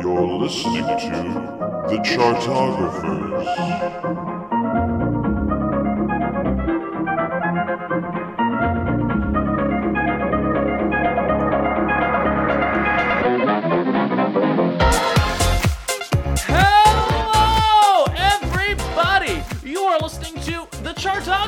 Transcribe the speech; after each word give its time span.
You're 0.00 0.38
listening 0.38 0.84
to 0.84 1.86
The 1.88 2.02
Chartographers. 2.04 3.48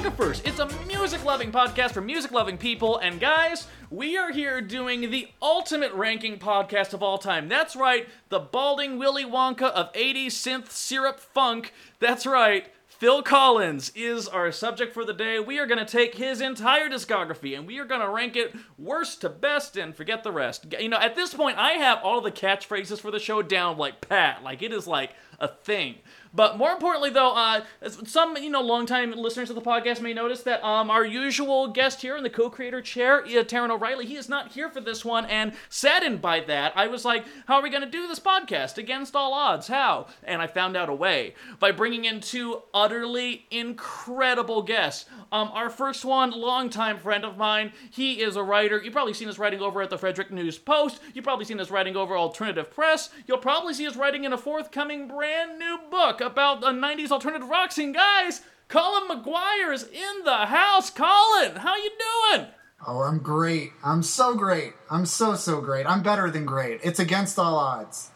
Chartographers. 0.07 0.41
It's 0.45 0.61
a 0.61 0.86
music 0.86 1.25
loving 1.25 1.50
podcast 1.50 1.91
for 1.91 2.00
music 2.00 2.30
loving 2.30 2.59
people. 2.59 2.96
And 2.98 3.18
guys, 3.18 3.66
we 3.91 4.16
are 4.16 4.30
here 4.30 4.61
doing 4.61 5.11
the 5.11 5.29
ultimate 5.43 5.93
ranking 5.94 6.39
podcast 6.39 6.94
of 6.94 7.03
all 7.03 7.18
time. 7.18 7.49
That's 7.49 7.75
right, 7.75 8.08
the 8.29 8.39
balding 8.39 8.99
Willy 8.99 9.25
Wonka 9.25 9.63
of 9.63 9.93
80s 9.94 10.27
synth 10.27 10.71
syrup 10.71 11.18
funk. 11.18 11.72
That's 11.99 12.25
right. 12.25 12.68
Phil 12.86 13.21
Collins 13.22 13.90
is 13.96 14.29
our 14.29 14.53
subject 14.53 14.94
for 14.94 15.04
the 15.04 15.13
day. 15.13 15.40
We 15.40 15.58
are 15.58 15.66
going 15.66 15.85
to 15.85 15.85
take 15.85 16.14
his 16.14 16.41
entire 16.41 16.88
discography 16.88 17.57
and 17.57 17.66
we 17.66 17.80
are 17.80 17.85
going 17.85 18.00
to 18.00 18.08
rank 18.08 18.36
it 18.36 18.54
worst 18.79 19.22
to 19.22 19.29
best 19.29 19.77
and 19.77 19.94
forget 19.94 20.22
the 20.22 20.32
rest. 20.32 20.66
You 20.79 20.88
know, 20.88 21.00
at 21.00 21.16
this 21.16 21.35
point, 21.35 21.58
I 21.58 21.72
have 21.72 21.99
all 22.04 22.21
the 22.21 22.30
catchphrases 22.30 23.00
for 23.00 23.11
the 23.11 23.18
show 23.18 23.43
down 23.43 23.77
like 23.77 24.08
pat. 24.08 24.44
Like, 24.44 24.63
it 24.63 24.72
is 24.72 24.86
like 24.86 25.11
a 25.41 25.49
thing. 25.49 25.96
But 26.35 26.58
more 26.58 26.71
importantly, 26.72 27.11
though, 27.11 27.32
uh, 27.32 27.62
some 27.89 28.36
you 28.36 28.50
know 28.50 28.61
longtime 28.61 29.12
listeners 29.12 29.50
of 29.50 29.57
the 29.57 29.62
podcast 29.62 30.00
may 30.00 30.12
notice 30.12 30.43
that 30.43 30.64
um, 30.64 30.90
our 30.90 31.04
usual 31.04 31.68
guest 31.68 32.02
here 32.02 32.16
in 32.16 32.22
the 32.22 32.30
co-creator 32.30 32.83
chair, 32.83 33.25
uh, 33.25 33.44
Taryn 33.44 33.70
O'Reilly, 33.70 34.06
he 34.06 34.16
is 34.16 34.28
not 34.28 34.52
here 34.52 34.69
for 34.69 34.80
this 34.80 35.05
one, 35.05 35.25
and 35.27 35.52
saddened 35.69 36.20
by 36.20 36.41
that, 36.41 36.72
I 36.77 36.86
was 36.86 37.05
like, 37.05 37.25
"How 37.47 37.56
are 37.56 37.62
we 37.62 37.70
going 37.70 37.82
to 37.82 37.91
do 37.91 38.06
this 38.06 38.20
podcast 38.20 38.78
against 38.78 39.16
all 39.16 39.32
odds? 39.32 39.69
How?" 39.69 40.06
And 40.24 40.42
I 40.42 40.47
found 40.47 40.77
out 40.77 40.88
a 40.88 40.94
way 40.94 41.34
by 41.58 41.72
bringing 41.72 42.04
in 42.04 42.20
two 42.20 42.62
utterly 42.74 43.47
incredible 43.50 44.62
guests. 44.62 45.06
Um, 45.32 45.50
our 45.52 45.70
first 45.70 46.04
one, 46.04 46.30
longtime 46.30 46.98
friend 46.98 47.24
of 47.24 47.36
mine, 47.36 47.72
he 47.91 48.20
is 48.22 48.36
a 48.36 48.42
writer. 48.42 48.80
You've 48.82 48.92
probably 48.92 49.14
seen 49.14 49.28
his 49.28 49.38
writing 49.38 49.60
over 49.60 49.82
at 49.82 49.91
the 49.91 49.98
Frederick 49.98 50.30
News 50.30 50.58
Post. 50.58 51.00
You've 51.14 51.24
probably 51.24 51.44
seen 51.44 51.58
his 51.58 51.70
writing 51.70 51.97
over 51.97 52.16
Alternative 52.16 52.70
Press. 52.70 53.10
You'll 53.27 53.38
probably 53.38 53.74
see 53.74 53.84
his 53.84 53.97
writing 53.97 54.24
in 54.24 54.32
a 54.32 54.38
forthcoming 54.38 55.08
brand 55.08 55.58
new 55.58 55.78
book 55.91 56.16
about 56.20 56.61
the 56.61 56.69
90s 56.69 57.11
alternative 57.11 57.48
rock 57.48 57.72
scene. 57.72 57.92
Guys, 57.92 58.42
Colin 58.69 59.09
McGuire 59.09 59.72
is 59.72 59.84
in 59.84 60.25
the 60.25 60.47
house. 60.47 60.91
Colin, 60.91 61.56
how 61.56 61.77
you 61.77 61.91
doing? 62.33 62.47
Oh, 62.86 63.03
I'm 63.03 63.19
great. 63.19 63.72
I'm 63.83 64.03
so 64.03 64.34
great. 64.34 64.75
I'm 64.91 65.06
so, 65.06 65.34
so 65.34 65.61
great. 65.61 65.87
I'm 65.87 66.03
better 66.03 66.31
than 66.31 66.44
great. 66.44 66.81
It's 66.83 66.98
against 66.98 67.39
all 67.39 67.56
odds. 67.56 68.11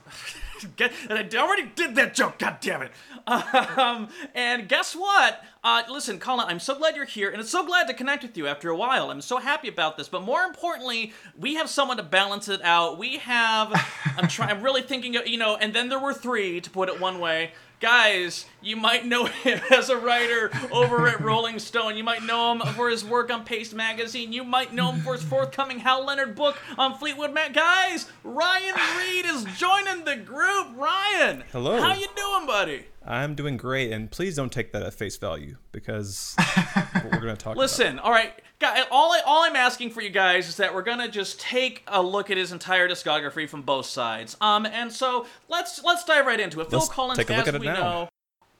Get, 0.76 0.92
and 1.08 1.18
I 1.18 1.38
already 1.38 1.70
did 1.74 1.94
that 1.94 2.14
joke. 2.14 2.38
God 2.38 2.58
damn 2.60 2.82
it! 2.82 2.92
Um, 3.26 4.08
and 4.34 4.68
guess 4.68 4.94
what? 4.94 5.42
Uh, 5.62 5.82
listen, 5.88 6.18
Colin, 6.18 6.46
I'm 6.48 6.58
so 6.58 6.74
glad 6.74 6.96
you're 6.96 7.04
here, 7.04 7.30
and 7.30 7.40
it's 7.40 7.50
so 7.50 7.64
glad 7.64 7.86
to 7.86 7.94
connect 7.94 8.22
with 8.22 8.36
you 8.36 8.46
after 8.46 8.68
a 8.68 8.76
while. 8.76 9.10
I'm 9.10 9.20
so 9.20 9.38
happy 9.38 9.68
about 9.68 9.96
this. 9.96 10.08
But 10.08 10.22
more 10.22 10.42
importantly, 10.42 11.12
we 11.38 11.54
have 11.54 11.70
someone 11.70 11.96
to 11.98 12.02
balance 12.02 12.48
it 12.48 12.60
out. 12.62 12.98
We 12.98 13.18
have. 13.18 13.72
I'm 14.16 14.28
trying. 14.28 14.50
I'm 14.50 14.62
really 14.62 14.82
thinking. 14.82 15.16
Of, 15.16 15.26
you 15.26 15.38
know, 15.38 15.56
and 15.56 15.72
then 15.72 15.88
there 15.88 15.98
were 15.98 16.14
three, 16.14 16.60
to 16.60 16.70
put 16.70 16.88
it 16.88 17.00
one 17.00 17.20
way. 17.20 17.52
Guys, 17.80 18.44
you 18.60 18.76
might 18.76 19.06
know 19.06 19.24
him 19.42 19.58
as 19.70 19.88
a 19.88 19.96
writer 19.96 20.50
over 20.70 21.08
at 21.08 21.18
Rolling 21.20 21.58
Stone. 21.58 21.96
You 21.96 22.04
might 22.04 22.22
know 22.22 22.52
him 22.52 22.60
for 22.74 22.90
his 22.90 23.02
work 23.02 23.32
on 23.32 23.44
Paste 23.44 23.74
Magazine. 23.74 24.34
You 24.34 24.44
might 24.44 24.74
know 24.74 24.92
him 24.92 25.00
for 25.00 25.14
his 25.14 25.22
forthcoming 25.22 25.78
Hal 25.78 26.04
Leonard 26.04 26.34
book 26.34 26.58
on 26.76 26.98
Fleetwood 26.98 27.32
Mac. 27.32 27.54
Guys, 27.54 28.06
Ryan 28.22 28.74
Reed 28.98 29.24
is 29.24 29.44
joining 29.56 30.04
the 30.04 30.16
group. 30.16 30.76
Ryan, 30.76 31.42
Hello. 31.52 31.80
How 31.80 31.94
you 31.94 32.06
doing, 32.14 32.46
buddy? 32.46 32.84
I'm 33.10 33.34
doing 33.34 33.56
great, 33.56 33.92
and 33.92 34.10
please 34.10 34.36
don't 34.36 34.52
take 34.52 34.72
that 34.72 34.82
at 34.82 34.94
face 34.94 35.16
value 35.16 35.56
because 35.72 36.34
what 36.92 37.04
we're 37.04 37.20
going 37.20 37.36
to 37.36 37.42
talk 37.42 37.56
Listen, 37.56 37.98
all 37.98 38.12
right, 38.12 38.32
guy. 38.60 38.84
All 38.90 39.12
I, 39.12 39.20
all 39.26 39.42
I'm 39.42 39.56
asking 39.56 39.90
for 39.90 40.00
you 40.00 40.10
guys 40.10 40.48
is 40.48 40.56
that 40.58 40.72
we're 40.72 40.82
gonna 40.82 41.08
just 41.08 41.40
take 41.40 41.82
a 41.88 42.00
look 42.00 42.30
at 42.30 42.36
his 42.36 42.52
entire 42.52 42.88
discography 42.88 43.48
from 43.48 43.62
both 43.62 43.86
sides. 43.86 44.36
Um, 44.40 44.64
and 44.64 44.92
so 44.92 45.26
let's 45.48 45.82
let's 45.82 46.04
dive 46.04 46.26
right 46.26 46.38
into 46.38 46.60
it. 46.60 46.70
Let's 46.72 46.86
Phil 46.86 46.94
Collins, 46.94 47.18
take 47.18 47.30
a 47.30 47.32
look 47.32 47.42
as 47.42 47.48
at 47.48 47.54
it 47.56 47.60
we 47.60 47.66
now. 47.66 47.74
know. 47.74 48.08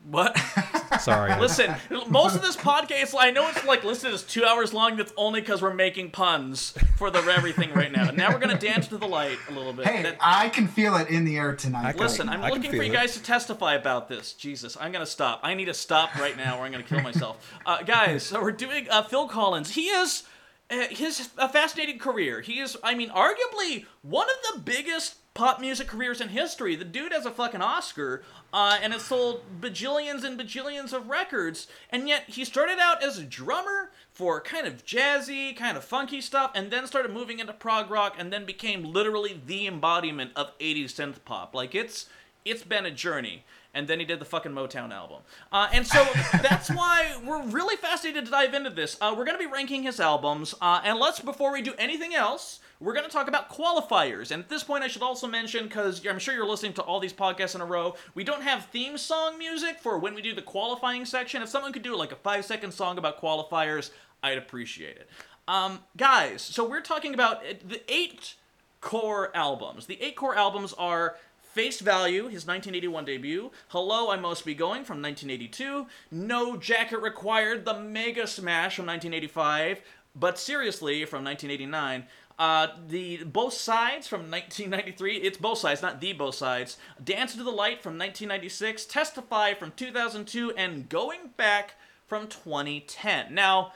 What? 0.09 0.37
Sorry. 1.01 1.39
Listen, 1.39 1.75
most 2.09 2.35
of 2.35 2.43
this 2.43 2.57
podcast, 2.57 3.15
I 3.19 3.31
know 3.31 3.49
it's 3.49 3.65
like 3.65 3.85
listed 3.85 4.13
as 4.13 4.23
two 4.23 4.45
hours 4.45 4.73
long. 4.73 4.97
That's 4.97 5.13
only 5.17 5.41
because 5.41 5.61
we're 5.63 5.75
making 5.75 6.11
puns 6.11 6.75
for 6.97 7.11
the 7.11 7.19
everything 7.21 7.73
right 7.75 7.93
now. 7.93 8.11
Now 8.11 8.33
we're 8.33 8.39
gonna 8.39 8.59
dance 8.59 8.89
to 8.89 8.99
the 8.99 9.07
light 9.07 9.39
a 9.49 9.53
little 9.53 9.73
bit. 9.73 9.87
Hey, 9.87 10.03
That- 10.03 10.17
I 10.21 10.49
can 10.49 10.67
feel 10.69 10.97
it 10.97 11.09
in 11.09 11.25
the 11.25 11.37
air 11.37 11.55
tonight. 11.55 11.93
Can- 11.93 12.01
Listen, 12.01 12.29
I'm 12.29 12.43
I 12.43 12.49
looking 12.49 12.71
for 12.71 12.77
feel 12.79 12.85
you 12.85 12.91
it. 12.93 12.95
guys 12.95 13.13
to 13.15 13.23
testify 13.23 13.75
about 13.75 14.09
this. 14.09 14.33
Jesus, 14.33 14.77
I'm 14.81 14.91
gonna 14.91 15.07
stop. 15.07 15.41
I 15.43 15.55
need 15.55 15.67
to 15.67 15.75
stop 15.75 16.15
right 16.17 16.37
now, 16.37 16.59
or 16.59 16.65
I'm 16.65 16.73
gonna 16.73 16.83
kill 16.83 17.03
myself. 17.03 17.37
Uh, 17.67 17.83
guys, 17.83 18.23
so 18.25 18.41
we're 18.43 18.53
doing 18.53 18.89
uh, 18.91 19.03
Phil 19.03 19.29
Collins. 19.29 19.71
He 19.75 19.87
is 19.89 20.25
uh, 20.71 20.87
his 20.91 21.29
a 21.37 21.49
fascinating 21.49 21.99
career. 21.99 22.41
He 22.41 22.59
is, 22.61 22.77
I 22.83 22.95
mean, 22.95 23.11
arguably 23.11 23.85
one 24.03 24.27
of 24.29 24.55
the 24.55 24.61
biggest 24.63 25.17
pop 25.41 25.59
music 25.59 25.89
careers 25.89 26.21
in 26.21 26.29
history. 26.29 26.77
The 26.77 26.85
dude 26.85 27.13
has 27.13 27.25
a 27.25 27.31
fucking 27.31 27.63
Oscar, 27.63 28.23
uh, 28.53 28.79
and 28.83 28.93
has 28.93 29.01
sold 29.01 29.41
bajillions 29.59 30.23
and 30.23 30.39
bajillions 30.39 30.93
of 30.93 31.09
records. 31.09 31.67
And 31.89 32.07
yet 32.07 32.25
he 32.27 32.45
started 32.45 32.79
out 32.79 33.03
as 33.03 33.17
a 33.17 33.23
drummer 33.23 33.91
for 34.13 34.43
kind 34.43 34.67
of 34.67 34.85
jazzy, 34.85 35.57
kind 35.57 35.79
of 35.79 35.85
funky 35.85 36.21
stuff, 36.21 36.51
and 36.55 36.71
then 36.71 36.87
started 36.87 37.11
moving 37.11 37.39
into 37.39 37.55
prog 37.55 37.91
rock, 37.91 38.17
and 38.19 38.31
then 38.31 38.45
became 38.45 38.85
literally 38.85 39.41
the 39.47 39.67
embodiment 39.67 40.33
of 40.37 40.59
80s 40.59 40.93
synth 40.93 41.25
pop. 41.25 41.55
Like 41.55 41.75
it's 41.75 42.05
it's 42.45 42.63
been 42.63 42.85
a 42.85 42.91
journey. 42.91 43.45
And 43.73 43.87
then 43.87 44.01
he 44.01 44.05
did 44.05 44.19
the 44.19 44.25
fucking 44.25 44.53
Motown 44.53 44.93
album. 44.93 45.23
Uh, 45.53 45.69
and 45.73 45.87
so 45.87 46.05
that's 46.43 46.69
why 46.71 47.17
we're 47.25 47.47
really 47.47 47.77
fascinated 47.77 48.25
to 48.27 48.31
dive 48.31 48.53
into 48.53 48.69
this. 48.69 48.99
Uh, 49.01 49.15
we're 49.17 49.25
going 49.25 49.39
to 49.39 49.43
be 49.43 49.51
ranking 49.51 49.85
his 49.85 50.01
albums. 50.01 50.57
Uh, 50.61 50.81
and 50.85 50.99
let's, 50.99 51.21
before 51.21 51.53
we 51.53 51.63
do 51.63 51.75
anything 51.79 52.13
else, 52.13 52.59
we're 52.81 52.95
going 52.95 53.05
to 53.05 53.13
talk 53.13 53.29
about 53.29 53.51
qualifiers. 53.51 54.31
And 54.31 54.43
at 54.43 54.49
this 54.49 54.65
point, 54.65 54.83
I 54.83 54.89
should 54.89 55.03
also 55.03 55.27
mention, 55.27 55.65
because 55.65 56.05
I'm 56.07 56.19
sure 56.19 56.35
you're 56.35 56.47
listening 56.47 56.73
to 56.75 56.83
all 56.83 56.99
these 56.99 57.13
podcasts 57.13 57.55
in 57.55 57.61
a 57.61 57.67
row, 57.67 57.95
we 58.15 58.25
don't 58.25 58.43
have 58.43 58.67
theme 58.67 58.97
song 58.97 59.39
music 59.39 59.79
for 59.79 59.99
when 59.99 60.15
we 60.15 60.23
do 60.23 60.35
the 60.35 60.43
qualifying 60.43 61.05
section. 61.05 61.43
If 61.43 61.51
someone 61.51 61.73
could 61.73 61.83
do 61.83 61.95
like 61.97 62.13
a 62.13 62.17
five 62.17 62.45
second 62.45 62.73
song 62.73 62.97
about 62.97 63.21
qualifiers, 63.21 63.91
I'd 64.23 64.39
appreciate 64.39 64.97
it. 64.97 65.09
Um, 65.47 65.81
guys, 65.97 66.43
so 66.43 66.67
we're 66.69 66.81
talking 66.81 67.13
about 67.13 67.39
uh, 67.39 67.55
the 67.67 67.83
eight 67.93 68.35
core 68.81 69.31
albums. 69.37 69.87
The 69.87 70.01
eight 70.03 70.17
core 70.17 70.37
albums 70.37 70.73
are 70.75 71.17
Face 71.43 71.81
Value, 71.81 72.25
his 72.25 72.47
1981 72.47 73.05
debut, 73.05 73.51
Hello, 73.69 74.11
I 74.11 74.17
Must 74.17 74.45
Be 74.45 74.55
Going 74.55 74.85
from 74.85 75.03
1982, 75.03 75.87
No 76.13 76.57
Jacket 76.57 77.01
Required, 77.01 77.65
the 77.65 77.79
Mega 77.79 78.27
Smash 78.27 78.77
from 78.77 78.87
1985, 78.87 79.83
But 80.15 80.39
Seriously 80.39 81.05
from 81.05 81.25
1989, 81.25 82.05
uh, 82.41 82.69
the 82.89 83.19
Both 83.19 83.53
Sides 83.53 84.09
from 84.09 84.31
1993, 84.31 85.19
it's 85.19 85.37
both 85.37 85.59
sides, 85.59 85.83
not 85.83 86.01
the 86.01 86.15
both 86.15 86.35
sides, 86.35 86.79
Dance 87.05 87.35
into 87.35 87.45
the 87.45 87.51
Light 87.51 87.83
from 87.83 87.99
1996, 87.99 88.87
Testify 88.87 89.53
from 89.53 89.73
2002, 89.77 90.53
and 90.53 90.89
Going 90.89 91.33
Back 91.37 91.75
from 92.07 92.29
2010. 92.29 93.35
Now, 93.35 93.75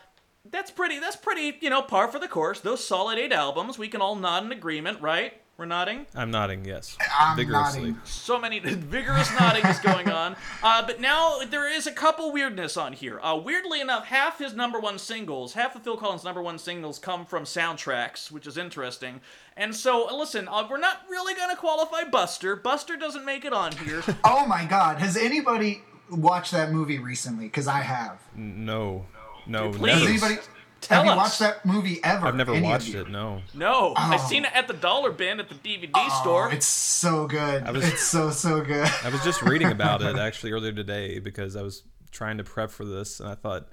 that's 0.50 0.70
pretty, 0.70 0.98
that's 0.98 1.14
pretty, 1.14 1.58
you 1.60 1.68
know, 1.68 1.82
par 1.82 2.08
for 2.08 2.18
the 2.18 2.26
course. 2.26 2.60
Those 2.60 2.82
solid 2.82 3.18
eight 3.18 3.32
albums, 3.32 3.78
we 3.78 3.86
can 3.86 4.00
all 4.00 4.16
nod 4.16 4.44
in 4.44 4.50
agreement, 4.52 5.02
right? 5.02 5.34
We're 5.56 5.66
nodding? 5.66 6.06
I'm 6.16 6.32
nodding, 6.32 6.64
yes. 6.64 6.96
I'm 7.16 7.36
vigorously. 7.36 7.80
nodding. 7.80 8.00
so 8.02 8.40
many 8.40 8.58
vigorous 8.58 9.30
nodding 9.38 9.64
is 9.66 9.78
going 9.78 10.10
on. 10.10 10.36
Uh, 10.62 10.84
but 10.86 10.98
now 10.98 11.40
there 11.50 11.70
is 11.70 11.86
a 11.86 11.92
couple 11.92 12.32
weirdness 12.32 12.78
on 12.78 12.94
here. 12.94 13.20
Uh, 13.20 13.36
weirdly 13.36 13.82
enough, 13.82 14.06
half 14.06 14.38
his 14.38 14.54
number 14.54 14.80
one 14.80 14.98
singles, 14.98 15.52
half 15.52 15.76
of 15.76 15.82
Phil 15.82 15.96
Collins' 15.98 16.24
number 16.24 16.40
one 16.42 16.58
singles 16.58 16.98
come 16.98 17.26
from 17.26 17.44
soundtracks, 17.44 18.30
which 18.30 18.46
is 18.46 18.56
interesting. 18.56 19.20
And 19.58 19.74
so, 19.76 20.08
uh, 20.08 20.16
listen, 20.16 20.48
uh, 20.48 20.66
we're 20.70 20.78
not 20.78 21.02
really 21.10 21.34
going 21.34 21.50
to 21.50 21.56
qualify 21.56 22.04
Buster. 22.04 22.56
Buster 22.56 22.96
doesn't 22.96 23.26
make 23.26 23.44
it 23.44 23.52
on 23.52 23.72
here. 23.72 24.02
Oh 24.24 24.46
my 24.46 24.64
God! 24.64 24.98
Has 24.98 25.18
anybody 25.18 25.82
watched 26.10 26.52
that 26.52 26.72
movie 26.72 26.98
recently? 26.98 27.44
Because 27.44 27.68
I 27.68 27.80
have. 27.80 28.22
No. 28.34 29.04
No, 29.46 29.70
Please. 29.70 29.92
Has 29.92 30.08
anybody? 30.08 30.34
Tell 30.84 31.02
have 31.02 31.12
you 31.12 31.16
watched 31.16 31.38
that 31.40 31.64
movie 31.66 32.00
ever? 32.04 32.26
I've 32.26 32.34
never 32.36 32.52
Any 32.54 32.66
watched 32.66 32.94
it, 32.94 33.08
no. 33.08 33.42
No, 33.54 33.94
I 33.96 34.16
Oh. 34.16 34.28
seen 34.28 34.44
it 34.44 34.52
at 34.54 34.66
the 34.68 34.74
dollar 34.74 35.10
bin 35.10 35.40
at 35.40 35.48
the 35.48 35.54
DVD 35.54 35.90
Oh, 35.94 36.20
store. 36.20 36.52
it's 36.52 36.66
so 36.66 37.26
good. 37.26 37.66
was- 37.72 37.86
It's 37.88 38.02
so 38.02 38.30
so 38.30 38.60
good. 38.60 38.88
I 39.02 39.08
was 39.08 39.22
just 39.24 39.42
reading 39.42 39.70
about 39.70 40.02
it 40.02 40.16
actually 40.18 40.52
earlier 40.52 40.72
today 40.72 41.18
because 41.18 41.56
I 41.56 41.62
was 41.62 41.82
trying 42.10 42.38
to 42.38 42.44
prep 42.44 42.70
for 42.70 42.84
this, 42.84 43.18
and 43.20 43.28
I 43.28 43.34
thought, 43.34 43.68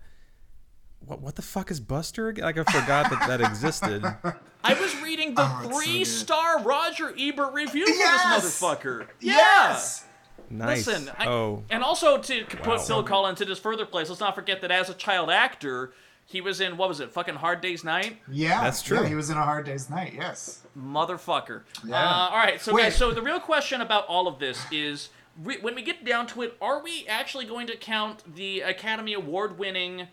what, 1.05 1.21
what 1.21 1.35
the 1.35 1.41
fuck 1.41 1.71
is 1.71 1.79
Buster 1.79 2.27
again? 2.29 2.45
Like, 2.45 2.57
I 2.57 2.63
forgot 2.63 3.09
that 3.09 3.27
that 3.27 3.41
existed. 3.41 4.03
I 4.63 4.73
was 4.75 4.95
reading 5.01 5.33
the 5.35 5.41
Oh, 5.41 5.61
it's 5.63 5.73
so 5.75 5.81
three-star 5.81 6.59
Roger 6.63 7.13
Ebert 7.17 7.53
review 7.53 7.85
for 7.87 7.93
Yes! 7.93 8.43
this 8.43 8.61
motherfucker. 8.61 9.07
Yeah. 9.19 9.35
Yes. 9.35 10.05
Nice. 10.49 10.85
Listen, 10.85 11.09
I, 11.17 11.27
oh, 11.27 11.63
and 11.69 11.81
also 11.81 12.17
to 12.17 12.43
put 12.45 12.65
Wow. 12.67 12.77
Phil 12.77 13.03
Collins 13.03 13.41
in 13.41 13.47
his 13.47 13.57
further 13.57 13.85
place, 13.85 14.09
let's 14.09 14.19
not 14.21 14.35
forget 14.35 14.61
that 14.61 14.69
as 14.69 14.89
a 14.89 14.93
child 14.93 15.31
actor, 15.31 15.93
He 16.31 16.39
was 16.41 16.61
in 16.61 16.77
what 16.77 16.87
was 16.87 16.99
it? 17.01 17.11
Fucking 17.11 17.35
Hard 17.35 17.59
Day's 17.61 17.83
Night, 17.83 18.17
Yeah, 18.31 18.63
That's 18.63 18.81
true. 18.81 19.01
Yeah, 19.01 19.07
he 19.09 19.15
was 19.15 19.29
in 19.29 19.37
a 19.37 19.43
hard 19.43 19.65
day's 19.65 19.89
night. 19.89 20.13
Yes. 20.15 20.61
motherfucker. 20.79 21.63
Yeah. 21.85 21.97
Uh, 22.01 22.29
all 22.29 22.37
right, 22.37 22.61
so 22.61 22.73
Wait. 22.73 22.83
guys, 22.83 22.95
so 22.95 23.11
the 23.11 23.21
real 23.21 23.39
question 23.41 23.81
about 23.81 24.05
all 24.07 24.27
of 24.27 24.39
this 24.39 24.65
is. 24.71 25.09
we- 25.43 25.57
When 25.59 25.75
we 25.75 25.81
get 25.81 26.05
down 26.05 26.27
to 26.27 26.41
it, 26.43 26.55
are 26.61 26.81
we 26.81 27.05
actually 27.07 27.45
going 27.45 27.67
to 27.67 27.75
count 27.75 28.35
the 28.35 28.61
Academy 28.61 29.13
Award 29.13 29.57
winning 29.59 30.07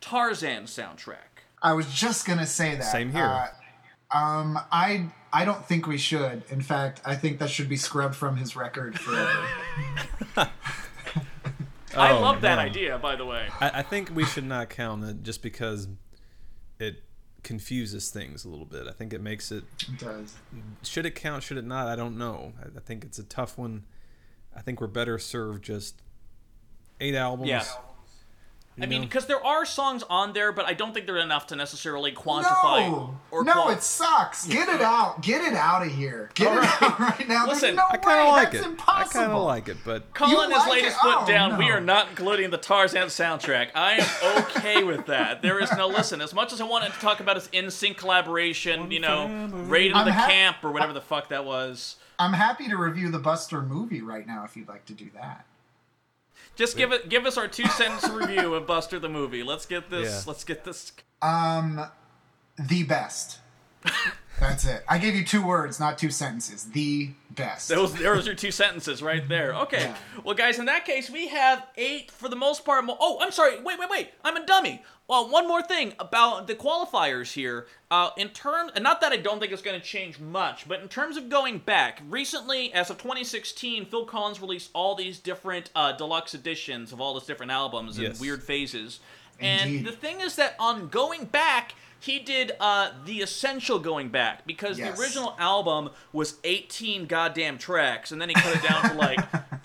Tarzan 0.00 0.64
soundtrack? 0.64 1.42
I 1.62 1.72
was 1.72 1.92
just 1.92 2.26
gonna 2.26 2.46
say 2.46 2.74
that. 2.76 2.82
Same 2.84 3.10
here. 3.10 3.24
Uh, 3.24 4.16
um, 4.16 4.58
I 4.70 5.06
I 5.32 5.44
don't 5.44 5.64
think 5.66 5.86
we 5.86 5.98
should. 5.98 6.42
In 6.50 6.60
fact, 6.62 7.00
I 7.04 7.14
think 7.16 7.38
that 7.40 7.50
should 7.50 7.68
be 7.68 7.76
scrubbed 7.76 8.14
from 8.14 8.36
his 8.36 8.54
record 8.56 8.98
forever. 8.98 9.46
I 11.98 12.12
Oh, 12.12 12.20
love 12.20 12.40
that 12.42 12.56
no. 12.56 12.60
idea, 12.62 12.98
by 12.98 13.16
the 13.16 13.24
way. 13.26 13.48
I, 13.60 13.70
I 13.80 13.82
think 13.82 14.10
we 14.14 14.24
should 14.24 14.44
not 14.44 14.68
count 14.70 15.04
it 15.04 15.22
just 15.22 15.42
because 15.42 15.88
it 16.78 17.02
confuses 17.42 18.10
things 18.10 18.44
a 18.44 18.48
little 18.48 18.66
bit. 18.66 18.86
I 18.86 18.92
think 18.92 19.12
it 19.12 19.20
makes 19.20 19.50
it. 19.52 19.64
It 19.80 19.98
does. 19.98 20.34
Should 20.82 21.06
it 21.06 21.14
count? 21.14 21.42
Should 21.42 21.56
it 21.56 21.64
not? 21.64 21.86
I 21.88 21.96
don't 21.96 22.18
know. 22.18 22.52
I, 22.62 22.76
I 22.76 22.80
think 22.80 23.04
it's 23.04 23.18
a 23.18 23.24
tough 23.24 23.56
one. 23.58 23.84
I 24.56 24.60
think 24.60 24.80
we're 24.80 24.86
better 24.88 25.18
served 25.18 25.64
just 25.64 26.02
eight 27.00 27.14
albums. 27.14 27.48
Yeah. 27.48 27.64
You 28.78 28.84
I 28.84 28.86
mean, 28.86 29.02
because 29.02 29.26
there 29.26 29.44
are 29.44 29.66
songs 29.66 30.04
on 30.08 30.32
there, 30.32 30.52
but 30.52 30.64
I 30.64 30.72
don't 30.72 30.94
think 30.94 31.06
they're 31.06 31.18
enough 31.18 31.48
to 31.48 31.56
necessarily 31.56 32.12
quantify 32.12 32.88
No, 32.88 33.18
or 33.32 33.42
no, 33.44 33.52
qual- 33.52 33.70
it 33.70 33.82
sucks. 33.82 34.46
Get 34.46 34.68
it 34.68 34.80
out. 34.80 35.20
Get 35.20 35.42
it 35.42 35.54
out 35.54 35.84
of 35.84 35.92
here. 35.92 36.30
Get 36.34 36.56
it 36.56 36.82
out 36.82 36.98
right 37.00 37.28
now. 37.28 37.46
Listen, 37.48 37.74
There's 37.74 37.76
no 37.76 37.84
I 37.90 37.96
kind 37.96 38.20
of 38.20 38.28
like 38.28 38.52
That's 38.52 38.64
it. 38.64 38.68
impossible. 38.70 39.20
I 39.20 39.24
kind 39.24 39.32
of 39.32 39.42
like 39.42 39.68
it, 39.68 39.76
but 39.84 40.14
Colin 40.14 40.32
You 40.50 40.56
has 40.56 40.66
like 40.66 40.70
laid 40.70 40.84
his 40.84 40.94
foot 40.94 41.16
Oh, 41.22 41.26
down. 41.26 41.58
We 41.58 41.70
are 41.70 41.80
not 41.80 42.10
including 42.10 42.50
the 42.50 42.58
Tarzan 42.58 43.08
soundtrack. 43.08 43.70
I 43.74 43.94
am 43.94 44.44
okay 44.44 44.84
with 44.84 45.06
that. 45.06 45.42
There 45.42 45.58
is 45.60 45.70
no 45.76 45.88
listen. 45.88 46.20
As 46.20 46.32
much 46.32 46.52
as 46.52 46.60
I 46.60 46.64
wanted 46.64 46.92
to 46.92 47.00
talk 47.00 47.18
about 47.20 47.34
his 47.36 47.48
NSYNC 47.48 47.96
collaboration, 47.96 48.90
you 48.92 49.00
know, 49.00 49.48
Raid 49.52 49.90
of 49.90 49.96
I'm 49.98 50.06
the 50.06 50.12
hap- 50.12 50.30
Camp 50.30 50.56
or 50.62 50.70
whatever 50.70 50.92
the 50.92 51.00
fuck 51.00 51.30
that 51.30 51.44
was. 51.44 51.96
I'm 52.20 52.32
happy 52.32 52.68
to 52.68 52.76
review 52.76 53.10
the 53.10 53.18
Buster 53.18 53.60
movie 53.62 54.02
right 54.02 54.26
now 54.26 54.44
if 54.44 54.56
you'd 54.56 54.68
like 54.68 54.84
to 54.86 54.92
do 54.92 55.08
that. 55.14 55.46
Just 56.58 56.76
give 56.76 56.90
it, 56.90 57.08
give 57.08 57.24
us 57.24 57.38
our 57.38 57.46
two 57.46 57.68
sentence 57.68 58.08
review 58.08 58.54
of 58.54 58.66
Buster 58.66 58.98
the 58.98 59.08
movie. 59.08 59.44
Let's 59.44 59.64
get 59.64 59.90
this. 59.90 60.24
Yeah. 60.26 60.30
Let's 60.30 60.42
get 60.42 60.64
this. 60.64 60.90
Um, 61.22 61.88
the 62.58 62.82
best. 62.82 63.38
That's 64.40 64.64
it. 64.66 64.84
I 64.88 64.98
gave 64.98 65.14
you 65.14 65.24
two 65.24 65.44
words, 65.44 65.80
not 65.80 65.98
two 65.98 66.10
sentences. 66.10 66.64
The 66.70 67.10
best. 67.30 67.68
Those, 67.68 67.94
those 67.94 68.28
are 68.28 68.34
two 68.34 68.50
sentences 68.50 69.02
right 69.02 69.28
there. 69.28 69.54
Okay. 69.54 69.82
Yeah. 69.82 69.96
Well, 70.24 70.34
guys, 70.34 70.58
in 70.58 70.66
that 70.66 70.84
case, 70.84 71.10
we 71.10 71.28
have 71.28 71.66
eight 71.76 72.10
for 72.10 72.28
the 72.28 72.36
most 72.36 72.64
part. 72.64 72.84
Mo- 72.84 72.96
oh, 73.00 73.18
I'm 73.20 73.32
sorry. 73.32 73.60
Wait, 73.62 73.78
wait, 73.78 73.90
wait. 73.90 74.10
I'm 74.24 74.36
a 74.36 74.46
dummy. 74.46 74.82
Well, 75.08 75.30
one 75.30 75.48
more 75.48 75.62
thing 75.62 75.94
about 75.98 76.46
the 76.46 76.54
qualifiers 76.54 77.32
here. 77.32 77.66
Uh, 77.90 78.10
in 78.18 78.28
terms, 78.28 78.72
and 78.74 78.84
not 78.84 79.00
that 79.00 79.10
I 79.12 79.16
don't 79.16 79.40
think 79.40 79.52
it's 79.52 79.62
going 79.62 79.80
to 79.80 79.84
change 79.84 80.20
much, 80.20 80.68
but 80.68 80.80
in 80.82 80.88
terms 80.88 81.16
of 81.16 81.28
going 81.30 81.58
back, 81.58 82.02
recently, 82.08 82.72
as 82.74 82.90
of 82.90 82.98
2016, 82.98 83.86
Phil 83.86 84.04
Collins 84.04 84.40
released 84.40 84.70
all 84.74 84.94
these 84.94 85.18
different 85.18 85.70
uh, 85.74 85.92
deluxe 85.92 86.34
editions 86.34 86.92
of 86.92 87.00
all 87.00 87.14
his 87.18 87.26
different 87.26 87.50
albums 87.52 87.96
and 87.96 88.08
Yes. 88.08 88.20
weird 88.20 88.42
phases. 88.42 89.00
Indeed. 89.40 89.78
And 89.78 89.86
the 89.86 89.92
thing 89.92 90.20
is 90.20 90.36
that 90.36 90.56
on 90.58 90.88
going 90.88 91.24
back, 91.24 91.74
he 92.00 92.18
did 92.18 92.52
uh, 92.60 92.90
the 93.04 93.20
essential 93.22 93.78
going 93.78 94.08
back 94.08 94.46
because 94.46 94.78
Yes. 94.78 94.96
the 94.96 95.02
original 95.02 95.34
album 95.38 95.90
was 96.12 96.36
18 96.44 97.06
goddamn 97.06 97.58
tracks, 97.58 98.12
and 98.12 98.20
then 98.20 98.28
he 98.28 98.34
cut 98.34 98.54
it 98.56 98.62
down 98.62 98.82
to 98.90 98.94
like, 98.96 99.18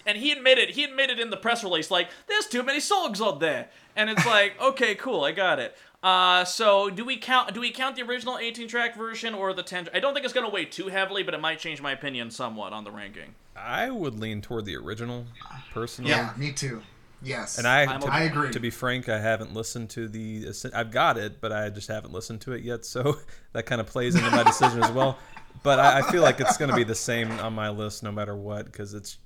and 0.06 0.18
he 0.18 0.32
admitted 0.32 0.70
he 0.72 0.84
admitted 0.84 1.20
in 1.20 1.30
the 1.30 1.38
press 1.38 1.64
release 1.64 1.92
like, 1.92 2.10
there's 2.28 2.48
too 2.48 2.64
many 2.64 2.80
songs 2.80 3.22
on 3.22 3.40
there, 3.40 3.70
and 3.96 4.10
it's 4.10 4.26
like, 4.26 4.54
okay, 4.62 4.96
cool, 4.96 5.24
I 5.24 5.32
got 5.32 5.60
it. 5.60 5.76
Uh, 6.02 6.44
so 6.44 6.90
do 6.90 7.06
we 7.06 7.16
count? 7.16 7.54
Do 7.54 7.62
we 7.62 7.72
count 7.72 7.96
the 7.96 8.02
original 8.02 8.38
18 8.38 8.68
track 8.68 8.98
version 8.98 9.34
or 9.34 9.54
the 9.54 9.64
10? 9.64 9.88
I 9.94 10.00
don't 10.02 10.14
think 10.14 10.26
it's 10.26 10.34
gonna 10.34 10.50
weigh 10.50 10.66
too 10.66 10.88
heavily, 10.90 11.24
but 11.24 11.34
it 11.34 11.40
might 11.40 11.60
change 11.60 11.82
my 11.82 11.94
opinion 11.94 12.30
somewhat 12.30 12.74
on 12.74 12.84
the 12.84 12.92
ranking. 12.92 13.36
I 13.56 13.90
would 13.90 14.20
lean 14.20 14.42
toward 14.42 14.66
the 14.66 14.76
original, 14.76 15.26
personally. 15.72 16.10
yeah, 16.12 16.34
me 16.36 16.52
too. 16.52 16.82
Yes. 17.24 17.58
And 17.58 17.68
I, 17.68 17.86
I'm 17.86 18.02
to, 18.02 18.08
okay. 18.08 18.16
I 18.16 18.24
agree. 18.24 18.52
To 18.52 18.60
be 18.60 18.70
frank, 18.70 19.10
I 19.10 19.20
haven't 19.20 19.54
listened 19.54 19.90
to 19.92 20.08
the. 20.08 20.48
I've 20.74 20.92
got 20.92 21.18
it, 21.18 21.40
but 21.42 21.52
I 21.52 21.70
just 21.70 21.88
haven't 21.88 22.14
listened 22.14 22.42
to 22.42 22.54
it 22.54 22.64
yet. 22.64 22.86
So 22.86 23.18
that 23.54 23.66
kind 23.66 23.82
of 23.82 23.88
plays 23.88 24.16
into 24.16 24.30
my 24.32 24.44
decision 24.44 24.84
as 24.84 24.92
well. 24.92 25.18
But 25.62 25.80
I, 25.80 26.00
I 26.00 26.12
feel 26.12 26.22
like 26.22 26.40
it's 26.40 26.58
going 26.58 26.70
to 26.70 26.76
be 26.76 26.84
the 26.84 26.96
same 26.96 27.32
on 27.40 27.54
my 27.54 27.70
list 27.70 28.04
no 28.04 28.12
matter 28.12 28.36
what 28.36 28.66
because 28.66 28.94
it's. 28.94 29.18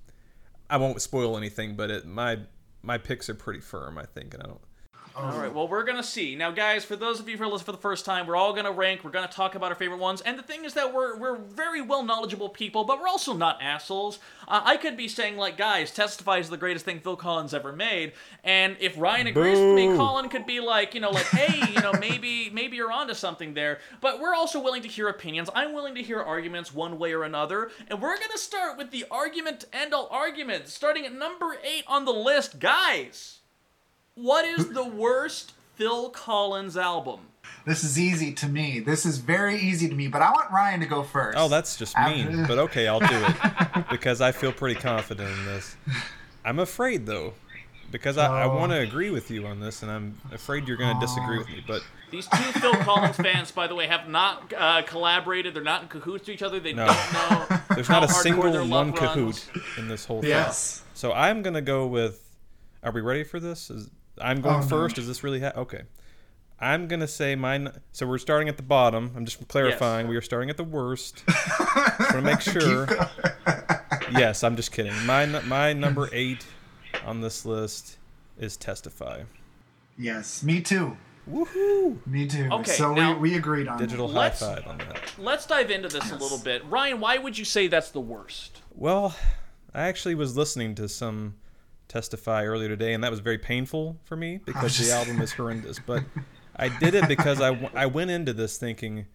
I 0.70 0.78
won't 0.78 1.02
spoil 1.02 1.38
anything, 1.38 1.76
but 1.76 1.90
it 1.90 2.06
my 2.06 2.40
my 2.84 2.98
picks 2.98 3.30
are 3.30 3.36
pretty 3.36 3.62
firm. 3.62 3.98
I 3.98 4.06
think, 4.06 4.34
and 4.34 4.44
I 4.44 4.48
don't. 4.48 4.62
All 5.20 5.32
right. 5.32 5.52
Well, 5.52 5.68
we're 5.68 5.84
gonna 5.84 6.04
see 6.04 6.36
now, 6.36 6.52
guys. 6.52 6.86
For 6.86 6.96
those 6.96 7.20
of 7.20 7.28
you 7.28 7.38
who 7.38 7.44
are 7.44 7.48
listening 7.48 7.66
for 7.66 7.72
the 7.72 7.80
first 7.80 8.06
time, 8.06 8.28
we're 8.28 8.36
all 8.36 8.54
gonna 8.54 8.72
rank. 8.72 9.04
We're 9.04 9.10
gonna 9.10 9.28
talk 9.28 9.56
about 9.56 9.72
our 9.72 9.76
favorite 9.76 9.98
ones. 9.98 10.22
And 10.22 10.38
the 10.38 10.44
thing 10.44 10.64
is 10.64 10.76
that 10.76 10.94
we're 10.94 11.18
we're 11.18 11.38
very 11.38 11.82
well 11.82 12.04
knowledgeable 12.04 12.50
people, 12.50 12.84
but 12.84 13.00
we're 13.00 13.08
also 13.08 13.34
not 13.34 13.60
assholes. 13.60 14.20
Uh, 14.48 14.62
I 14.64 14.78
could 14.78 14.96
be 14.96 15.08
saying 15.08 15.38
like, 15.38 15.58
guys, 15.58 15.90
Testify 15.90 16.38
is 16.38 16.52
the 16.52 16.58
greatest 16.58 16.86
thing 16.86 17.00
Phil 17.00 17.16
Collins 17.16 17.56
ever 17.56 17.74
made. 17.74 18.14
And 18.44 18.78
if 18.80 18.96
Ryan 18.96 19.26
agrees 19.26 19.58
with 19.58 19.74
me, 19.74 19.88
Boo. 19.88 19.98
Colin 19.98 20.30
could 20.30 20.46
be 20.46 20.60
like, 20.60 20.94
you 20.94 21.02
know, 21.02 21.10
like, 21.10 21.26
hey, 21.26 21.66
you 21.74 21.82
know, 21.82 21.94
maybe 21.94 22.50
maybe 22.54 22.78
you're 22.78 22.92
onto 22.92 23.16
something 23.16 23.56
there. 23.56 23.80
But 24.02 24.20
we're 24.20 24.36
also 24.36 24.62
willing 24.62 24.84
to 24.84 24.88
hear 24.88 25.08
opinions. 25.08 25.50
I'm 25.56 25.74
willing 25.74 25.96
to 25.96 26.04
hear 26.04 26.22
arguments 26.22 26.76
one 26.76 27.00
way 27.00 27.14
or 27.14 27.24
another. 27.24 27.72
And 27.88 28.00
we're 28.00 28.20
gonna 28.20 28.38
start 28.38 28.78
with 28.78 28.92
the 28.92 29.06
argument 29.10 29.66
end 29.74 29.96
all 29.96 30.10
arguments, 30.12 30.74
starting 30.74 31.08
at 31.08 31.14
number 31.14 31.58
eight 31.64 31.86
on 31.88 32.06
the 32.06 32.14
list, 32.14 32.60
guys. 32.60 33.37
What 34.18 34.46
is 34.46 34.70
the 34.70 34.84
worst 34.84 35.54
Phil 35.76 36.10
Collins 36.10 36.76
album? 36.76 37.20
this 37.68 37.84
is 37.84 38.00
easy 38.00 38.34
to 38.34 38.48
me. 38.48 38.80
This 38.80 39.06
is 39.06 39.18
very 39.20 39.60
easy 39.60 39.88
to 39.90 39.94
me, 39.96 40.08
but 40.08 40.22
I 40.22 40.32
want 40.32 40.50
Ryan 40.52 40.80
to 40.80 40.86
go 40.86 41.04
first. 41.04 41.38
Oh, 41.38 41.48
that's 41.50 41.76
just 41.78 41.96
mean. 42.00 42.46
But 42.48 42.58
okay, 42.60 42.88
I'll 42.88 43.00
do 43.00 43.06
it 43.10 43.36
because 43.92 44.22
I 44.22 44.32
feel 44.32 44.52
pretty 44.52 44.80
confident 44.80 45.30
in 45.30 45.46
this. 45.46 45.76
I'm 46.44 46.60
afraid 46.60 47.06
though, 47.06 47.34
because 47.92 48.18
I, 48.18 48.26
I 48.26 48.44
Oh. 48.46 48.56
want 48.58 48.72
to 48.72 48.80
agree 48.80 49.12
with 49.12 49.30
you 49.30 49.46
on 49.46 49.60
this, 49.60 49.84
and 49.84 49.92
I'm 49.92 50.20
afraid 50.32 50.68
you're 50.68 50.78
going 50.78 50.96
to 50.96 51.00
disagree 51.00 51.38
with 51.38 51.48
me. 51.50 51.62
But 51.68 51.84
These 52.10 52.28
two 52.28 52.52
Phil 52.60 52.74
Collins 52.78 53.18
fans, 53.18 53.52
by 53.52 53.68
the 53.68 53.76
way, 53.76 53.86
have 53.88 54.08
not 54.10 54.52
uh, 54.58 54.82
collaborated. 54.84 55.54
They're 55.54 55.62
not 55.64 55.84
in 55.84 55.88
cahoots 55.90 56.26
to 56.26 56.32
each 56.34 56.42
other. 56.42 56.60
They 56.60 56.74
No. 56.74 56.88
don't 56.88 57.14
know. 57.14 57.60
there's 57.76 57.90
not 57.90 58.04
a 58.04 58.08
single 58.10 58.52
their 58.52 58.64
love 58.64 58.94
one 58.94 58.94
runs. 58.94 59.46
cahoot 59.46 59.78
in 59.78 59.88
this 59.90 60.06
whole 60.06 60.22
thing. 60.22 60.32
Yes. 60.32 60.82
So 60.96 61.14
I'm 61.14 61.44
gonna 61.44 61.62
go 61.62 61.86
with. 61.86 62.24
Are 62.82 62.92
we 62.92 63.02
ready 63.02 63.24
for 63.24 63.40
this? 63.40 63.70
Is 63.70 63.90
I'm 64.22 64.42
going 64.42 64.56
Oh, 64.58 64.60
no. 64.62 64.66
first? 64.68 64.98
Is 64.98 65.08
this 65.08 65.24
really 65.24 65.40
ha- 65.42 65.54
okay? 65.56 65.82
I'm 66.60 66.88
gonna 66.88 67.08
say 67.08 67.36
mine. 67.36 67.70
So 67.92 68.08
we're 68.08 68.18
starting 68.18 68.50
at 68.50 68.58
the 68.58 68.64
bottom. 68.64 69.12
I'm 69.16 69.26
just 69.26 69.48
clarifying. 69.48 70.08
We 70.08 70.16
are 70.16 70.22
starting 70.22 70.50
at 70.50 70.58
the 70.58 70.64
worst. 70.64 71.24
just 71.28 72.00
want 72.00 72.12
to 72.14 72.22
make 72.22 72.42
sure. 72.42 72.88
yes, 74.12 74.44
I'm 74.44 74.56
just 74.56 74.72
kidding. 74.72 74.94
My 75.06 75.26
my 75.26 75.74
number 75.74 76.10
eight 76.12 76.46
on 77.06 77.22
this 77.22 77.46
list 77.46 77.98
is 78.40 78.58
Testify. 78.58 79.24
Yes, 80.00 80.42
me 80.44 80.62
too. 80.62 80.98
Woohoo! 81.30 81.98
Me 82.08 82.26
too. 82.26 82.48
Okay, 82.52 82.72
so 82.72 82.94
now- 82.94 83.14
we, 83.18 83.32
we 83.32 83.38
agreed 83.38 83.68
on 83.68 83.78
Digital 83.78 84.08
that. 84.08 84.14
high 84.14 84.20
Let's- 84.22 84.40
five 84.40 84.68
on 84.68 84.78
that. 84.80 85.14
Let's 85.20 85.46
dive 85.46 85.70
into 85.72 85.90
this 85.90 86.10
a 86.12 86.16
little 86.16 86.38
bit. 86.38 86.64
Ryan, 86.70 87.00
why 87.02 87.18
would 87.18 87.38
you 87.38 87.44
say 87.46 87.68
that's 87.68 87.92
the 87.92 88.00
worst? 88.00 88.62
Well, 88.74 89.14
I 89.74 89.82
actually 89.88 90.16
was 90.16 90.38
listening 90.38 90.74
to 90.76 90.88
some 90.88 91.36
testify 91.88 92.46
earlier 92.46 92.70
today, 92.70 92.94
and 92.94 93.04
that 93.04 93.12
was 93.12 93.20
very 93.20 93.38
painful 93.38 93.98
for 94.04 94.16
me 94.16 94.40
because 94.46 94.78
the 94.78 94.94
album 94.94 95.22
is 95.22 95.34
horrendous. 95.34 95.80
But 95.80 96.04
I 96.56 96.70
did 96.70 96.96
it 96.96 97.08
because 97.08 97.42
I, 97.42 97.50
w- 97.50 97.70
I 97.76 97.86
went 97.86 98.12
into 98.12 98.34
this 98.34 98.58
thinking, 98.58 99.06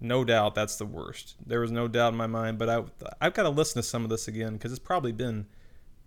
no 0.00 0.24
doubt 0.24 0.54
that's 0.54 0.76
the 0.76 0.86
worst. 0.86 1.36
There 1.44 1.60
was 1.60 1.70
no 1.70 1.88
doubt 1.88 2.12
in 2.12 2.18
my 2.18 2.26
mind, 2.26 2.58
but 2.58 2.68
I, 2.68 2.84
I've 3.20 3.34
got 3.34 3.44
to 3.44 3.50
listen 3.50 3.80
to 3.82 3.88
some 3.88 4.04
of 4.04 4.10
this 4.10 4.28
again 4.28 4.54
because 4.54 4.72
it's 4.72 4.78
probably 4.78 5.12
been 5.12 5.46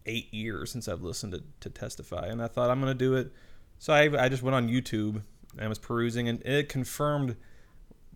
eight 0.06 0.34
years 0.34 0.72
since 0.72 0.88
I've 0.88 1.02
listened 1.02 1.34
to, 1.34 1.44
to 1.62 1.70
Testify, 1.70 2.28
and 2.28 2.42
I 2.42 2.48
thought 2.48 2.70
I'm 2.70 2.82
going 2.82 2.94
to 2.94 2.98
do 2.98 3.16
it. 3.16 3.32
So 3.80 3.94
I, 3.94 4.26
I 4.26 4.30
just 4.30 4.44
went 4.44 4.56
on 4.56 4.70
YouTube 4.70 5.24
and 5.58 5.70
was 5.70 5.80
perusing, 5.80 6.28
and 6.28 6.42
it 6.46 6.70
confirmed 6.70 7.36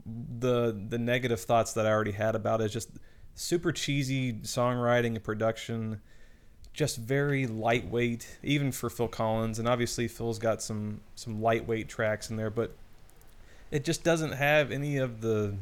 the 0.05 0.85
the 0.87 0.99
negative 0.99 1.41
thoughts 1.41 1.73
that 1.73 1.85
I 1.87 1.89
already 1.89 2.11
had 2.11 2.35
about 2.35 2.61
it. 2.61 2.65
It's 2.65 2.73
just 2.73 2.91
super 3.33 3.71
cheesy 3.71 4.33
songwriting 4.33 5.15
and 5.15 5.23
production, 5.23 6.01
just 6.75 6.97
very 6.97 7.47
lightweight, 7.47 8.37
even 8.43 8.71
for 8.71 8.89
Phil 8.89 9.07
Collins. 9.07 9.57
And 9.57 9.67
obviously 9.67 10.07
Phil's 10.07 10.37
got 10.37 10.61
some 10.61 10.99
some 11.15 11.41
lightweight 11.41 11.87
tracks 11.87 12.29
in 12.29 12.35
there, 12.35 12.49
but 12.49 12.71
it 13.71 13.83
just 13.83 14.03
doesn't 14.03 14.33
have 14.33 14.71
any 14.71 14.97
of 14.97 15.21
the. 15.21 15.55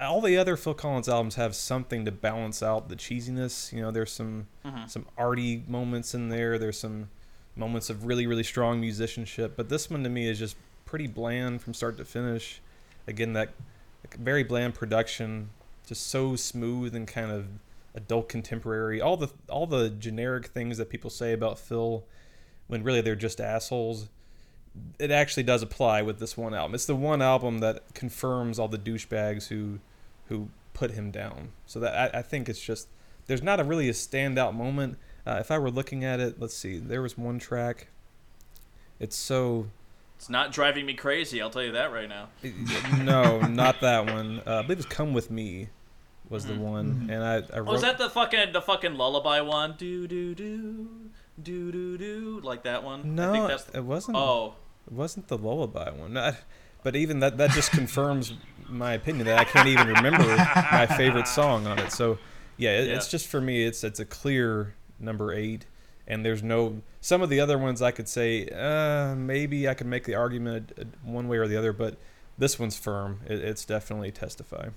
All 0.00 0.20
the 0.20 0.36
other 0.36 0.56
Phil 0.56 0.74
Collins 0.74 1.08
albums 1.08 1.36
have 1.36 1.54
something 1.54 2.04
to 2.06 2.12
balance 2.12 2.62
out 2.62 2.88
the 2.88 2.96
cheesiness. 2.96 3.72
You 3.72 3.82
know, 3.82 3.90
there's 3.90 4.12
some 4.12 4.46
mm-hmm. 4.64 4.86
some 4.86 5.06
arty 5.18 5.64
moments 5.66 6.14
in 6.14 6.28
there. 6.28 6.58
There's 6.58 6.78
some 6.78 7.08
moments 7.56 7.90
of 7.90 8.04
really 8.04 8.26
really 8.26 8.42
strong 8.44 8.80
musicianship, 8.80 9.54
but 9.56 9.68
this 9.68 9.90
one 9.90 10.04
to 10.04 10.08
me 10.08 10.28
is 10.28 10.38
just 10.38 10.56
pretty 10.84 11.06
bland 11.06 11.62
from 11.62 11.74
start 11.74 11.98
to 11.98 12.04
finish. 12.04 12.60
Again, 13.08 13.32
that 13.34 13.50
very 14.18 14.44
bland 14.44 14.74
production, 14.74 15.50
just 15.86 16.06
so 16.06 16.36
smooth 16.36 16.94
and 16.94 17.06
kind 17.08 17.30
of 17.30 17.46
adult 17.96 18.28
contemporary. 18.28 19.00
All 19.00 19.16
the 19.16 19.28
all 19.48 19.66
the 19.66 19.90
generic 19.90 20.46
things 20.46 20.78
that 20.78 20.90
people 20.90 21.10
say 21.10 21.32
about 21.32 21.58
Phil, 21.58 22.04
when 22.68 22.82
really 22.84 23.00
they're 23.00 23.16
just 23.16 23.40
assholes. 23.40 24.08
it 24.98 25.10
actually 25.10 25.42
does 25.42 25.62
apply 25.62 26.02
with 26.02 26.18
this 26.18 26.36
one 26.36 26.54
album. 26.54 26.74
It's 26.74 26.86
the 26.86 26.94
one 26.94 27.22
album 27.22 27.58
that 27.58 27.94
confirms 27.94 28.58
all 28.58 28.68
the 28.68 28.78
douchebags 28.78 29.48
who 29.48 29.80
who 30.26 30.48
put 30.74 30.90
him 30.92 31.10
down. 31.10 31.50
So 31.66 31.80
that 31.80 32.14
I, 32.14 32.18
I 32.18 32.22
think 32.22 32.48
it's 32.48 32.60
just 32.60 32.88
there's 33.26 33.42
not 33.42 33.58
a 33.60 33.64
really 33.64 33.88
a 33.88 33.92
standout 33.92 34.54
moment. 34.54 34.98
Uh, 35.26 35.38
if 35.40 35.50
I 35.50 35.58
were 35.58 35.70
looking 35.70 36.04
at 36.04 36.20
it, 36.20 36.38
let's 36.40 36.54
see. 36.54 36.78
There 36.78 37.02
was 37.02 37.18
one 37.18 37.38
track. 37.38 37.88
It's 39.00 39.16
so 39.16 39.66
It's 40.16 40.30
not 40.30 40.52
driving 40.52 40.86
me 40.86 40.94
crazy. 40.94 41.40
I'll 41.42 41.50
tell 41.50 41.62
you 41.64 41.72
that 41.72 41.92
right 41.92 42.08
now. 42.08 42.28
no, 43.02 43.40
not 43.40 43.80
that 43.80 44.06
one. 44.12 44.42
Uh, 44.46 44.58
I 44.58 44.62
believe 44.62 44.78
it's 44.78 44.86
"Come 44.86 45.12
with 45.12 45.30
Me" 45.30 45.68
was 46.28 46.44
Mm-hmm. 46.46 46.54
the 46.54 46.60
one, 46.60 47.08
and 47.10 47.22
I, 47.24 47.34
I 47.54 47.58
wrote, 47.60 47.68
Oh, 47.68 47.72
was 47.72 47.82
that 47.82 47.98
the 47.98 48.10
fucking 48.10 48.52
the 48.52 48.60
fucking 48.62 48.94
lullaby 48.94 49.40
one? 49.40 49.74
Do 49.78 50.06
do 50.08 50.34
do 50.34 50.88
do 51.42 51.70
do 51.72 51.98
do 51.98 52.40
like 52.42 52.62
that 52.64 52.82
one. 52.82 53.00
I 53.00 53.04
no, 53.04 53.32
think 53.32 53.48
that's 53.48 53.68
it 53.74 53.84
wasn't. 53.84 54.16
Oh, 54.16 54.54
It 54.86 54.92
wasn't 54.92 55.28
the 55.28 55.38
lullaby 55.38 55.90
one. 55.90 56.12
Not- 56.14 56.36
but 56.82 56.94
even 56.94 57.18
that 57.20 57.36
that 57.38 57.50
just 57.50 57.72
confirms 57.72 58.32
my 58.68 58.92
opinion 58.92 59.26
that 59.26 59.38
I 59.40 59.44
can't 59.44 59.66
even 59.68 59.88
remember 59.88 60.24
my 60.72 60.86
favorite 60.96 61.26
song 61.26 61.66
on 61.66 61.78
it. 61.80 61.90
So 61.90 62.18
yeah, 62.56 62.78
it, 62.78 62.88
it's 62.88 63.08
just 63.08 63.26
for 63.26 63.40
me 63.40 63.64
it's 63.64 63.82
it's 63.82 63.98
a 63.98 64.04
clear 64.04 64.74
number 65.00 65.32
8 65.32 65.66
and 66.06 66.24
there's 66.24 66.42
no 66.44 66.80
some 67.00 67.22
of 67.22 67.28
the 67.28 67.40
other 67.40 67.58
ones 67.58 67.82
I 67.82 67.90
could 67.90 68.08
say 68.08 68.48
uh, 68.48 69.14
maybe 69.16 69.68
I 69.68 69.74
could 69.74 69.88
make 69.88 70.04
the 70.04 70.14
argument 70.14 70.72
uh, 70.80 70.84
one 71.02 71.26
way 71.28 71.38
or 71.38 71.48
the 71.48 71.56
other, 71.56 71.72
but 71.72 71.96
this 72.38 72.56
one's 72.58 72.78
firm. 72.78 73.20
It, 73.26 73.40
it's 73.40 73.64
definitely 73.64 74.12
testify. 74.12 74.68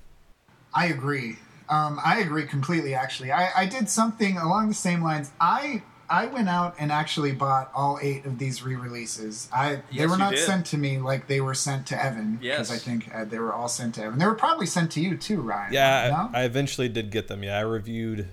I 0.73 0.87
agree. 0.87 1.37
Um, 1.69 1.99
I 2.03 2.19
agree 2.19 2.45
completely. 2.45 2.93
Actually, 2.95 3.31
I, 3.31 3.49
I 3.55 3.65
did 3.65 3.89
something 3.89 4.37
along 4.37 4.69
the 4.69 4.73
same 4.73 5.03
lines. 5.03 5.31
I 5.39 5.83
I 6.09 6.25
went 6.25 6.49
out 6.49 6.75
and 6.79 6.91
actually 6.91 7.31
bought 7.33 7.69
all 7.75 7.99
eight 8.01 8.25
of 8.25 8.39
these 8.39 8.63
re-releases. 8.63 9.47
I 9.53 9.83
they 9.95 10.07
were 10.07 10.17
not 10.17 10.31
did. 10.31 10.39
sent 10.39 10.65
to 10.67 10.77
me 10.77 10.97
like 10.97 11.27
they 11.27 11.41
were 11.41 11.53
sent 11.53 11.85
to 11.87 12.03
Evan 12.03 12.37
because 12.37 12.69
Yes. 12.69 12.71
I 12.71 12.77
think 12.77 13.13
uh, 13.13 13.25
they 13.25 13.37
were 13.37 13.53
all 13.53 13.67
sent 13.67 13.95
to 13.95 14.03
Evan. 14.03 14.17
They 14.17 14.25
were 14.25 14.33
probably 14.35 14.65
sent 14.65 14.91
to 14.93 15.01
you 15.01 15.15
too, 15.17 15.41
Ryan. 15.41 15.73
Yeah, 15.73 16.09
no? 16.31 16.37
I, 16.37 16.41
I 16.41 16.45
eventually 16.45 16.89
did 16.89 17.11
get 17.11 17.27
them. 17.27 17.43
Yeah, 17.43 17.57
I 17.57 17.61
reviewed. 17.61 18.29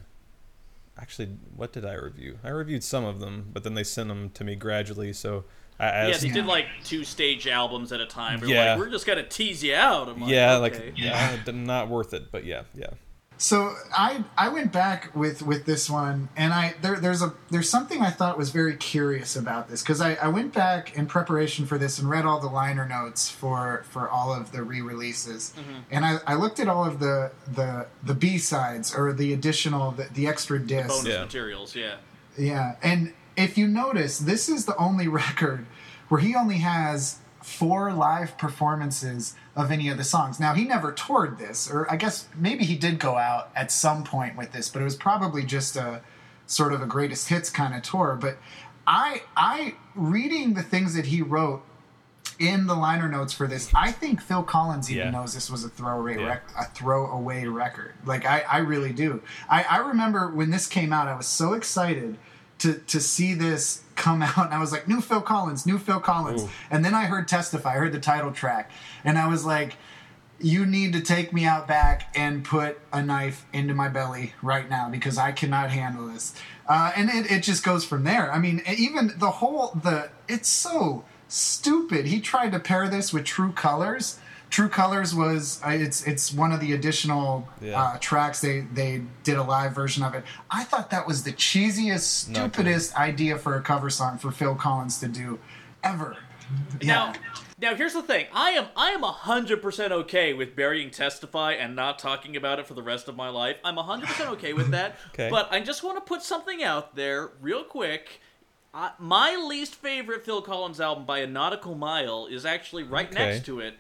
Actually, 0.99 1.37
what 1.55 1.75
did 1.75 1.85
I 1.85 1.93
review? 1.93 2.39
I 2.43 2.49
reviewed 2.49 2.83
some 2.83 3.05
of 3.05 3.21
them, 3.21 3.51
but 3.53 3.65
then 3.65 3.75
they 3.75 3.85
sent 3.85 4.09
them 4.09 4.31
to 4.31 4.45
me 4.45 4.57
gradually. 4.57 5.13
So 5.13 5.45
I, 5.79 5.85
I 5.87 6.03
yeah, 6.03 6.09
was- 6.09 6.21
they 6.23 6.29
did 6.31 6.47
like 6.47 6.67
two 6.85 7.05
stage 7.05 7.47
albums 7.47 7.93
at 7.93 8.01
a 8.01 8.07
time. 8.07 8.41
They're 8.41 8.49
Yeah. 8.49 8.71
like, 8.73 8.79
we're 8.81 8.91
just 8.91 9.07
gonna 9.07 9.23
tease 9.27 9.63
you 9.63 9.75
out. 9.75 10.09
I'm 10.09 10.21
like, 10.21 10.31
yeah, 10.31 10.57
okay. 10.57 10.87
like 10.87 10.99
yeah, 10.99 11.39
not 11.53 11.89
worth 11.89 12.15
it. 12.15 12.31
But 12.33 12.45
yeah, 12.45 12.63
yeah. 12.75 12.87
So 13.39 13.75
I 13.95 14.25
I 14.39 14.49
went 14.49 14.73
back 14.73 15.15
with 15.15 15.43
with 15.43 15.67
this 15.67 15.91
one, 15.91 16.31
and 16.39 16.55
I 16.55 16.75
there 16.81 16.99
there's 16.99 17.21
a 17.21 17.35
there's 17.51 17.69
something 17.69 18.01
I 18.01 18.09
thought 18.09 18.39
was 18.39 18.49
very 18.49 18.75
curious 18.77 19.37
about 19.37 19.69
this 19.69 19.83
because 19.83 20.01
I, 20.01 20.15
I 20.15 20.29
went 20.29 20.55
back 20.55 20.97
in 20.97 21.05
preparation 21.05 21.67
for 21.67 21.77
this 21.77 21.99
and 21.99 22.09
read 22.09 22.25
all 22.25 22.41
the 22.41 22.47
liner 22.49 22.89
notes 22.89 23.29
for 23.29 23.85
for 23.91 24.09
all 24.09 24.33
of 24.33 24.53
the 24.53 24.63
re-releases, 24.63 25.53
mm-hmm. 25.55 25.81
and 25.91 26.07
I, 26.07 26.17
I 26.27 26.35
looked 26.37 26.61
at 26.61 26.69
all 26.69 26.87
of 26.87 26.99
the 26.99 27.31
the 27.53 27.87
the 28.03 28.15
B 28.15 28.39
sides 28.39 28.95
or 28.95 29.13
the 29.13 29.35
additional 29.35 29.91
the, 29.91 30.05
the 30.15 30.27
extra 30.27 30.59
discs. 30.59 30.89
bonus 30.97 31.07
Yeah. 31.13 31.21
materials. 31.25 31.77
Yeah. 31.77 31.97
Yeah, 32.39 32.77
and 32.83 33.13
if 33.37 33.57
you 33.59 33.67
notice, 33.67 34.19
this 34.19 34.49
is 34.49 34.65
the 34.67 34.77
only 34.77 35.09
record 35.25 35.67
where 36.09 36.21
he 36.21 36.35
only 36.35 36.59
has 36.59 37.19
four 37.43 37.93
live 37.93 38.37
performances 38.39 39.35
of 39.55 39.71
any 39.71 39.89
of 39.89 39.97
the 39.97 40.05
songs. 40.05 40.41
Now, 40.41 40.55
he 40.55 40.65
never 40.65 40.91
toured 40.93 41.39
this, 41.39 41.71
or 41.71 41.91
I 41.91 41.97
guess 41.97 42.29
maybe 42.37 42.65
he 42.65 42.77
did 42.77 42.99
go 42.99 43.17
out 43.17 43.51
at 43.55 43.71
some 43.71 44.03
point 44.05 44.37
with 44.37 44.53
this, 44.53 44.69
but 44.69 44.83
it 44.83 44.85
was 44.85 44.97
probably 44.97 45.45
just 45.45 45.77
a 45.77 46.03
sort 46.47 46.73
of 46.73 46.83
a 46.83 46.87
greatest 46.87 47.29
hits 47.29 47.49
kind 47.51 47.75
of 47.75 47.83
tour. 47.83 48.17
But 48.21 48.39
I, 48.87 49.23
I 49.37 49.75
reading 49.95 50.55
the 50.55 50.63
things 50.63 50.95
that 50.95 51.07
he 51.07 51.23
wrote 51.23 51.63
in 52.39 52.67
the 52.67 52.75
liner 52.75 53.09
notes 53.09 53.33
for 53.33 53.47
this, 53.47 53.71
I 53.75 53.91
think 53.93 54.21
Phil 54.21 54.43
Collins 54.43 54.91
even 54.91 55.07
Yeah. 55.07 55.11
knows 55.11 55.33
this 55.35 55.49
was 55.51 55.65
a 55.65 55.69
throwaway 55.69 56.19
Yeah. 56.19 56.27
rec- 56.27 56.51
a 56.59 56.65
throwaway 56.67 57.47
record. 57.47 57.95
Like 58.05 58.27
I, 58.27 58.41
I 58.41 58.59
really 58.59 58.93
do. 58.93 59.23
I, 59.49 59.63
I 59.65 59.77
remember 59.79 60.29
when 60.31 60.51
this 60.51 60.67
came 60.67 60.93
out, 60.93 61.09
I 61.09 61.17
was 61.17 61.27
so 61.27 61.55
excited 61.55 62.17
to 62.59 62.75
to 62.75 63.01
see 63.01 63.35
this 63.35 63.83
come 63.95 64.23
out, 64.23 64.39
and 64.39 64.55
I 64.55 64.59
was 64.59 64.73
like, 64.73 64.89
"New 64.89 65.01
Phil 65.01 65.21
Collins, 65.21 65.67
new 65.67 65.79
Phil 65.79 66.01
Collins." 66.01 66.45
Ooh. 66.45 66.49
And 66.71 66.85
then 66.85 66.95
I 66.95 67.07
heard 67.07 67.29
"Testify," 67.29 67.75
I 67.75 67.77
heard 67.77 67.93
the 67.93 68.01
title 68.01 68.33
track, 68.33 68.71
and 69.05 69.19
I 69.19 69.29
was 69.29 69.45
like. 69.45 69.77
You 70.39 70.67
need 70.67 70.93
to 70.93 71.01
take 71.01 71.33
me 71.33 71.47
out 71.47 71.67
back 71.67 72.15
and 72.15 72.45
put 72.45 72.79
a 72.93 73.03
knife 73.03 73.47
into 73.55 73.73
my 73.73 73.89
belly 73.89 74.35
right 74.43 74.69
now 74.69 74.91
because 74.91 75.17
I 75.17 75.33
cannot 75.33 75.71
handle 75.71 76.09
this. 76.09 76.35
Uh, 76.69 76.93
and 76.95 77.09
it, 77.09 77.31
it 77.31 77.43
just 77.43 77.65
goes 77.65 77.87
from 77.87 78.05
there. 78.05 78.31
I 78.31 78.39
mean, 78.39 78.61
even 78.69 79.15
the 79.17 79.31
whole 79.31 79.69
the 79.83 80.11
it's 80.29 80.51
so 80.51 81.07
stupid. 81.27 82.05
He 82.05 82.21
tried 82.21 82.53
to 82.53 82.61
pair 82.61 82.87
this 82.87 83.15
with 83.15 83.25
True 83.25 83.53
Colors. 83.53 84.19
True 84.57 84.71
Colors 84.71 85.15
was 85.15 85.61
uh, 85.63 85.69
it's 85.69 86.07
it's 86.07 86.33
one 86.33 86.51
of 86.51 86.61
the 86.61 86.73
additional 86.73 87.47
Yeah. 87.61 87.79
uh, 87.79 87.99
tracks. 87.99 88.41
They 88.41 88.61
they 88.61 89.03
did 89.23 89.37
a 89.37 89.43
live 89.43 89.75
version 89.75 90.03
of 90.03 90.15
it. 90.15 90.25
I 90.51 90.65
thought 90.65 90.89
that 90.93 91.07
was 91.07 91.25
the 91.25 91.33
cheesiest, 91.33 92.31
stupidest 92.33 92.97
idea 92.97 93.37
for 93.37 93.57
a 93.57 93.61
cover 93.61 93.91
song 93.91 94.17
for 94.17 94.31
Phil 94.31 94.55
Collins 94.55 94.99
to 95.01 95.09
do 95.09 95.39
ever. 95.85 96.17
Now, 96.83 97.13
now 97.61 97.75
here's 97.75 97.93
the 97.93 98.03
thing. 98.03 98.29
I 98.33 98.53
am 98.53 98.69
I 98.75 98.93
am 98.93 99.03
hundred 99.03 99.61
percent 99.61 99.93
okay 99.93 100.33
with 100.33 100.57
burying 100.57 100.91
testify 100.91 101.53
and 101.53 101.77
not 101.77 101.99
talking 101.99 102.35
about 102.35 102.59
it 102.59 102.67
for 102.67 102.73
the 102.73 102.83
rest 102.83 103.09
of 103.09 103.15
my 103.15 103.29
life. 103.29 103.59
I'm 103.63 103.77
hundred 103.77 104.07
percent 104.09 104.31
okay 104.31 104.55
with 104.55 104.71
that. 104.71 104.97
Okay. 105.13 105.29
But 105.29 105.53
I 105.53 105.61
just 105.61 105.83
want 105.85 105.99
to 105.99 106.01
put 106.01 106.23
something 106.23 106.63
out 106.63 106.97
there 106.97 107.29
real 107.43 107.63
quick. 107.63 108.23
Uh, 108.73 108.93
my 108.99 109.37
least 109.37 109.75
favorite 109.75 110.25
Phil 110.25 110.41
Collins 110.41 110.81
album 110.81 111.05
by 111.05 111.19
a 111.19 111.27
nautical 111.27 111.75
mile 111.75 112.27
is 112.27 112.47
actually 112.47 112.85
right 112.85 113.09
Okay. 113.11 113.19
next 113.19 113.45
to 113.45 113.61
it, 113.61 113.75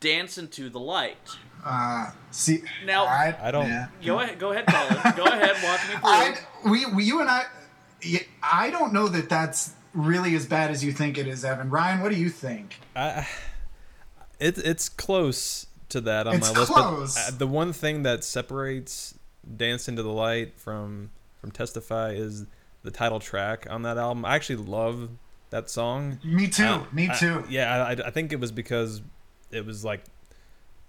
"Dance 0.00 0.38
into 0.38 0.68
the 0.70 0.80
Light." 0.80 1.16
Uh, 1.64 2.10
see, 2.30 2.62
Now- 2.84 3.06
I 3.06 3.50
don't- 3.50 3.66
yeah. 3.66 3.88
Go 4.04 4.20
ahead, 4.20 4.38
go 4.38 4.52
ahead, 4.52 4.66
Colin. 4.66 5.16
go 5.16 5.24
ahead, 5.24 5.56
walk 5.64 5.80
me 5.88 5.94
through. 5.94 6.00
I 6.04 6.36
we, 6.64 6.86
we 6.94 7.04
you 7.04 7.20
and 7.20 7.28
I. 7.28 7.44
I 8.42 8.70
don't 8.70 8.92
know 8.92 9.08
that 9.08 9.28
that's 9.28 9.72
really 9.94 10.34
as 10.36 10.46
bad 10.46 10.70
as 10.70 10.84
you 10.84 10.92
think 10.92 11.18
it 11.18 11.26
is, 11.26 11.44
Evan. 11.44 11.70
Ryan, 11.70 12.00
what 12.02 12.12
do 12.12 12.18
you 12.18 12.28
think? 12.28 12.78
I, 12.94 13.26
it, 14.38 14.58
it's 14.58 14.88
close 14.88 15.66
to 15.88 16.00
that 16.02 16.26
on 16.26 16.36
It's 16.36 16.52
my 16.52 16.60
list. 16.60 16.72
But 16.72 17.34
uh, 17.34 17.36
the 17.38 17.46
one 17.46 17.72
thing 17.72 18.02
that 18.04 18.22
separates 18.22 19.14
"Dance 19.56 19.88
into 19.88 20.02
the 20.02 20.10
Light" 20.12 20.58
from 20.60 21.10
from 21.40 21.50
"Testify" 21.50 22.10
is 22.12 22.46
the 22.82 22.90
title 22.92 23.18
track 23.18 23.66
on 23.68 23.82
that 23.82 23.96
album. 23.98 24.24
I 24.24 24.36
actually 24.36 24.56
love 24.56 25.08
that 25.50 25.68
song. 25.70 26.18
Me 26.22 26.46
too. 26.48 26.64
Uh, 26.64 26.84
me 26.92 27.08
I- 27.10 27.14
too. 27.14 27.44
yeah, 27.48 27.84
I, 27.84 27.90
I 27.92 28.10
think 28.10 28.32
it 28.32 28.38
was 28.38 28.52
because 28.52 29.00
it 29.50 29.64
was 29.64 29.84
like 29.84 30.04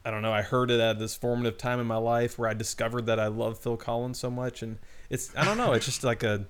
I 0.06 0.12
don't 0.12 0.22
know. 0.22 0.32
I 0.32 0.42
heard 0.42 0.72
it 0.72 0.80
at 0.80 1.00
this 1.00 1.16
formative 1.18 1.58
time 1.58 1.82
in 1.82 1.86
my 1.88 1.98
life 1.98 2.40
where 2.40 2.50
I 2.50 2.54
discovered 2.54 3.08
that 3.08 3.20
I 3.20 3.28
love 3.28 3.60
Phil 3.60 3.76
Collins 3.76 4.18
so 4.18 4.30
much, 4.30 4.62
and 4.62 4.78
it's 5.10 5.36
I 5.36 5.44
don't 5.44 5.58
know. 5.58 5.74
It's 5.74 5.86
just 5.86 6.04
like 6.04 6.24
a, 6.24 6.46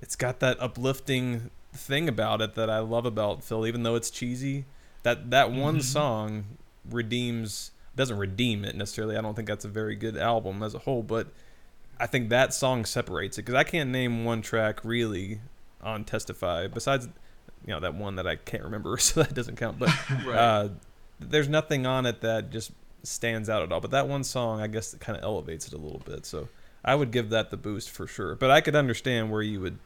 it's 0.00 0.14
got 0.14 0.38
that 0.40 0.60
uplifting 0.60 1.50
thing 1.72 2.08
about 2.08 2.40
it 2.40 2.54
that 2.54 2.70
I 2.70 2.78
love 2.78 3.04
about 3.04 3.42
Phil, 3.42 3.66
even 3.66 3.82
though 3.82 3.96
it's 3.96 4.10
cheesy. 4.10 4.64
That 5.02 5.30
that 5.30 5.50
one 5.50 5.80
song 5.80 6.44
redeems 6.88 7.72
doesn't 7.96 8.16
redeem 8.16 8.64
it 8.64 8.76
necessarily. 8.76 9.16
I 9.16 9.20
don't 9.22 9.34
think 9.34 9.48
that's 9.48 9.64
a 9.64 9.68
very 9.68 9.96
good 9.96 10.16
album 10.16 10.62
as 10.62 10.74
a 10.74 10.78
whole, 10.80 11.02
but 11.02 11.28
I 11.98 12.06
think 12.06 12.28
that 12.28 12.54
song 12.54 12.84
separates 12.84 13.38
it 13.38 13.42
because 13.42 13.54
I 13.56 13.64
can't 13.64 13.90
name 13.90 14.24
one 14.24 14.40
track 14.40 14.84
really 14.84 15.40
on 15.82 16.04
Testify 16.04 16.68
besides 16.68 17.08
you 17.66 17.72
know 17.72 17.80
that 17.80 17.94
one 17.94 18.16
that 18.16 18.26
I 18.26 18.36
can't 18.36 18.62
remember, 18.62 18.96
so 18.98 19.22
that 19.22 19.34
doesn't 19.34 19.56
count. 19.56 19.80
But 19.80 19.88
Right. 20.24 20.36
uh, 20.36 20.68
there's 21.20 21.48
nothing 21.48 21.86
on 21.86 22.06
it 22.06 22.20
that 22.22 22.50
just 22.50 22.72
stands 23.02 23.48
out 23.48 23.62
at 23.62 23.72
all. 23.72 23.80
But 23.80 23.90
that 23.92 24.08
one 24.08 24.24
song, 24.24 24.60
I 24.60 24.66
guess, 24.66 24.94
kind 24.94 25.16
of 25.18 25.24
elevates 25.24 25.66
it 25.66 25.72
a 25.74 25.78
little 25.78 26.00
bit. 26.04 26.24
So 26.26 26.48
I 26.84 26.94
would 26.94 27.10
give 27.10 27.30
that 27.30 27.50
the 27.50 27.56
boost 27.56 27.90
for 27.90 28.06
sure. 28.06 28.34
But 28.34 28.50
I 28.50 28.60
could 28.60 28.76
understand 28.76 29.30
where 29.30 29.42
you 29.42 29.60
would 29.60 29.78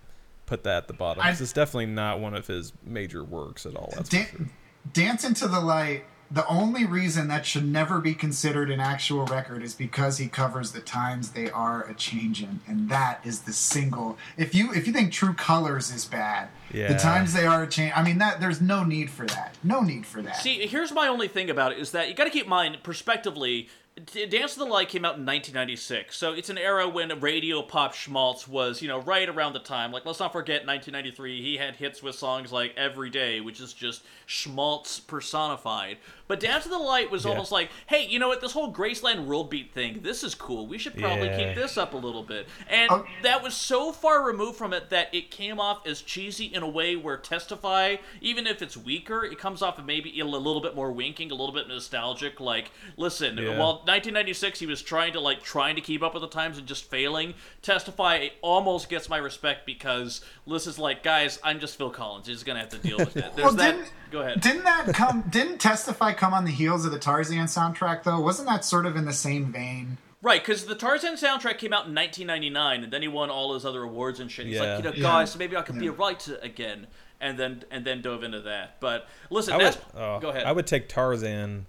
put 0.46 0.62
that 0.64 0.76
at 0.78 0.88
the 0.88 0.94
bottom. 0.94 1.22
I- 1.22 1.30
it's 1.30 1.52
definitely 1.52 1.86
not 1.86 2.20
one 2.20 2.34
of 2.34 2.46
his 2.46 2.72
major 2.84 3.22
works 3.24 3.66
at 3.66 3.76
all. 3.76 3.92
That's 3.94 4.08
for 4.08 4.16
Dan- 4.16 4.26
sure. 4.30 4.46
Dance 4.92 5.24
into 5.24 5.48
the 5.48 5.60
Light. 5.60 6.04
The 6.30 6.46
only 6.46 6.84
reason 6.84 7.28
that 7.28 7.46
should 7.46 7.66
never 7.66 8.00
be 8.00 8.12
considered 8.12 8.70
an 8.70 8.80
actual 8.80 9.24
record 9.24 9.62
is 9.62 9.72
because 9.74 10.18
he 10.18 10.28
covers 10.28 10.72
the 10.72 10.80
times 10.80 11.30
they 11.30 11.50
are 11.50 11.84
a 11.88 11.94
changing, 11.94 12.60
and 12.68 12.90
that 12.90 13.20
is 13.24 13.40
the 13.40 13.52
single. 13.54 14.18
If 14.36 14.54
you 14.54 14.70
if 14.74 14.86
you 14.86 14.92
think 14.92 15.10
True 15.10 15.32
Colors 15.32 15.90
is 15.90 16.04
bad, 16.04 16.48
Yeah. 16.70 16.88
the 16.92 16.98
times 16.98 17.32
they 17.32 17.46
are 17.46 17.62
a 17.62 17.66
change. 17.66 17.94
I 17.96 18.02
mean 18.02 18.18
that 18.18 18.40
there's 18.40 18.60
no 18.60 18.84
need 18.84 19.08
for 19.10 19.24
that. 19.26 19.54
No 19.64 19.80
need 19.80 20.04
for 20.04 20.20
that. 20.20 20.36
See, 20.36 20.66
here's 20.66 20.92
my 20.92 21.08
only 21.08 21.28
thing 21.28 21.48
about 21.48 21.72
it 21.72 21.78
is 21.78 21.92
that 21.92 22.08
you 22.08 22.14
got 22.14 22.24
to 22.24 22.30
keep 22.30 22.44
in 22.44 22.50
mind, 22.50 22.76
prospectively, 22.82 23.68
D- 24.12 24.26
Dance 24.26 24.52
of 24.52 24.60
the 24.60 24.64
Light 24.66 24.88
came 24.88 25.04
out 25.04 25.16
in 25.16 25.26
1996, 25.26 26.16
so 26.16 26.32
it's 26.32 26.48
an 26.48 26.56
era 26.58 26.88
when 26.88 27.18
radio 27.18 27.62
pop 27.62 27.94
schmaltz 27.94 28.46
was, 28.46 28.80
you 28.80 28.86
know, 28.86 29.00
right 29.00 29.28
around 29.28 29.54
the 29.54 29.58
time. 29.58 29.90
Like, 29.90 30.06
let's 30.06 30.20
not 30.20 30.30
forget 30.30 30.64
1993, 30.64 31.42
he 31.42 31.56
had 31.56 31.74
hits 31.74 32.00
with 32.00 32.14
songs 32.14 32.52
like 32.52 32.74
Every 32.76 33.10
Day, 33.10 33.40
which 33.40 33.58
is 33.60 33.72
just 33.72 34.04
schmaltz 34.24 35.00
personified. 35.00 35.98
But 36.28 36.40
Dance 36.40 36.66
into 36.66 36.76
the 36.76 36.82
Light 36.82 37.10
was 37.10 37.24
Yeah. 37.24 37.30
almost 37.30 37.50
like, 37.50 37.70
hey, 37.86 38.06
you 38.06 38.18
know 38.18 38.28
what? 38.28 38.40
This 38.42 38.52
whole 38.52 38.72
Graceland 38.72 39.24
World 39.24 39.48
Beat 39.50 39.72
thing, 39.72 40.00
this 40.02 40.22
is 40.22 40.34
cool. 40.34 40.66
We 40.66 40.76
should 40.78 40.96
probably 40.96 41.28
Yeah. 41.28 41.38
keep 41.46 41.54
this 41.56 41.76
up 41.78 41.94
a 41.94 41.96
little 41.96 42.22
bit. 42.22 42.46
And 42.68 42.90
Oh. 42.90 43.04
that 43.22 43.42
was 43.42 43.54
so 43.54 43.92
far 43.92 44.22
removed 44.22 44.56
from 44.58 44.72
it 44.72 44.90
that 44.90 45.08
it 45.14 45.30
came 45.30 45.58
off 45.58 45.86
as 45.86 46.02
cheesy 46.02 46.44
in 46.44 46.62
a 46.62 46.68
way 46.68 46.94
where 46.96 47.16
Testify, 47.16 47.96
even 48.20 48.46
if 48.46 48.60
it's 48.62 48.76
weaker, 48.76 49.24
it 49.24 49.38
comes 49.38 49.62
off 49.62 49.78
of 49.78 49.86
maybe 49.86 50.20
a 50.20 50.24
little 50.24 50.60
bit 50.60 50.74
more 50.74 50.92
winking, 50.92 51.30
a 51.30 51.34
little 51.34 51.54
bit 51.54 51.66
nostalgic. 51.66 52.38
Like, 52.40 52.70
listen, 52.98 53.38
Yeah. 53.38 53.58
while 53.58 53.82
1996 53.86 54.60
he 54.60 54.66
was 54.66 54.82
trying 54.82 55.14
to 55.14 55.20
like 55.20 55.42
trying 55.42 55.74
to 55.76 55.80
keep 55.80 56.02
up 56.02 56.12
with 56.12 56.20
the 56.22 56.28
times 56.28 56.58
and 56.58 56.66
just 56.66 56.90
failing, 56.90 57.34
Testify 57.62 58.28
almost 58.42 58.90
gets 58.90 59.08
my 59.08 59.16
respect 59.16 59.64
because 59.64 60.20
Liz 60.46 60.66
is 60.66 60.78
like, 60.78 61.02
guys, 61.02 61.38
I'm 61.42 61.58
just 61.58 61.76
Phil 61.78 61.90
Collins. 61.90 62.26
He's 62.26 62.42
gonna 62.44 62.60
have 62.60 62.68
to 62.70 62.78
deal 62.78 62.98
with 62.98 63.16
it. 63.16 63.34
There's 63.34 63.44
Well, 63.46 63.54
that. 63.54 63.76
Didn't- 64.10 64.12
Go 64.12 64.20
ahead. 64.26 64.40
Didn't 64.40 64.64
that 64.64 64.86
come? 64.94 65.24
Didn't 65.28 65.58
Testify 65.58 66.12
come 66.12 66.32
on 66.34 66.44
the 66.44 66.50
heels 66.50 66.84
of 66.84 66.92
the 66.92 66.98
Tarzan 66.98 67.44
soundtrack 67.46 68.02
though? 68.04 68.20
Wasn't 68.20 68.48
that 68.48 68.64
sort 68.64 68.86
of 68.86 68.96
in 68.96 69.04
the 69.04 69.12
same 69.12 69.52
vein? 69.52 69.98
Right, 70.20 70.40
because 70.44 70.66
the 70.66 70.74
Tarzan 70.74 71.14
soundtrack 71.14 71.58
came 71.58 71.72
out 71.72 71.86
in 71.86 71.94
1999, 71.94 72.82
and 72.82 72.92
then 72.92 73.02
he 73.02 73.08
won 73.08 73.30
all 73.30 73.54
his 73.54 73.64
other 73.64 73.84
awards 73.84 74.18
and 74.18 74.28
shit. 74.28 74.46
He's 74.46 74.56
Yeah. 74.56 74.62
like, 74.76 74.78
you 74.84 74.90
know, 74.90 74.96
Yeah. 74.96 75.02
guys, 75.02 75.36
maybe 75.38 75.56
I 75.56 75.62
could 75.62 75.78
be 75.78 75.86
a 75.86 75.92
writer 75.92 76.38
again, 76.42 76.88
and 77.20 77.38
then 77.38 77.62
and 77.70 77.84
then 77.84 78.02
dove 78.02 78.24
into 78.24 78.40
that. 78.40 78.80
But 78.80 79.06
listen, 79.30 79.54
I 79.54 79.56
would, 79.58 79.76
oh, 79.96 80.18
go 80.18 80.30
ahead. 80.30 80.44
I 80.44 80.52
would 80.52 80.66
take 80.66 80.88
Tarzan 80.88 81.66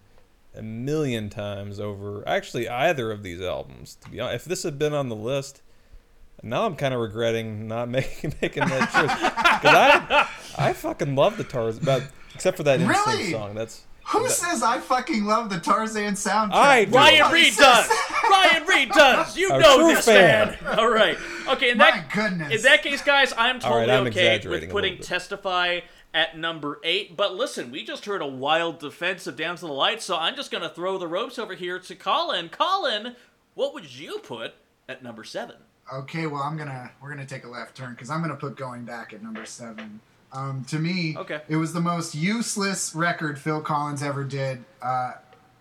a 0.55 0.63
million 0.63 1.29
times 1.29 1.79
over 1.79 2.27
actually 2.27 2.67
either 2.67 3.11
of 3.11 3.21
these 3.21 3.39
albums. 3.39 3.97
To 4.01 4.09
be 4.09 4.19
honest, 4.19 4.35
if 4.37 4.45
this 4.45 4.63
had 4.63 4.79
been 4.79 4.95
on 4.95 5.09
the 5.09 5.15
list, 5.15 5.61
now 6.41 6.65
I'm 6.65 6.75
kind 6.75 6.93
of 6.95 6.99
regretting 7.01 7.67
not 7.67 7.87
making 7.89 8.33
making 8.41 8.65
that 8.67 8.89
choice 8.91 9.13
because 9.61 9.75
I 9.75 10.27
I 10.57 10.73
fucking 10.73 11.13
love 11.15 11.37
the 11.37 11.43
Tarzan, 11.43 11.83
but 11.85 12.01
except 12.35 12.57
for 12.57 12.63
that 12.63 12.79
insane 12.81 12.89
Really? 13.07 13.31
song. 13.31 13.55
That's 13.55 13.83
Who 14.07 14.27
says 14.29 14.63
I 14.63 14.79
fucking 14.79 15.25
love 15.25 15.49
the 15.49 15.59
Tarzan 15.59 16.13
soundtrack? 16.13 16.53
I 16.53 16.85
do. 16.85 16.91
Ryan 16.91 17.31
Reed 17.31 17.53
does. 17.55 17.89
Ryan 18.29 18.65
Reed 18.67 18.89
does. 18.89 19.37
You 19.37 19.51
A 19.53 19.59
know 19.59 19.87
this, 19.87 20.05
fan. 20.05 20.57
man. 20.63 20.79
All 20.79 20.89
right. 20.89 21.17
Okay. 21.47 21.71
In 21.71 21.77
My 21.77 21.91
that 21.91 22.11
goodness. 22.11 22.55
in 22.55 22.61
that 22.63 22.81
case, 22.83 23.01
guys, 23.01 23.33
I'm 23.37 23.59
totally 23.59 23.81
right, 23.81 23.89
I'm 23.89 24.07
okay 24.07 24.39
with 24.47 24.69
putting. 24.69 24.97
Testify 24.99 25.81
at 26.13 26.35
number 26.37 26.79
eight. 26.83 27.15
But 27.15 27.35
listen, 27.35 27.69
we 27.71 27.83
just 27.83 28.05
heard 28.05 28.21
a 28.23 28.27
wild 28.27 28.79
defense 28.79 29.27
of 29.27 29.35
Dance 29.35 29.61
into 29.61 29.67
the 29.71 29.77
Light, 29.77 30.01
so 30.01 30.17
I'm 30.17 30.35
just 30.35 30.49
gonna 30.49 30.69
throw 30.69 30.97
the 30.97 31.07
ropes 31.07 31.37
over 31.37 31.53
here 31.53 31.77
to 31.77 31.95
Colin. 31.95 32.49
Colin, 32.49 33.15
what 33.53 33.73
would 33.75 33.93
you 33.95 34.17
put 34.23 34.53
at 34.87 35.03
number 35.03 35.23
seven? 35.23 35.57
Okay, 35.93 36.25
well 36.27 36.41
I'm 36.41 36.57
gonna 36.57 36.91
we're 37.01 37.09
gonna 37.09 37.25
take 37.27 37.43
a 37.45 37.47
left 37.49 37.75
turn 37.75 37.91
because 37.91 38.09
I'm 38.09 38.21
gonna 38.21 38.35
put 38.35 38.55
going 38.55 38.85
back 38.85 39.13
at 39.13 39.21
number 39.21 39.45
seven. 39.45 39.99
Um, 40.31 40.63
to 40.69 40.77
me, 40.79 41.15
Okay. 41.17 41.41
it 41.47 41.55
was 41.55 41.73
the 41.73 41.81
most 41.81 42.13
useless 42.15 42.93
record 42.93 43.39
Phil 43.39 43.61
Collins 43.61 44.03
ever 44.03 44.23
did, 44.23 44.63
uh, 44.81 45.13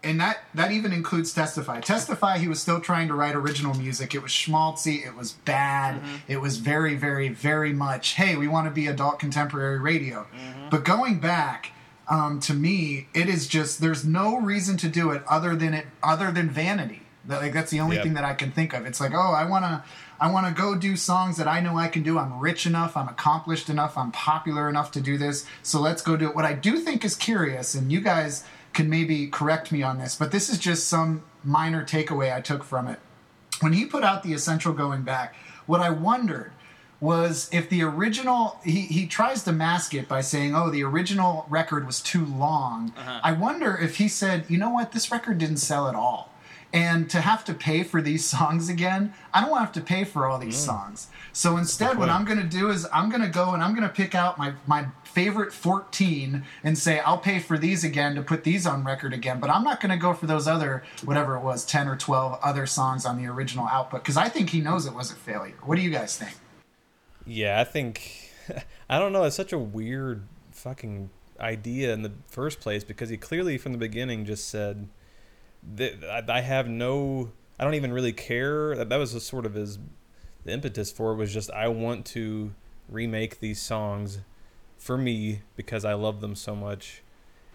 and 0.04 0.20
that 0.20 0.38
that 0.54 0.70
even 0.70 0.92
includes 0.92 1.32
Testify. 1.32 1.80
Testify, 1.80 2.38
he 2.38 2.46
was 2.48 2.60
still 2.60 2.78
trying 2.80 3.08
to 3.08 3.14
write 3.14 3.34
original 3.34 3.74
music. 3.74 4.14
It 4.14 4.22
was 4.22 4.30
schmaltzy. 4.30 5.04
It 5.06 5.16
was 5.16 5.32
bad. 5.32 6.00
It 6.28 6.40
was 6.40 6.58
very, 6.58 6.94
very, 6.96 7.28
very 7.30 7.72
much. 7.72 8.10
Hey, 8.14 8.36
we 8.36 8.46
want 8.46 8.66
to 8.66 8.70
be 8.70 8.86
adult 8.86 9.18
contemporary 9.18 9.78
radio. 9.78 10.26
But 10.70 10.84
going 10.84 11.18
back. 11.20 11.72
Um, 12.10 12.40
to 12.40 12.54
me, 12.54 13.06
it 13.12 13.28
is 13.28 13.46
just 13.46 13.82
there's 13.82 14.02
no 14.02 14.38
reason 14.38 14.78
to 14.78 14.88
do 14.88 15.10
it 15.10 15.22
other 15.28 15.54
than 15.54 15.74
it 15.74 15.86
other 16.02 16.32
than 16.32 16.48
vanity. 16.48 17.02
That, 17.26 17.42
like 17.42 17.52
that's 17.52 17.70
the 17.70 17.80
only 17.80 17.96
Yep. 17.96 18.02
thing 18.02 18.14
that 18.14 18.24
I 18.24 18.32
can 18.32 18.50
think 18.50 18.72
of. 18.72 18.86
It's 18.86 18.98
like, 18.98 19.12
oh, 19.12 19.32
I 19.34 19.44
wanna, 19.44 19.84
I 20.20 20.30
wanna 20.30 20.52
go 20.52 20.74
do 20.74 20.96
songs 20.96 21.36
that 21.36 21.48
I 21.48 21.60
know 21.60 21.76
I 21.76 21.88
can 21.88 22.02
do. 22.02 22.18
I'm 22.18 22.40
rich 22.40 22.66
enough, 22.66 22.96
I'm 22.96 23.08
accomplished 23.08 23.68
enough, 23.70 23.96
I'm 23.96 24.12
popular 24.12 24.68
enough 24.68 24.90
to 24.92 25.00
do 25.00 25.16
this. 25.18 25.46
So 25.62 25.80
let's 25.80 26.02
go 26.02 26.16
do 26.16 26.28
it. 26.28 26.34
What 26.34 26.44
I 26.44 26.54
do 26.54 26.78
think 26.78 27.04
is 27.04 27.14
curious, 27.14 27.74
and 27.74 27.92
you 27.92 28.00
guys 28.00 28.44
can 28.72 28.88
maybe 28.88 29.26
correct 29.26 29.72
me 29.72 29.82
on 29.82 29.98
this, 29.98 30.14
but 30.14 30.30
this 30.30 30.48
is 30.48 30.58
just 30.58 30.88
some 30.88 31.22
minor 31.44 31.84
takeaway 31.84 32.34
I 32.34 32.40
took 32.40 32.64
from 32.64 32.88
it. 32.88 32.98
When 33.60 33.72
he 33.72 33.86
put 33.86 34.04
out 34.04 34.22
the 34.22 34.32
essential 34.32 34.72
going 34.72 35.02
back, 35.02 35.34
what 35.66 35.80
I 35.80 35.90
wondered 35.90 36.52
was 37.00 37.48
if 37.52 37.68
the 37.68 37.82
original 37.82 38.58
he, 38.64 38.82
he 38.82 39.06
tries 39.06 39.44
to 39.44 39.52
mask 39.52 39.94
it 39.94 40.08
by 40.08 40.20
saying 40.20 40.54
oh 40.54 40.68
the 40.68 40.82
original 40.82 41.46
record 41.48 41.86
was 41.86 42.00
too 42.00 42.24
long 42.24 42.92
uh-huh. 42.96 43.20
i 43.22 43.30
wonder 43.30 43.76
if 43.76 43.96
he 43.96 44.08
said 44.08 44.44
you 44.48 44.58
know 44.58 44.70
what 44.70 44.90
this 44.90 45.12
record 45.12 45.38
didn't 45.38 45.58
sell 45.58 45.88
at 45.88 45.94
all 45.94 46.27
and 46.72 47.08
to 47.10 47.20
have 47.20 47.44
to 47.44 47.54
pay 47.54 47.82
for 47.82 48.02
these 48.02 48.24
songs 48.38 48.68
again 48.68 49.12
i 49.32 49.40
don't 49.40 49.50
want 49.50 49.60
to 49.60 49.64
have 49.64 49.72
to 49.72 49.80
pay 49.80 50.04
for 50.04 50.26
all 50.26 50.38
these 50.38 50.56
mm. 50.56 50.66
songs. 50.66 51.08
So 51.32 51.56
instead 51.56 51.98
what 51.98 52.08
i'm 52.08 52.24
going 52.24 52.40
to 52.40 52.44
do 52.44 52.70
is 52.70 52.86
i'm 52.92 53.08
going 53.10 53.22
to 53.22 53.28
go 53.28 53.54
and 53.54 53.62
i'm 53.62 53.74
going 53.74 53.88
to 53.88 53.94
pick 53.94 54.14
out 54.14 54.38
my, 54.38 54.54
my 54.66 54.86
favorite 55.04 55.52
14 55.52 56.44
and 56.64 56.76
say 56.76 57.00
i'll 57.00 57.18
pay 57.18 57.38
for 57.38 57.58
these 57.58 57.84
again 57.84 58.14
to 58.14 58.22
put 58.22 58.44
these 58.44 58.66
on 58.66 58.84
record 58.84 59.12
again 59.12 59.40
but 59.40 59.50
i'm 59.50 59.62
not 59.62 59.80
going 59.80 59.90
to 59.90 59.96
go 59.96 60.12
for 60.12 60.26
those 60.26 60.48
other 60.48 60.82
whatever 61.04 61.36
it 61.36 61.42
was 61.42 61.64
10 61.64 61.88
or 61.88 61.96
12 61.96 62.38
other 62.42 62.66
songs 62.66 63.06
on 63.06 63.16
the 63.16 63.26
original 63.28 63.66
output 63.68 64.02
because 64.02 64.16
i 64.16 64.28
think 64.28 64.50
he 64.50 64.60
knows 64.60 64.86
it 64.86 64.94
was 64.94 65.12
a 65.12 65.14
failure. 65.14 65.54
What 65.62 65.76
do 65.76 65.82
you 65.82 65.90
guys 65.90 66.16
think? 66.16 66.34
Yeah, 67.26 67.60
I 67.60 67.64
think 67.64 68.30
I 68.90 68.98
don't 68.98 69.12
know. 69.12 69.24
It's 69.24 69.36
such 69.36 69.52
a 69.52 69.58
weird 69.58 70.24
fucking 70.52 71.10
idea 71.38 71.92
in 71.92 72.02
the 72.02 72.12
first 72.26 72.60
place 72.60 72.82
because 72.82 73.10
he 73.10 73.16
clearly 73.16 73.58
from 73.58 73.72
the 73.72 73.78
beginning 73.78 74.24
just 74.24 74.48
said 74.48 74.88
I- 75.78 76.24
I 76.28 76.40
have 76.40 76.68
no. 76.68 77.32
I 77.58 77.64
don't 77.64 77.74
even 77.74 77.92
really 77.92 78.12
care. 78.12 78.76
That, 78.76 78.88
that 78.88 78.96
was 78.96 79.14
a 79.14 79.20
sort 79.20 79.44
of 79.46 79.54
his 79.54 79.78
the 80.44 80.52
impetus 80.52 80.90
for 80.92 81.12
it 81.12 81.16
was 81.16 81.32
just 81.34 81.50
I 81.50 81.68
want 81.68 82.06
to 82.06 82.54
remake 82.88 83.40
these 83.40 83.60
songs 83.60 84.20
for 84.78 84.96
me 84.96 85.42
because 85.56 85.84
I 85.84 85.94
love 85.94 86.20
them 86.20 86.34
so 86.34 86.54
much. 86.54 87.02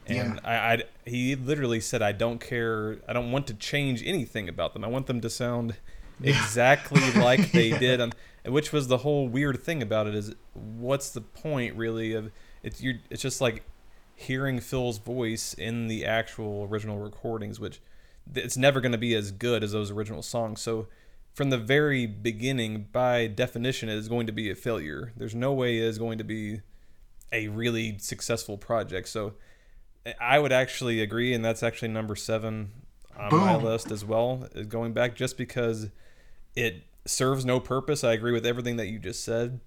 And 0.05 0.41
I, 0.43 0.53
I, 0.55 0.83
he 1.05 1.33
literally 1.35 1.79
said, 1.79 2.01
I 2.01 2.11
don't 2.11 2.41
care. 2.41 2.97
I 3.07 3.13
don't 3.13 3.31
want 3.31 3.47
to 3.47 3.53
change 3.53 4.03
anything 4.05 4.49
about 4.49 4.73
them. 4.73 4.83
I 4.83 4.87
want 4.87 5.07
them 5.07 5.21
to 5.21 5.29
sound 5.29 5.75
exactly 6.21 6.99
like 7.15 7.53
they 7.53 7.71
did. 7.71 8.01
And, 8.01 8.13
which 8.45 8.73
was 8.73 8.89
the 8.89 8.97
whole 8.97 9.29
weird 9.29 9.63
thing 9.63 9.81
about 9.81 10.07
it 10.07 10.13
is, 10.13 10.35
what's 10.53 11.09
the 11.09 11.21
point 11.21 11.77
really 11.77 12.11
of 12.13 12.31
it's 12.61 12.81
you? 12.81 12.99
It's 13.09 13.21
just 13.21 13.39
like 13.39 13.63
hearing 14.15 14.59
Phil's 14.59 14.97
voice 14.97 15.53
in 15.53 15.87
the 15.87 16.05
actual 16.05 16.67
original 16.69 16.97
recordings, 16.99 17.57
which 17.59 17.79
it's 18.33 18.57
never 18.57 18.81
going 18.81 18.91
to 18.91 18.97
be 18.97 19.15
as 19.15 19.31
good 19.31 19.63
as 19.63 19.71
those 19.71 19.91
original 19.91 20.21
songs. 20.21 20.61
So 20.61 20.87
from 21.33 21.49
the 21.49 21.57
very 21.57 22.05
beginning, 22.05 22.87
by 22.91 23.27
definition, 23.27 23.89
it 23.89 23.97
is 23.97 24.07
going 24.07 24.27
to 24.27 24.33
be 24.33 24.49
a 24.49 24.55
failure. 24.55 25.13
There's 25.17 25.35
no 25.35 25.53
way 25.53 25.77
it 25.77 25.83
is 25.83 25.97
going 25.97 26.17
to 26.19 26.23
be 26.23 26.61
a 27.31 27.47
really 27.47 27.97
successful 27.97 28.57
project. 28.57 29.09
So 29.09 29.33
I 30.21 30.39
would 30.39 30.51
actually 30.51 31.01
agree, 31.01 31.33
and 31.33 31.43
that's 31.43 31.63
actually 31.63 31.87
number 31.89 32.15
seven 32.15 32.71
on 33.17 33.31
my 33.31 33.55
list 33.55 33.91
as 33.91 34.05
well. 34.05 34.47
Is 34.53 34.67
going 34.67 34.93
back 34.93 35.15
just 35.15 35.37
because 35.37 35.89
it 36.55 36.83
serves 37.05 37.45
no 37.45 37.59
purpose. 37.59 38.03
I 38.03 38.13
agree 38.13 38.31
with 38.31 38.45
everything 38.45 38.77
that 38.77 38.87
you 38.87 38.99
just 38.99 39.23
said, 39.23 39.59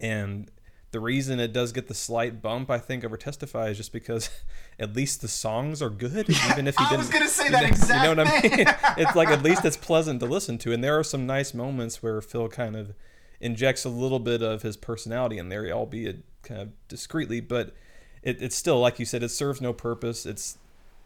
and 0.00 0.50
the 0.90 1.00
reason 1.00 1.38
it 1.38 1.52
does 1.52 1.72
get 1.72 1.86
the 1.86 1.94
slight 1.94 2.40
bump, 2.40 2.70
I 2.70 2.78
think, 2.78 3.04
over 3.04 3.16
Testify 3.16 3.68
is 3.68 3.76
just 3.76 3.92
because 3.92 4.30
at 4.80 4.94
least 4.94 5.20
the 5.20 5.28
songs 5.28 5.82
are 5.82 5.90
good, 5.90 6.28
even 6.50 6.66
if 6.66 6.76
he 6.76 6.84
didn't. 6.84 6.94
I 6.94 6.96
was 6.96 7.08
gonna 7.08 7.28
say 7.28 7.48
that 7.48 7.60
didn't- 7.60 7.88
You 7.88 8.14
know 8.14 8.22
what 8.22 8.28
I 8.28 8.40
mean? 8.42 8.66
it's 9.06 9.16
like 9.16 9.28
at 9.28 9.42
least 9.42 9.64
it's 9.64 9.76
pleasant 9.76 10.20
to 10.20 10.26
listen 10.26 10.58
to, 10.58 10.72
and 10.72 10.82
there 10.82 10.98
are 10.98 11.04
some 11.04 11.26
nice 11.26 11.52
moments 11.54 12.02
where 12.02 12.20
Phil 12.20 12.48
kind 12.48 12.76
of 12.76 12.94
injects 13.40 13.84
a 13.84 13.88
little 13.88 14.18
bit 14.18 14.42
of 14.42 14.62
his 14.62 14.76
personality 14.76 15.38
in 15.38 15.48
there, 15.48 15.70
albeit 15.72 16.24
kind 16.42 16.60
of 16.60 16.88
discreetly, 16.88 17.40
but 17.40 17.74
it, 18.22 18.42
it's 18.42 18.56
still 18.56 18.80
like 18.80 18.98
you 18.98 19.04
said, 19.04 19.22
it 19.22 19.30
serves 19.30 19.60
no 19.60 19.72
purpose. 19.72 20.26
It's 20.26 20.58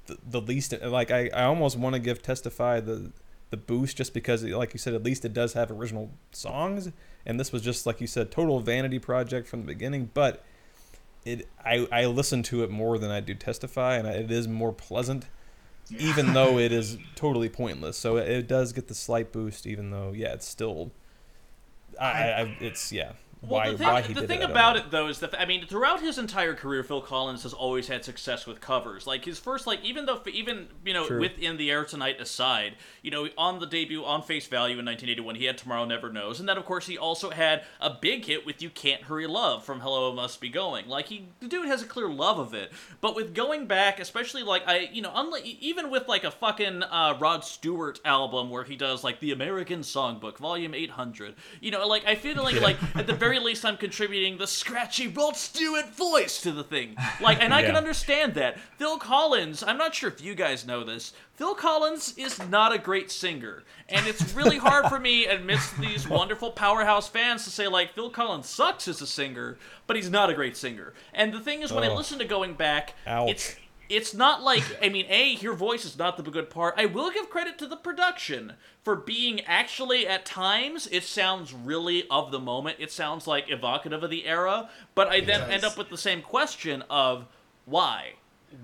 the, 0.06 0.16
the 0.26 0.40
least 0.40 0.74
like 0.82 1.11
I, 1.11 1.30
I 1.35 1.44
almost 1.44 1.78
want 1.78 1.94
to 1.94 1.98
give 2.00 2.22
Testify 2.22 2.80
the 2.80 3.12
the 3.50 3.56
boost 3.58 3.98
just 3.98 4.14
because 4.14 4.42
like 4.44 4.72
you 4.72 4.78
said 4.78 4.94
at 4.94 5.02
least 5.02 5.26
it 5.26 5.35
does 5.35 5.52
have 5.52 5.70
original 5.70 6.11
songs 6.30 6.90
and 7.26 7.38
this 7.38 7.52
was 7.52 7.61
just 7.61 7.85
like 7.85 8.00
you 8.00 8.06
said 8.06 8.30
total 8.30 8.61
vanity 8.61 8.98
project 8.98 9.46
from 9.46 9.61
the 9.61 9.66
beginning 9.66 10.11
but 10.14 10.42
it 11.24 11.48
I, 11.64 11.87
I 11.92 12.06
listen 12.06 12.42
to 12.44 12.62
it 12.62 12.70
more 12.70 12.98
than 12.98 13.11
I 13.11 13.20
do 13.20 13.35
Testify 13.35 13.96
and 13.96 14.06
it 14.06 14.30
is 14.30 14.48
more 14.48 14.72
pleasant 14.72 15.26
even 15.90 16.32
though 16.32 16.58
it 16.61 16.72
is 16.72 16.98
totally 17.14 17.48
pointless. 17.48 17.96
So 17.96 18.16
it, 18.16 18.28
it 18.28 18.48
does 18.48 18.72
get 18.72 18.88
the 18.88 18.94
slight 18.94 19.32
boost 19.32 19.66
even 19.66 19.90
though 19.90 20.12
yeah 20.12 20.32
it's 20.32 20.48
still 20.48 20.90
I, 22.00 22.06
I, 22.06 22.40
I 22.40 22.56
it's 22.61 22.92
yeah 22.92 23.12
Well, 23.42 23.72
the 23.72 23.78
thing, 23.78 23.87
why 23.87 24.02
he 24.02 24.12
the 24.12 24.26
thing 24.26 24.42
it, 24.42 24.50
about 24.50 24.76
know. 24.76 24.83
it 24.83 24.90
though 24.90 25.09
is 25.09 25.18
that 25.18 25.38
I 25.38 25.46
mean, 25.46 25.66
throughout 25.66 26.00
his 26.00 26.16
entire 26.16 26.55
career, 26.55 26.85
Phil 26.85 27.00
Collins 27.00 27.42
has 27.42 27.52
always 27.52 27.88
had 27.88 28.05
success 28.05 28.46
with 28.46 28.61
covers. 28.61 29.07
Like 29.07 29.24
his 29.24 29.38
first, 29.38 29.66
like 29.66 29.85
even 29.85 30.07
though 30.07 30.20
even 30.33 30.68
you 30.85 30.94
know 30.94 31.07
True. 31.07 31.20
within 31.20 31.57
the 31.57 31.70
air 31.70 31.85
tonight 31.85 32.20
aside, 32.20 32.76
you 33.02 33.11
know 33.11 33.28
on 33.37 33.59
the 33.59 33.66
debut 33.66 34.05
on 34.05 34.22
Face 34.22 34.46
Value 34.46 34.78
in 34.78 34.87
1981, 34.87 35.35
he 35.35 35.46
had 35.46 35.59
Tomorrow 35.59 35.85
Never 35.87 36.11
Knows, 36.12 36.38
and 36.38 36.48
then 36.48 36.57
of 36.57 36.64
course 36.64 36.87
he 36.87 36.96
also 36.96 37.31
had 37.31 37.64
a 37.81 37.90
big 37.90 38.24
hit 38.24 38.46
with 38.46 38.62
You 38.62 38.70
Can't 38.70 39.02
Hurry 39.02 39.26
Love 39.26 39.64
from 39.64 39.81
Hello 39.81 40.12
Must 40.12 40.40
Be 40.40 40.48
Going. 40.48 40.87
Like 40.87 41.07
he, 41.07 41.26
the 41.40 41.48
dude 41.48 41.66
has 41.66 41.83
a 41.83 41.87
clear 41.87 42.09
love 42.09 42.38
of 42.38 42.55
it. 42.55 42.72
But 43.00 43.16
with 43.16 43.35
going 43.35 43.66
back, 43.66 43.98
especially 43.98 44.44
like 44.44 44.62
I, 44.68 44.88
you 44.92 45.02
know, 45.02 45.12
unlike 45.14 45.44
even 45.44 45.90
with 45.90 46.07
like 46.07 46.22
a 46.22 46.31
fucking 46.31 46.85
uh, 46.85 47.16
Rod 47.18 47.44
Stewart 47.44 47.98
album 48.05 48.50
where 48.50 48.64
he 48.64 48.76
does 48.76 49.02
like 49.02 49.18
the 49.18 49.33
American 49.33 49.81
Songbook 49.81 50.38
Volume 50.38 50.74
800, 50.74 51.35
you 51.61 51.72
know, 51.72 51.88
like 51.88 52.07
I 52.07 52.14
feel 52.14 52.37
like 52.37 52.61
like 52.61 52.76
at 52.94 53.09
the 53.09 53.12
very 53.12 53.31
very 53.32 53.42
least, 53.42 53.64
I'm 53.64 53.78
contributing 53.78 54.36
the 54.36 54.46
scratchy 54.46 55.06
Rod 55.08 55.36
Stewart 55.36 55.88
voice 55.94 56.42
to 56.42 56.52
the 56.52 56.62
thing. 56.62 56.96
Like, 57.18 57.42
and 57.42 57.54
I 57.54 57.62
can 57.62 57.76
understand 57.76 58.34
that. 58.34 58.58
Phil 58.76 58.98
Collins, 58.98 59.62
I'm 59.62 59.78
not 59.78 59.94
sure 59.94 60.10
if 60.10 60.20
you 60.20 60.34
guys 60.34 60.66
know 60.66 60.84
this. 60.84 61.14
Phil 61.34 61.54
Collins 61.54 62.12
is 62.18 62.38
not 62.50 62.74
a 62.74 62.78
great 62.78 63.10
singer, 63.10 63.62
and 63.88 64.06
it's 64.06 64.34
really 64.34 64.58
hard 64.58 64.84
for 64.86 64.98
me 65.00 65.24
amidst 65.26 65.78
these 65.80 66.06
wonderful 66.06 66.50
powerhouse 66.50 67.08
fans 67.08 67.44
to 67.44 67.50
say 67.50 67.66
like 67.68 67.94
Phil 67.94 68.10
Collins 68.10 68.50
sucks 68.50 68.86
as 68.86 69.00
a 69.00 69.06
singer, 69.06 69.56
but 69.86 69.96
he's 69.96 70.10
not 70.10 70.28
a 70.28 70.34
great 70.34 70.56
singer. 70.56 70.92
And 71.14 71.32
the 71.32 71.40
thing 71.40 71.62
is, 71.62 71.72
when 71.72 71.84
I 71.84 71.88
Oh. 71.88 71.94
listen 71.94 72.18
to 72.18 72.26
Going 72.26 72.52
Back, 72.52 72.94
Ouch. 73.06 73.30
it's 73.30 73.56
it's 73.92 74.14
not 74.14 74.42
like 74.42 74.64
I 74.83 74.88
mean, 74.88 75.07
a 75.09 75.35
your 75.35 75.55
voice 75.55 75.85
is 75.85 75.98
not 75.98 76.16
the 76.16 76.22
good 76.22 76.50
part. 76.50 76.74
I 76.78 76.87
will 76.87 77.11
give 77.11 77.28
credit 77.28 77.59
to 77.59 77.66
the 77.66 77.76
production 77.76 78.55
for 78.83 78.96
being 78.96 79.42
actually 79.42 80.07
at 80.07 80.24
times 80.24 80.88
it 80.90 81.05
sounds 81.05 81.52
really 81.52 82.07
of 82.11 82.33
the 82.33 82.40
moment. 82.40 82.78
It 82.81 82.90
sounds 82.90 83.26
like 83.26 83.50
evocative 83.50 84.02
of 84.02 84.11
the 84.11 84.26
era, 84.26 84.70
but 84.94 85.09
I 85.09 85.20
then 85.20 85.40
does. 85.40 85.50
end 85.50 85.64
up 85.64 85.76
with 85.76 85.90
the 85.90 85.98
same 85.98 86.22
question 86.22 86.83
of 86.88 87.26
why? 87.66 88.14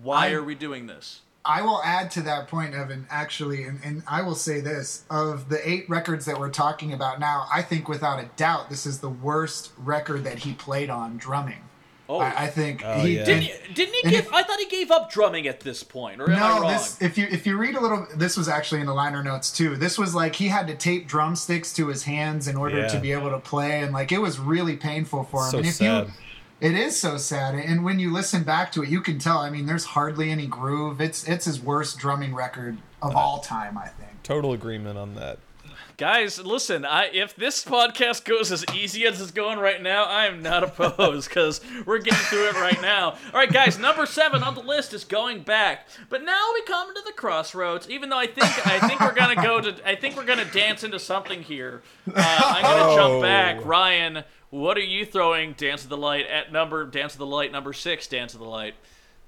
Why 0.03 0.29
I- 0.29 0.33
are 0.33 0.43
we 0.43 0.55
doing 0.55 0.87
this? 0.87 1.21
I 1.45 1.63
will 1.63 1.81
add 1.83 2.11
to 2.11 2.23
that 2.23 2.49
point, 2.49 2.75
Evan, 2.75 3.07
actually, 3.09 3.63
and, 3.65 3.81
and 3.83 4.03
I 4.07 4.21
will 4.21 4.35
say 4.35 4.61
this 4.61 5.05
of 5.09 5.49
the 5.49 5.67
eight 5.67 5.89
records 5.89 6.27
that 6.27 6.39
we're 6.39 6.51
talking 6.51 6.93
about 6.93 7.21
now, 7.21 7.47
I 7.51 7.63
think 7.63 7.89
without 7.89 8.19
a 8.21 8.29
doubt 8.37 8.69
this 8.69 8.85
is 8.85 8.99
the 8.99 9.09
worst 9.09 9.73
record 9.79 10.25
that 10.25 10.41
he 10.41 10.53
played 10.53 10.91
on 10.91 11.17
drumming. 11.17 11.63
Oh, 12.11 12.21
I, 12.21 12.45
I 12.45 12.47
think 12.47 12.83
Oh, 12.85 13.01
he 13.01 13.17
yeah. 13.19 13.25
didn't 13.25 13.43
he, 13.43 13.75
didn't 13.75 13.95
he 13.97 14.03
give? 14.11 14.27
if- 14.27 14.33
I 14.33 14.43
thought 14.43 14.59
he 14.59 14.67
gave 14.67 14.91
up 14.91 15.13
drumming 15.13 15.47
at 15.47 15.61
this 15.61 15.83
point, 15.83 16.21
or 16.23 16.29
No, 16.29 16.67
this 16.69 17.01
if 17.03 17.19
you 17.19 17.27
if 17.31 17.47
you 17.47 17.59
read 17.59 17.75
a 17.75 17.81
little, 17.81 18.07
this 18.17 18.37
was 18.37 18.49
actually 18.49 18.81
in 18.81 18.87
the 18.87 18.95
liner 18.95 19.23
notes 19.23 19.53
too. 19.53 19.77
This 19.77 19.99
was 19.99 20.15
like 20.15 20.35
he 20.37 20.49
had 20.49 20.67
to 20.69 20.75
tape 20.75 21.07
drumsticks 21.07 21.73
to 21.75 21.89
his 21.89 22.05
hands 22.05 22.49
in 22.49 22.57
order 22.57 22.89
to 22.89 22.99
be 22.99 23.13
able 23.13 23.31
to 23.31 23.39
play, 23.39 23.81
and 23.83 23.93
like 23.93 24.11
it 24.11 24.19
was 24.23 24.39
really 24.39 24.77
painful 24.77 25.25
for 25.25 25.45
him. 25.45 25.51
So 25.51 25.59
and 25.59 25.67
if 25.67 25.75
sad. 25.75 26.07
you, 26.07 26.13
it 26.61 26.75
is 26.75 26.99
so 26.99 27.19
sad, 27.19 27.55
and 27.55 27.85
when 27.85 27.99
you 27.99 28.13
listen 28.13 28.43
back 28.43 28.73
to 28.73 28.83
it, 28.83 28.89
you 28.89 29.01
can 29.03 29.19
tell. 29.19 29.39
I 29.39 29.51
mean, 29.51 29.67
there's 29.67 29.85
hardly 29.85 30.31
any 30.31 30.47
groove. 30.47 31.01
It's 31.03 31.29
it's 31.29 31.45
his 31.45 31.61
worst 31.61 31.99
drumming 31.99 32.35
record 32.35 32.79
of 33.03 33.15
all 33.15 33.41
time, 33.41 33.77
I 33.77 33.87
think. 33.89 34.23
Total 34.23 34.53
agreement 34.55 34.99
on 34.99 35.15
that. 35.17 35.39
Guys, 35.99 36.39
listen. 36.39 36.85
I 36.85 37.07
if 37.13 37.35
this 37.35 37.65
podcast 37.65 38.25
goes 38.25 38.53
as 38.53 38.65
easy 38.73 39.05
as 39.05 39.21
it's 39.21 39.33
going 39.33 39.59
right 39.59 39.83
now, 39.83 40.05
I 40.05 40.27
am 40.27 40.41
not 40.45 40.63
opposed 40.63 41.29
because 41.29 41.61
we're 41.85 41.99
getting 41.99 42.21
through 42.21 42.47
it 42.51 42.55
right 42.55 42.81
now. 42.81 43.11
All 43.11 43.41
right, 43.41 43.53
guys. 43.53 43.81
Number 43.81 44.07
seven 44.07 44.45
on 44.45 44.55
the 44.55 44.61
list 44.63 44.95
is 44.95 45.03
going 45.03 45.41
back, 45.43 45.89
but 46.09 46.23
now 46.23 46.51
we 46.55 46.63
come 46.63 46.95
to 46.95 47.03
the 47.05 47.11
crossroads. 47.11 47.91
Even 47.91 48.11
though 48.11 48.19
I 48.19 48.29
think 48.29 48.65
I 48.65 48.79
think 48.87 49.01
we're 49.01 49.13
gonna 49.13 49.35
go 49.43 49.61
to 49.61 49.75
I 49.89 49.97
think 49.97 50.17
we're 50.17 50.25
gonna 50.25 50.45
dance 50.45 50.85
into 50.85 51.01
something 51.01 51.43
here. 51.43 51.83
Uh, 52.07 52.13
I'm 52.45 52.63
gonna 52.63 52.95
jump 52.95 53.15
Oh. 53.15 53.21
back. 53.23 53.65
Ryan, 53.65 54.23
what 54.51 54.77
are 54.77 54.81
you 54.83 55.05
throwing? 55.05 55.55
Dance 55.55 55.83
of 55.83 55.89
the 55.91 55.97
Light 55.97 56.29
at 56.29 56.53
number 56.53 56.87
Dance 56.87 57.15
of 57.15 57.19
the 57.19 57.27
Light 57.27 57.51
number 57.51 57.73
six. 57.73 58.07
Dance 58.07 58.35
of 58.35 58.39
the 58.41 58.47
Light. 58.47 58.75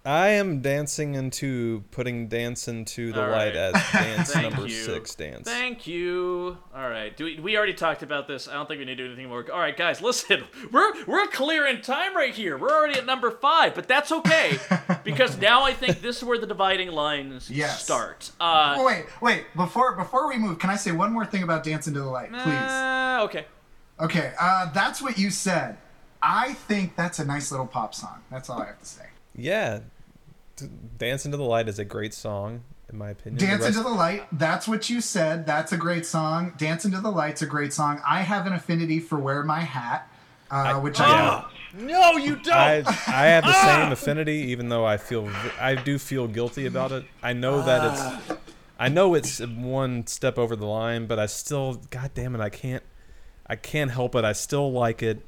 I 0.03 0.29
am 0.29 0.63
dancing 0.63 1.15
into 1.15 1.85
putting 1.91 2.29
dance 2.29 2.69
into 2.69 3.13
the 3.13 3.23
All 3.23 3.31
light 3.31 3.49
right. 3.55 3.57
as 3.57 3.73
dance 3.93 4.33
Thank 4.33 4.51
number 4.55 4.67
you. 4.67 4.73
six 4.75 5.15
dance. 5.15 5.47
Thank 5.47 5.87
you. 5.87 6.57
All 6.75 6.89
right. 6.89 7.15
Do 7.15 7.27
we, 7.27 7.39
we 7.39 7.55
already 7.59 7.75
talked 7.75 8.03
about 8.03 8.27
this. 8.27 8.49
I 8.49 8.55
don't 8.55 8.67
think 8.67 8.79
we 8.79 8.87
need 8.87 8.95
to 8.97 9.03
do 9.05 9.07
anything 9.09 9.29
more. 9.29 9.45
All 9.53 9.59
right, 9.59 9.77
guys, 9.77 10.01
listen. 10.01 10.45
We're 10.73 11.05
we're 11.05 11.27
clear 11.27 11.67
in 11.67 11.83
time 11.83 12.17
right 12.17 12.35
here. 12.35 12.57
We're 12.57 12.71
already 12.71 12.99
at 12.99 13.05
number 13.05 13.31
five, 13.31 13.75
but 13.75 13.89
that's 13.89 14.11
okay 14.11 14.59
because 15.05 15.37
now 15.37 15.65
I 15.65 15.75
think 15.75 16.01
this 16.01 16.17
is 16.19 16.25
where 16.25 16.39
the 16.39 16.47
dividing 16.47 16.93
lines 16.93 17.51
Yes. 17.51 17.85
start. 17.85 18.31
Uh, 18.41 18.77
Oh, 18.79 18.87
wait, 18.87 19.05
wait. 19.21 19.45
Before 19.55 19.95
before 19.97 20.29
we 20.29 20.39
move, 20.39 20.59
can 20.59 20.71
I 20.71 20.77
say 20.77 20.93
one 20.93 21.13
more 21.13 21.27
thing 21.27 21.43
about 21.43 21.63
Dance 21.63 21.87
into 21.89 22.01
the 22.01 22.07
Light, 22.07 22.31
please? 22.33 22.45
uh, 22.47 23.19
okay. 23.25 23.45
Okay, 24.01 24.33
uh, 24.41 24.73
that's 24.73 25.03
what 25.03 25.19
you 25.19 25.29
said. 25.29 25.77
I 26.23 26.55
think 26.55 26.97
that's 26.97 27.19
a 27.19 27.25
nice 27.27 27.51
little 27.51 27.67
pop 27.67 27.95
song. 27.95 28.21
That's 28.31 28.49
all 28.49 28.63
I 28.63 28.67
have 28.67 28.79
to 28.79 28.87
say. 28.87 29.05
Yeah, 29.41 29.81
D- 30.57 30.67
dance 30.99 31.25
into 31.25 31.37
the 31.37 31.45
light 31.45 31.69
is 31.69 31.79
a 31.79 31.85
great 31.85 32.15
song 32.15 32.63
in 32.91 32.99
my 32.99 33.11
opinion. 33.11 33.39
The 33.39 33.47
Dance 33.47 33.63
rest- 33.63 33.77
into 33.77 33.89
the 33.89 33.95
Light, 33.95 34.27
that's 34.33 34.69
what 34.69 34.91
you 34.91 35.01
said. 35.01 35.47
That's 35.47 35.73
a 35.73 35.77
great 35.77 36.05
song. 36.05 36.55
Dance 36.59 36.85
into 36.85 37.01
the 37.01 37.11
Light's 37.11 37.43
a 37.43 37.47
great 37.47 37.73
song. 37.73 38.01
I 38.07 38.23
have 38.23 38.47
an 38.47 38.53
affinity 38.53 38.99
for 38.99 39.19
Wear 39.19 39.43
My 39.43 39.61
Hat, 39.61 40.09
uh, 40.51 40.75
which 40.81 41.01
I, 41.01 41.09
yeah. 41.09 41.45
No, 41.73 42.17
you 42.17 42.37
don't. 42.37 42.53
I 42.53 42.83
I 43.07 43.27
have 43.27 43.45
the 43.45 43.53
ah! 43.55 43.81
same 43.83 43.93
affinity, 43.93 44.51
even 44.51 44.69
though 44.69 44.85
I 44.85 44.97
feel 44.97 45.31
I 45.61 45.77
do 45.77 45.99
feel 45.99 46.27
guilty 46.27 46.67
about 46.67 46.91
it. 46.91 47.05
I 47.23 47.33
know 47.33 47.63
that 47.63 47.93
it's 47.93 48.03
ah! 48.03 48.37
I 48.79 48.89
know 48.89 49.15
it's 49.15 49.41
one 49.41 50.07
step 50.07 50.39
over 50.39 50.57
the 50.57 50.67
line, 50.67 51.07
but 51.07 51.19
I 51.19 51.27
still, 51.27 51.75
god 51.91 52.11
damn 52.15 52.35
it, 52.35 52.41
I 52.41 52.49
can't 52.49 52.83
I 53.47 53.57
can't 53.57 53.91
help 53.91 54.15
it. 54.15 54.25
I 54.25 54.33
still 54.33 54.73
like 54.73 55.03
it. 55.03 55.25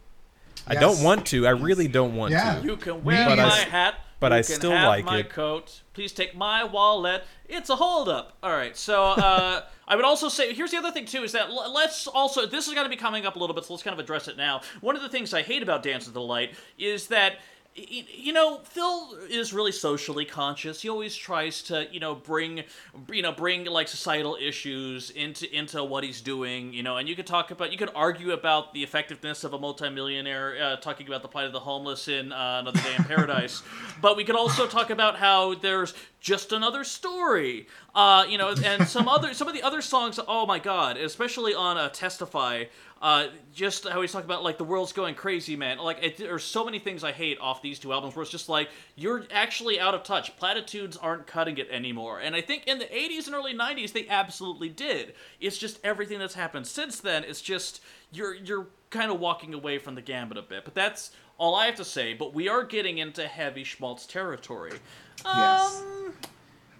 I 0.66 0.74
don't 0.74 1.02
want 1.02 1.26
to. 1.26 1.46
I 1.46 1.50
really 1.50 1.88
don't 1.88 2.14
want 2.16 2.32
Yeah. 2.32 2.60
to. 2.60 2.64
You 2.64 2.76
can 2.76 3.02
wear 3.04 3.24
But 3.28 3.38
I 3.38 3.42
my 3.48 3.58
s- 3.58 3.64
hat. 3.64 3.94
but 4.20 4.32
you 4.32 4.38
I 4.38 4.42
can 4.42 4.54
still 4.54 4.70
have 4.72 4.88
like 4.88 5.04
my 5.04 5.18
it. 5.18 5.30
coat. 5.30 5.80
Please 5.94 6.12
take 6.12 6.34
my 6.36 6.64
wallet. 6.64 7.24
It's 7.48 7.68
a 7.70 7.76
holdup. 7.76 8.36
All 8.42 8.50
right. 8.52 8.76
So 8.76 9.02
uh, 9.04 9.62
I 9.88 9.96
would 9.96 10.04
also 10.04 10.28
say 10.28 10.54
here's 10.54 10.70
the 10.70 10.78
other 10.78 10.90
thing 10.92 11.04
too 11.06 11.22
is 11.24 11.32
that 11.32 11.50
let's 11.52 12.06
also 12.06 12.46
this 12.46 12.66
is 12.68 12.74
going 12.74 12.84
to 12.86 12.90
be 12.90 12.96
coming 12.96 13.26
up 13.26 13.36
a 13.36 13.38
little 13.38 13.54
bit, 13.54 13.64
so 13.64 13.74
let's 13.74 13.82
kind 13.82 13.92
of 13.94 14.00
address 14.00 14.28
it 14.28 14.36
now. 14.36 14.60
One 14.80 14.96
of 14.96 15.02
the 15.02 15.08
things 15.08 15.34
I 15.34 15.42
hate 15.42 15.62
about 15.62 15.82
Dance 15.82 16.06
of 16.06 16.14
the 16.14 16.20
Light 16.22 16.54
is 16.78 17.08
that. 17.08 17.34
You 17.74 18.34
know, 18.34 18.58
Phil 18.64 19.16
is 19.30 19.54
really 19.54 19.72
socially 19.72 20.26
conscious. 20.26 20.82
He 20.82 20.90
always 20.90 21.16
tries 21.16 21.62
to, 21.64 21.88
you 21.90 22.00
know, 22.00 22.14
bring, 22.14 22.64
you 23.10 23.22
know, 23.22 23.32
bring 23.32 23.64
like 23.64 23.88
societal 23.88 24.36
issues 24.38 25.08
into 25.08 25.50
into 25.56 25.82
what 25.82 26.04
he's 26.04 26.20
doing. 26.20 26.74
You 26.74 26.82
know, 26.82 26.98
and 26.98 27.08
you 27.08 27.16
could 27.16 27.26
talk 27.26 27.50
about, 27.50 27.72
you 27.72 27.78
could 27.78 27.90
argue 27.94 28.32
about 28.32 28.74
the 28.74 28.82
effectiveness 28.82 29.42
of 29.42 29.54
a 29.54 29.58
multimillionaire 29.58 30.62
uh, 30.62 30.76
talking 30.76 31.06
about 31.06 31.22
the 31.22 31.28
plight 31.28 31.46
of 31.46 31.52
the 31.52 31.60
homeless 31.60 32.08
in 32.08 32.30
uh, 32.30 32.58
Another 32.60 32.78
Day 32.80 32.94
in 32.94 33.04
Paradise, 33.04 33.62
but 34.02 34.18
we 34.18 34.24
could 34.24 34.36
also 34.36 34.66
talk 34.66 34.90
about 34.90 35.16
how 35.16 35.54
there's 35.54 35.94
just 36.20 36.52
another 36.52 36.84
story. 36.84 37.66
Uh, 37.94 38.26
you 38.28 38.36
know, 38.36 38.54
and 38.64 38.86
some 38.86 39.08
other 39.08 39.32
some 39.32 39.48
of 39.48 39.54
the 39.54 39.62
other 39.62 39.80
songs. 39.80 40.20
Oh 40.28 40.44
my 40.44 40.58
God, 40.58 40.98
especially 40.98 41.54
on 41.54 41.78
uh, 41.78 41.88
Testify. 41.88 42.64
Uh, 43.02 43.26
just 43.52 43.88
how 43.88 44.00
he's 44.00 44.12
talking 44.12 44.26
about 44.26 44.44
like 44.44 44.58
the 44.58 44.64
world's 44.64 44.92
going 44.92 45.16
crazy, 45.16 45.56
man. 45.56 45.78
Like 45.78 45.98
it, 46.00 46.16
there's 46.18 46.44
so 46.44 46.64
many 46.64 46.78
things 46.78 47.02
I 47.02 47.10
hate 47.10 47.36
off 47.40 47.60
these 47.60 47.80
two 47.80 47.92
albums 47.92 48.14
where 48.14 48.22
it's 48.22 48.30
just 48.30 48.48
like 48.48 48.68
you're 48.94 49.24
actually 49.32 49.80
out 49.80 49.92
of 49.92 50.04
touch. 50.04 50.36
Platitudes 50.36 50.96
aren't 50.96 51.26
cutting 51.26 51.58
it 51.58 51.68
anymore. 51.68 52.20
And 52.20 52.36
I 52.36 52.40
think 52.40 52.68
in 52.68 52.78
the 52.78 52.84
80s 52.84 53.26
and 53.26 53.34
early 53.34 53.54
90s 53.54 53.92
they 53.92 54.08
absolutely 54.08 54.68
did. 54.68 55.14
It's 55.40 55.58
just 55.58 55.80
everything 55.82 56.20
that's 56.20 56.34
happened 56.34 56.64
since 56.68 57.00
then. 57.00 57.24
It's 57.24 57.40
just 57.42 57.82
you're 58.12 58.34
you're 58.36 58.68
kind 58.90 59.10
of 59.10 59.18
walking 59.18 59.52
away 59.52 59.78
from 59.78 59.96
the 59.96 60.02
gambit 60.02 60.38
a 60.38 60.42
bit. 60.42 60.64
But 60.64 60.74
that's 60.74 61.10
all 61.38 61.56
I 61.56 61.66
have 61.66 61.74
to 61.76 61.84
say. 61.84 62.14
But 62.14 62.32
we 62.34 62.48
are 62.48 62.62
getting 62.62 62.98
into 62.98 63.26
heavy 63.26 63.64
schmaltz 63.64 64.06
territory. 64.06 64.78
Yes. 65.24 65.82
Um, 65.82 66.14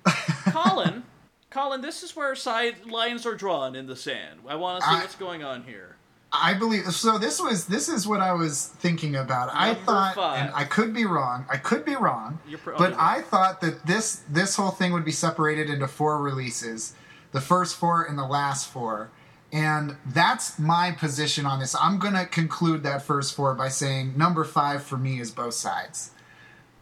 Colin, 0.52 1.02
Colin, 1.50 1.80
this 1.80 2.04
is 2.04 2.14
where 2.14 2.34
side 2.36 2.86
lines 2.86 3.26
are 3.26 3.34
drawn 3.34 3.74
in 3.74 3.86
the 3.86 3.96
sand. 3.96 4.38
I 4.46 4.54
want 4.54 4.82
to 4.82 4.88
see 4.88 4.94
I- 4.94 5.00
what's 5.00 5.16
going 5.16 5.42
on 5.42 5.64
here. 5.64 5.96
I 6.34 6.54
believe 6.54 6.84
so. 6.92 7.18
This 7.18 7.40
was 7.40 7.66
this 7.66 7.88
is 7.88 8.06
what 8.06 8.20
I 8.20 8.32
was 8.32 8.68
thinking 8.78 9.16
about. 9.16 9.50
I 9.52 9.74
thought, 9.74 10.14
five. 10.14 10.46
and 10.46 10.54
I 10.54 10.64
could 10.64 10.94
be 10.94 11.04
wrong. 11.04 11.44
I 11.50 11.58
could 11.58 11.84
be 11.84 11.94
wrong, 11.94 12.38
You're 12.48 12.58
pro- 12.58 12.78
but 12.78 12.92
okay. 12.92 12.96
I 12.98 13.20
thought 13.22 13.60
that 13.60 13.86
this 13.86 14.22
this 14.30 14.56
whole 14.56 14.70
thing 14.70 14.92
would 14.92 15.04
be 15.04 15.12
separated 15.12 15.68
into 15.68 15.86
four 15.86 16.22
releases, 16.22 16.94
the 17.32 17.40
first 17.40 17.76
four 17.76 18.04
and 18.04 18.18
the 18.18 18.24
last 18.26 18.68
four, 18.70 19.10
and 19.52 19.96
that's 20.06 20.58
my 20.58 20.92
position 20.92 21.44
on 21.44 21.60
this. 21.60 21.74
I'm 21.78 21.98
gonna 21.98 22.24
conclude 22.24 22.82
that 22.84 23.02
first 23.02 23.34
four 23.36 23.54
by 23.54 23.68
saying 23.68 24.16
number 24.16 24.44
five 24.44 24.82
for 24.82 24.96
me 24.96 25.20
is 25.20 25.30
both 25.30 25.54
sides. 25.54 26.12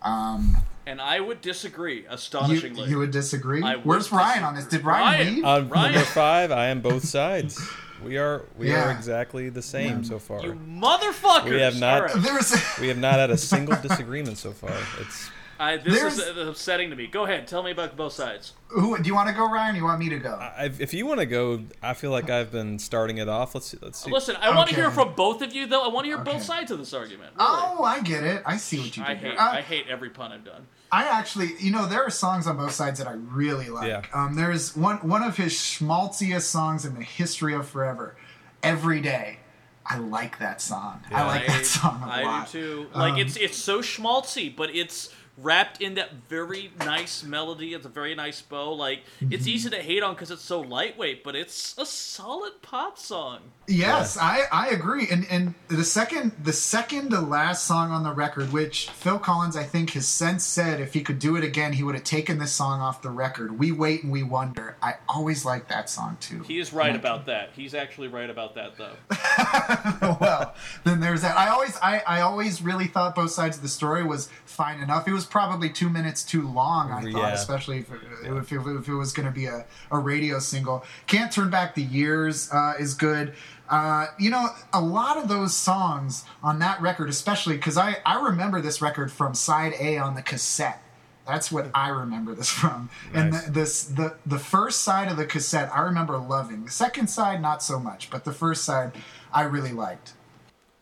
Um, 0.03 0.59
And 0.87 1.01
I 1.01 1.19
would 1.21 1.41
disagree, 1.41 2.07
astonishingly. 2.09 2.89
you 2.89 2.99
would 2.99 3.11
disagree. 3.11 3.63
I 3.63 3.77
would 3.77 3.85
Where's 3.85 4.11
Ryan 4.13 4.45
on 4.45 4.55
this? 4.55 4.65
Did 4.67 4.85
Ryan, 4.85 5.05
Ryan. 5.05 5.35
leave? 5.35 5.45
On 5.45 5.69
Ryan. 5.69 5.93
number 5.93 6.07
five, 6.07 6.51
I 6.53 6.67
am 6.69 6.81
both 6.81 7.05
sides. 7.05 7.61
We 8.05 8.17
are 8.19 8.45
we 8.57 8.73
are 8.73 8.91
exactly 8.91 9.49
the 9.51 9.63
same 9.63 10.05
so 10.05 10.19
far. 10.19 10.41
you 10.43 10.53
motherfuckers! 10.55 11.51
We 11.51 11.61
have 11.61 11.79
not- 11.79 12.01
All 12.01 12.07
right. 12.07 12.15
There's 12.25 12.53
We 12.81 12.89
have 12.89 12.99
not 12.99 13.15
had 13.15 13.31
a 13.31 13.37
single 13.37 13.77
disagreement 13.81 14.39
so 14.39 14.53
far. 14.53 14.73
It's 15.01 15.31
I, 15.61 15.77
this 15.77 16.03
is 16.03 16.17
There's- 16.17 16.39
uh, 16.39 16.49
upsetting 16.49 16.89
to 16.91 16.97
me. 16.97 17.07
Go 17.07 17.25
ahead, 17.25 17.47
tell 17.47 17.63
me 17.63 17.71
about 17.71 17.97
both 17.97 18.15
sides. 18.15 18.55
who? 18.69 18.97
Do 18.97 19.07
you 19.07 19.15
want 19.15 19.29
to 19.29 19.35
go, 19.35 19.51
Ryan? 19.51 19.75
Or 19.75 19.79
you 19.79 19.85
want 19.85 19.99
me 20.01 20.09
to 20.09 20.19
go? 20.19 20.31
I, 20.35 20.71
if 20.79 20.95
you 20.95 21.05
want 21.07 21.21
to 21.21 21.27
go, 21.27 21.63
I 21.83 21.93
feel 21.95 22.11
like 22.11 22.31
I've 22.31 22.51
been 22.51 22.79
starting 22.79 23.19
it 23.19 23.29
off. 23.29 23.55
Let's 23.55 23.67
see, 23.67 23.79
let's 23.83 23.99
see. 24.03 24.11
Listen, 24.11 24.37
I 24.41 24.57
want 24.57 24.71
to 24.71 24.75
hear 24.75 24.91
from 24.91 25.15
both 25.15 25.43
of 25.43 25.53
you, 25.55 25.67
though. 25.67 25.83
I 25.85 25.89
want 25.89 26.05
to 26.05 26.09
hear 26.11 26.19
Okay. 26.21 26.33
both 26.33 26.43
sides 26.43 26.71
of 26.71 26.79
this 26.79 26.95
argument. 26.95 27.35
Really. 27.37 27.51
Oh, 27.51 27.85
I 27.85 28.01
get 28.01 28.25
it. 28.25 28.43
I 28.47 28.57
see 28.57 28.79
what 28.79 28.97
you 28.97 29.05
did. 29.05 29.11
I 29.11 29.15
hate, 29.17 29.37
Uh, 29.39 29.43
I 29.53 29.61
hate 29.61 29.85
every 29.89 30.09
pun 30.11 30.33
I've 30.33 30.45
done. 30.45 30.67
I 30.91 31.05
actually, 31.05 31.51
you 31.61 31.71
know, 31.71 31.87
there 31.87 32.03
are 32.03 32.11
songs 32.11 32.47
on 32.47 32.57
both 32.57 32.73
sides 32.73 32.99
that 32.99 33.07
I 33.07 33.13
really 33.13 33.69
like. 33.69 33.87
Yeah. 33.87 34.03
Um, 34.15 34.35
there's 34.37 34.75
one 34.75 34.97
one 35.07 35.23
of 35.23 35.37
his 35.37 35.53
schmaltziest 35.53 36.51
songs 36.51 36.85
in 36.85 36.95
the 36.95 37.03
history 37.05 37.55
of 37.55 37.69
forever. 37.69 38.17
Every 38.63 39.01
day, 39.01 39.39
I 39.87 39.99
like 39.99 40.39
that 40.39 40.61
song. 40.61 41.03
I 41.11 41.27
like 41.27 41.47
that 41.47 41.65
song 41.67 42.03
a 42.03 42.07
I 42.07 42.23
lot. 42.25 42.49
I 42.49 42.53
do 42.53 42.85
too. 42.85 42.87
Like 42.95 43.13
Um, 43.15 43.19
it's 43.21 43.37
it's 43.37 43.57
so 43.57 43.81
schmaltzy, 43.81 44.55
but 44.55 44.75
it's 44.75 45.11
wrapped 45.41 45.81
in 45.81 45.95
that 45.95 46.13
very 46.29 46.71
nice 46.79 47.23
melody. 47.25 47.75
It's 47.75 47.87
a 47.87 47.89
very 47.89 48.15
nice 48.15 48.43
bow. 48.43 48.73
Like 48.75 49.01
it's 49.21 49.43
Mm-hmm. 49.43 49.49
easy 49.49 49.71
to 49.71 49.77
hate 49.83 50.03
on 50.03 50.15
because 50.15 50.31
it's 50.31 50.43
so 50.43 50.61
lightweight, 50.61 51.25
but 51.25 51.35
it's 51.35 51.77
a 51.79 51.87
solid 51.87 52.61
pop 52.63 52.99
song. 52.99 53.41
Yes, 53.67 54.17
I, 54.19 54.43
I 54.53 54.69
agree. 54.69 55.07
And 55.11 55.27
and 55.31 55.55
the 55.69 55.85
second 55.85 56.33
the 56.43 56.53
second 56.53 57.11
to 57.11 57.21
last 57.21 57.65
song 57.67 57.91
on 57.93 58.03
the 58.03 58.13
record, 58.13 58.53
which 58.53 58.91
Phil 58.91 59.19
Collins 59.19 59.57
I 59.57 59.63
think 59.63 59.91
has 59.91 60.09
since 60.09 60.45
said 60.45 60.81
if 60.81 60.93
he 60.95 61.03
could 61.03 61.19
do 61.19 61.37
it 61.37 61.45
again, 61.45 61.73
he 61.73 61.83
would 61.83 61.95
have 61.95 62.05
taken 62.05 62.39
this 62.39 62.53
song 62.53 62.81
off 62.81 63.01
the 63.03 63.11
record. 63.11 63.59
We 63.59 63.71
wait 63.73 64.03
and 64.03 64.11
we 64.13 64.23
wonder. 64.25 64.77
I 64.83 64.95
always 65.09 65.45
like 65.45 65.69
that 65.69 65.89
song 65.89 66.17
too. 66.21 66.43
He 66.43 66.59
is 66.59 66.73
right 66.73 66.97
about 66.97 67.27
that. 67.27 67.51
He's 67.55 67.75
actually 67.75 68.09
right 68.09 68.29
about 68.29 68.55
that 68.57 68.77
though. 68.77 68.97
well, 70.21 70.55
then 70.85 71.01
there's 71.01 71.23
that. 71.23 71.37
I 71.37 71.49
always 71.49 71.77
I, 71.83 72.03
I 72.07 72.21
always 72.23 72.63
really 72.63 72.87
thought 72.87 73.15
both 73.15 73.31
sides 73.31 73.57
of 73.57 73.63
the 73.63 73.69
story 73.69 74.03
was 74.05 74.29
fine 74.45 74.81
enough. 74.81 75.07
It 75.07 75.13
was 75.13 75.27
probably 75.31 75.71
two 75.71 75.89
minutes 75.89 76.23
too 76.23 76.47
long, 76.47 76.93
I 76.93 77.03
thought, 77.03 77.21
Yeah. 77.21 77.33
especially 77.33 77.79
if 77.79 77.91
it, 77.93 78.01
if, 78.25 78.53
it, 78.53 78.61
if 78.67 78.89
it 78.89 78.95
was 78.95 79.13
going 79.13 79.27
to 79.27 79.33
be 79.33 79.47
a, 79.47 79.65
a 79.91 79.99
radio 79.99 80.39
single. 80.39 80.85
Can't 81.07 81.33
Turn 81.33 81.49
Back 81.51 81.75
the 81.75 81.83
Years 81.83 82.51
uh, 82.53 82.75
is 82.79 82.95
good. 82.95 83.35
Uh, 83.69 84.07
you 84.19 84.31
know, 84.31 84.49
a 84.73 84.81
lot 84.81 85.17
of 85.17 85.29
those 85.29 85.57
songs 85.57 86.25
on 86.43 86.59
that 86.59 86.81
record, 86.83 87.09
especially 87.09 87.57
because 87.57 87.79
I, 87.79 87.99
I 88.05 88.21
remember 88.21 88.61
this 88.61 88.83
record 88.83 89.13
from 89.13 89.35
side 89.35 89.75
A 89.79 89.97
on 89.97 90.15
the 90.17 90.23
cassette. 90.23 90.83
That's 91.27 91.53
what 91.53 91.71
I 91.75 91.91
remember 91.91 92.35
this 92.35 92.51
from. 92.51 92.91
And 93.15 93.33
the, 93.33 93.51
this 93.51 93.85
the 93.85 94.17
the 94.27 94.39
first 94.39 94.81
side 94.81 95.09
of 95.09 95.17
the 95.17 95.27
cassette 95.27 95.71
I 95.73 95.83
remember 95.83 96.19
loving. 96.19 96.65
The 96.65 96.71
second 96.73 97.07
side 97.09 97.41
not 97.41 97.63
so 97.63 97.79
much, 97.79 98.11
but 98.11 98.25
the 98.25 98.33
first 98.33 98.65
side 98.65 98.93
I 99.33 99.43
really 99.43 99.73
liked. 99.73 100.15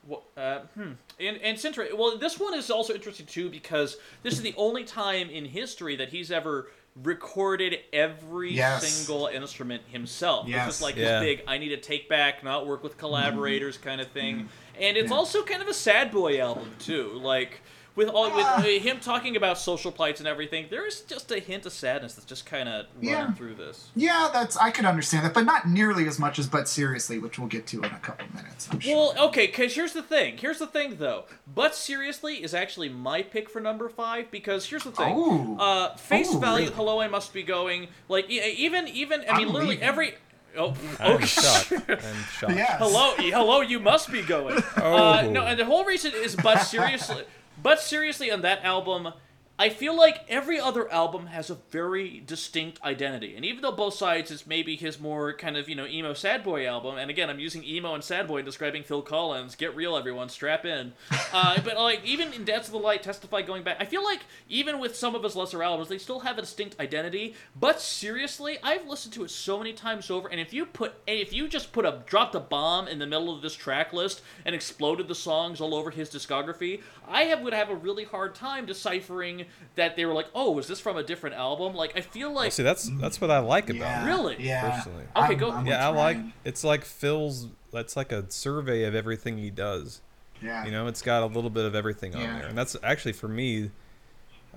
What? 0.07 0.23
uh, 0.39 0.61
hmm. 0.75 0.93
And 1.21 1.37
and 1.39 1.57
it's 1.57 1.65
inter- 1.65 1.89
Well, 1.95 2.17
this 2.19 2.39
one 2.39 2.55
is 2.55 2.71
also 2.71 2.95
interesting 2.95 3.27
too 3.27 3.51
because 3.51 3.97
this 4.23 4.35
is 4.35 4.43
the 4.43 4.55
only 4.57 4.85
time 4.85 5.31
in 5.31 5.45
history 5.45 5.97
that 5.97 6.11
he's 6.11 6.31
ever 6.31 6.71
recorded 7.03 7.79
every 7.93 8.53
Yes. 8.53 8.87
single 8.89 9.27
instrument 9.29 9.83
himself. 9.91 10.47
It's 10.47 10.51
Yes. 10.55 10.67
just 10.67 10.83
like 10.83 10.97
Yeah. 10.97 11.21
this 11.21 11.37
big 11.37 11.45
I 11.47 11.59
need 11.59 11.69
to 11.71 11.77
take 11.77 12.09
back, 12.09 12.43
not 12.43 12.67
work 12.67 12.83
with 12.83 12.99
collaborators 12.99 13.77
mm-hmm. 13.77 13.89
kind 13.89 14.01
of 14.01 14.09
thing. 14.09 14.37
Mm-hmm. 14.37 14.83
And 14.83 14.97
it's 14.97 15.11
Yeah. 15.11 15.17
also 15.17 15.43
kind 15.45 15.63
of 15.63 15.69
a 15.69 15.75
sad 15.75 16.11
boy 16.11 16.41
album 16.41 16.71
too. 16.79 17.13
Like 17.23 17.61
with 17.99 18.09
all 18.09 18.25
with 18.35 18.47
Ah. 18.47 18.61
uh, 18.61 18.63
him 18.63 19.01
talking 19.01 19.37
about 19.37 19.59
social 19.59 19.93
plights 19.93 20.21
and 20.21 20.27
everything, 20.29 20.69
there 20.71 20.87
is 20.87 21.01
just 21.03 21.31
a 21.31 21.39
hint 21.41 21.67
of 21.67 21.73
sadness 21.73 22.15
that's 22.15 22.25
just 22.27 22.47
kind 22.47 22.69
of 22.69 22.87
running 22.97 23.11
Yeah. 23.11 23.33
through 23.33 23.57
this. 23.57 23.89
Yeah, 23.95 24.31
that's 24.33 24.57
I 24.57 24.71
could 24.71 24.85
understand 24.87 25.27
that, 25.27 25.35
but 25.35 25.45
not 25.45 25.69
nearly 25.69 26.07
as 26.09 26.19
much 26.19 26.39
as 26.39 26.47
"But 26.47 26.69
Seriously," 26.69 27.19
which 27.19 27.39
we'll 27.39 27.49
get 27.49 27.67
to 27.69 27.79
in 27.83 27.93
a 27.93 27.99
couple 27.99 28.27
minutes. 28.35 28.69
I'm 28.73 28.81
sure. 28.81 28.97
Well, 29.15 29.27
okay, 29.29 29.47
because 29.49 29.75
here's 29.75 29.93
the 29.93 30.03
thing. 30.03 30.39
Here's 30.39 30.59
the 30.61 30.67
thing, 30.67 30.97
though. 30.99 31.25
But 31.53 31.75
seriously, 31.75 32.43
is 32.43 32.55
actually 32.55 32.89
my 32.89 33.21
pick 33.23 33.51
for 33.51 33.61
number 33.61 33.89
five 33.89 34.31
because 34.31 34.65
here's 34.67 34.85
the 34.85 34.93
thing. 34.93 35.13
Oh. 35.15 35.57
Uh, 35.59 35.97
face 35.97 36.29
Oh, 36.31 36.39
value. 36.39 36.65
really? 36.67 36.77
Hello, 36.77 37.01
I 37.01 37.09
must 37.09 37.33
be 37.35 37.43
going. 37.43 37.89
Like 38.09 38.31
even 38.31 38.89
even. 38.89 39.25
I 39.29 39.37
mean, 39.39 39.49
I'm 39.49 39.53
literally 39.53 39.75
leaving. 39.75 39.83
every. 39.89 40.15
Oh, 40.57 40.75
I'm 40.99 41.17
okay. 41.17 41.27
shocked. 41.27 41.73
I'm 41.89 41.99
shocked. 42.33 42.55
yes. 42.57 42.79
hello, 42.79 43.15
hello. 43.19 43.61
You 43.61 43.79
must 43.81 44.11
be 44.11 44.23
going. 44.23 44.63
Uh, 44.77 45.23
no, 45.31 45.43
and 45.45 45.59
the 45.59 45.65
whole 45.65 45.85
reason 45.85 46.13
is, 46.15 46.35
but 46.37 46.59
seriously, 46.61 47.23
but 47.63 47.81
seriously, 47.81 48.31
on 48.31 48.43
that 48.43 48.65
album, 48.65 49.13
I 49.61 49.71
feel 49.71 49.97
like 49.97 50.25
every 50.29 50.61
other 50.61 50.91
album 50.93 51.27
has 51.27 51.51
a 51.51 51.57
very 51.71 52.23
distinct 52.25 52.81
identity, 52.85 53.35
and 53.35 53.45
even 53.45 53.61
though 53.61 53.73
both 53.73 53.95
sides 53.95 54.31
is 54.31 54.47
maybe 54.47 54.77
his 54.77 55.01
more 55.01 55.33
kind 55.33 55.57
of 55.57 55.69
you 55.69 55.75
know 55.75 55.85
emo 55.85 56.15
sad 56.15 56.45
boy 56.45 56.65
album, 56.65 56.97
and 56.97 57.11
again, 57.11 57.29
I'm 57.29 57.41
using 57.41 57.65
emo 57.65 57.93
and 57.95 58.05
sad 58.05 58.29
boy 58.29 58.39
in 58.39 58.45
describing 58.45 58.85
Phil 58.85 59.03
Collins. 59.03 59.57
Get 59.57 59.75
real, 59.75 59.97
everyone, 59.97 60.29
strap 60.29 60.65
in. 60.65 60.93
Uh, 61.31 61.61
but 61.63 61.77
like 61.77 62.03
even 62.07 62.33
in 62.33 62.43
Dance 62.43 62.67
of 62.69 62.73
the 62.73 62.79
Light, 62.79 63.03
Testify, 63.03 63.43
going 63.43 63.63
back, 63.63 63.77
I 63.81 63.85
feel 63.85 64.03
like 64.03 64.21
even 64.49 64.81
with 64.81 64.97
some 64.97 65.15
of 65.15 65.23
his 65.23 65.37
lesser 65.37 65.63
albums, 65.63 65.91
they 65.91 65.99
still 65.99 66.21
have 66.21 66.39
a 66.39 66.41
distinct 66.41 66.81
identity. 66.81 67.35
But 67.55 67.83
seriously, 67.83 68.57
I've 68.63 68.89
listened 68.89 69.13
to 69.15 69.25
it 69.25 69.31
so 69.31 69.59
many 69.59 69.75
times 69.75 70.11
over, 70.11 70.29
and 70.29 70.41
if 70.41 70.55
you 70.55 70.65
put, 70.65 70.95
and 71.07 71.19
if 71.19 71.35
you 71.35 71.47
just 71.47 71.71
put 71.71 71.85
a 71.85 72.03
dropped 72.07 72.35
a 72.35 72.41
bomb 72.41 72.89
in 72.89 72.99
the 72.99 73.07
middle 73.07 73.35
of 73.35 73.43
this 73.43 73.55
track 73.55 73.93
list 73.93 74.23
and 74.47 74.55
exploded 74.55 75.07
the 75.07 75.15
songs 75.15 75.61
all 75.61 75.75
over 75.75 75.91
his 75.91 76.09
discography, 76.09 76.81
I 77.11 77.23
have 77.25 77.41
would 77.43 77.53
have 77.53 77.71
a 77.71 77.75
really 77.75 78.05
hard 78.05 78.35
time 78.35 78.67
deciphering 78.67 79.47
that 79.77 79.97
they 79.97 80.05
were 80.07 80.13
like, 80.15 80.27
oh, 80.35 80.59
is 80.59 80.67
this 80.69 80.81
from 80.81 80.97
a 80.97 81.03
different 81.03 81.37
album? 81.37 81.75
Like, 81.75 81.97
I 81.97 82.01
feel 82.01 82.33
like 82.33 82.53
See, 82.53 82.63
that's 82.63 82.89
that's 83.01 83.21
what 83.21 83.31
I 83.31 83.39
like 83.39 83.71
about 83.71 83.81
Yeah, 83.81 84.05
it. 84.05 84.07
Really? 84.09 84.37
Yeah. 84.41 84.71
Personally. 84.71 85.05
Okay, 85.17 85.27
I'm- 85.27 85.39
go- 85.39 85.51
I'm 85.53 85.67
Yeah, 85.67 85.87
I 85.87 85.91
like. 85.91 86.19
It's 86.45 86.63
like 86.65 86.85
Phil's. 86.85 87.49
That's 87.73 87.97
like 87.97 88.13
a 88.13 88.31
survey 88.31 88.85
of 88.85 88.95
everything 88.95 89.39
he 89.39 89.51
does. 89.51 90.01
Yeah. 90.43 90.65
You 90.65 90.71
know, 90.71 90.87
it's 90.87 91.03
got 91.03 91.23
a 91.23 91.27
little 91.27 91.51
bit 91.51 91.65
of 91.65 91.75
everything 91.75 92.15
on 92.15 92.23
there, 92.23 92.47
and 92.47 92.57
that's 92.57 92.77
actually 92.83 93.13
for 93.13 93.29
me. 93.29 93.71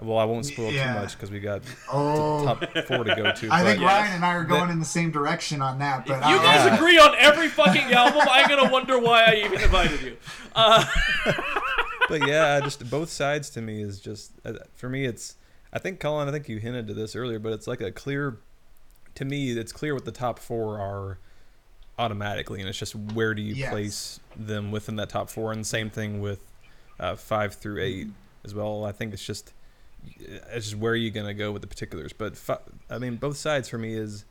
Well, 0.02 0.18
I 0.18 0.24
won't 0.24 0.46
spoil 0.46 0.72
Yeah. 0.72 0.94
too 0.94 1.00
much 1.02 1.14
because 1.16 1.30
we 1.30 1.40
got 1.42 1.62
Oh. 1.92 2.46
top 2.46 2.60
four 2.88 3.04
to 3.04 3.14
go 3.14 3.24
to. 3.34 3.50
I 3.52 3.62
think 3.62 3.80
but- 3.80 3.80
Yes. 3.80 3.82
Ryan 3.82 4.14
and 4.16 4.26
I 4.26 4.34
are 4.36 4.46
going 4.46 4.62
That- 4.68 4.70
in 4.72 4.80
the 4.80 4.86
same 4.86 5.12
direction 5.12 5.62
on 5.62 5.80
that, 5.80 6.06
but 6.08 6.14
you 6.30 6.38
uh, 6.38 6.42
guys 6.42 6.66
Yeah. 6.66 6.76
agree 6.76 6.98
on 6.98 7.14
every 7.20 7.50
fucking 7.50 7.92
album. 7.92 8.22
I'm 8.32 8.48
gonna 8.48 8.72
wonder 8.72 8.98
why 8.98 9.26
I 9.26 9.34
even 9.46 9.60
invited 9.62 10.02
you. 10.02 10.18
Uh, 10.56 10.86
but 12.20 12.28
yeah, 12.28 12.60
just 12.62 12.90
both 12.90 13.10
sides 13.10 13.50
to 13.52 13.62
me 13.62 13.82
is 13.82 14.00
just 14.00 14.32
uh, 14.46 14.54
for 14.76 14.90
me. 14.90 15.06
It's 15.06 15.36
I 15.74 15.80
think 15.80 16.00
Colin. 16.00 16.28
I 16.28 16.32
think 16.32 16.48
you 16.50 16.58
hinted 16.58 16.88
to 16.88 16.94
this 16.94 17.16
earlier, 17.16 17.40
but 17.40 17.54
it's 17.54 17.68
like 17.68 17.82
a 17.82 17.92
clear. 17.92 18.38
To 19.16 19.26
me, 19.26 19.52
it's 19.52 19.72
clear 19.72 19.94
what 19.94 20.06
the 20.06 20.12
top 20.12 20.40
four 20.40 20.80
are 20.80 21.18
automatically, 22.00 22.60
and 22.62 22.70
it's 22.70 22.78
just 22.78 22.96
where 22.96 23.34
do 23.34 23.42
you 23.42 23.54
Yes. 23.56 23.72
place 23.72 24.20
them 24.36 24.72
within 24.72 24.96
that 24.98 25.10
top 25.10 25.30
four, 25.30 25.52
and 25.52 25.66
same 25.66 25.90
thing 25.90 26.22
with 26.22 26.40
uh, 27.00 27.16
five 27.16 27.56
through 27.56 27.82
eight 27.82 28.08
as 28.46 28.54
well. 28.56 28.86
I 28.86 28.92
think 28.92 29.14
it's 29.14 29.26
just 29.26 29.54
it's 30.30 30.66
just 30.70 30.78
where 30.78 30.94
are 30.94 30.96
you 30.96 31.12
gonna 31.12 31.34
go 31.34 31.52
with 31.52 31.62
the 31.62 31.68
particulars. 31.68 32.14
But 32.14 32.38
fi- 32.38 32.60
I 32.90 32.98
mean, 32.98 33.18
both 33.18 33.38
sides 33.38 33.70
for 33.70 33.78
me 33.78 33.94
is 33.94 34.26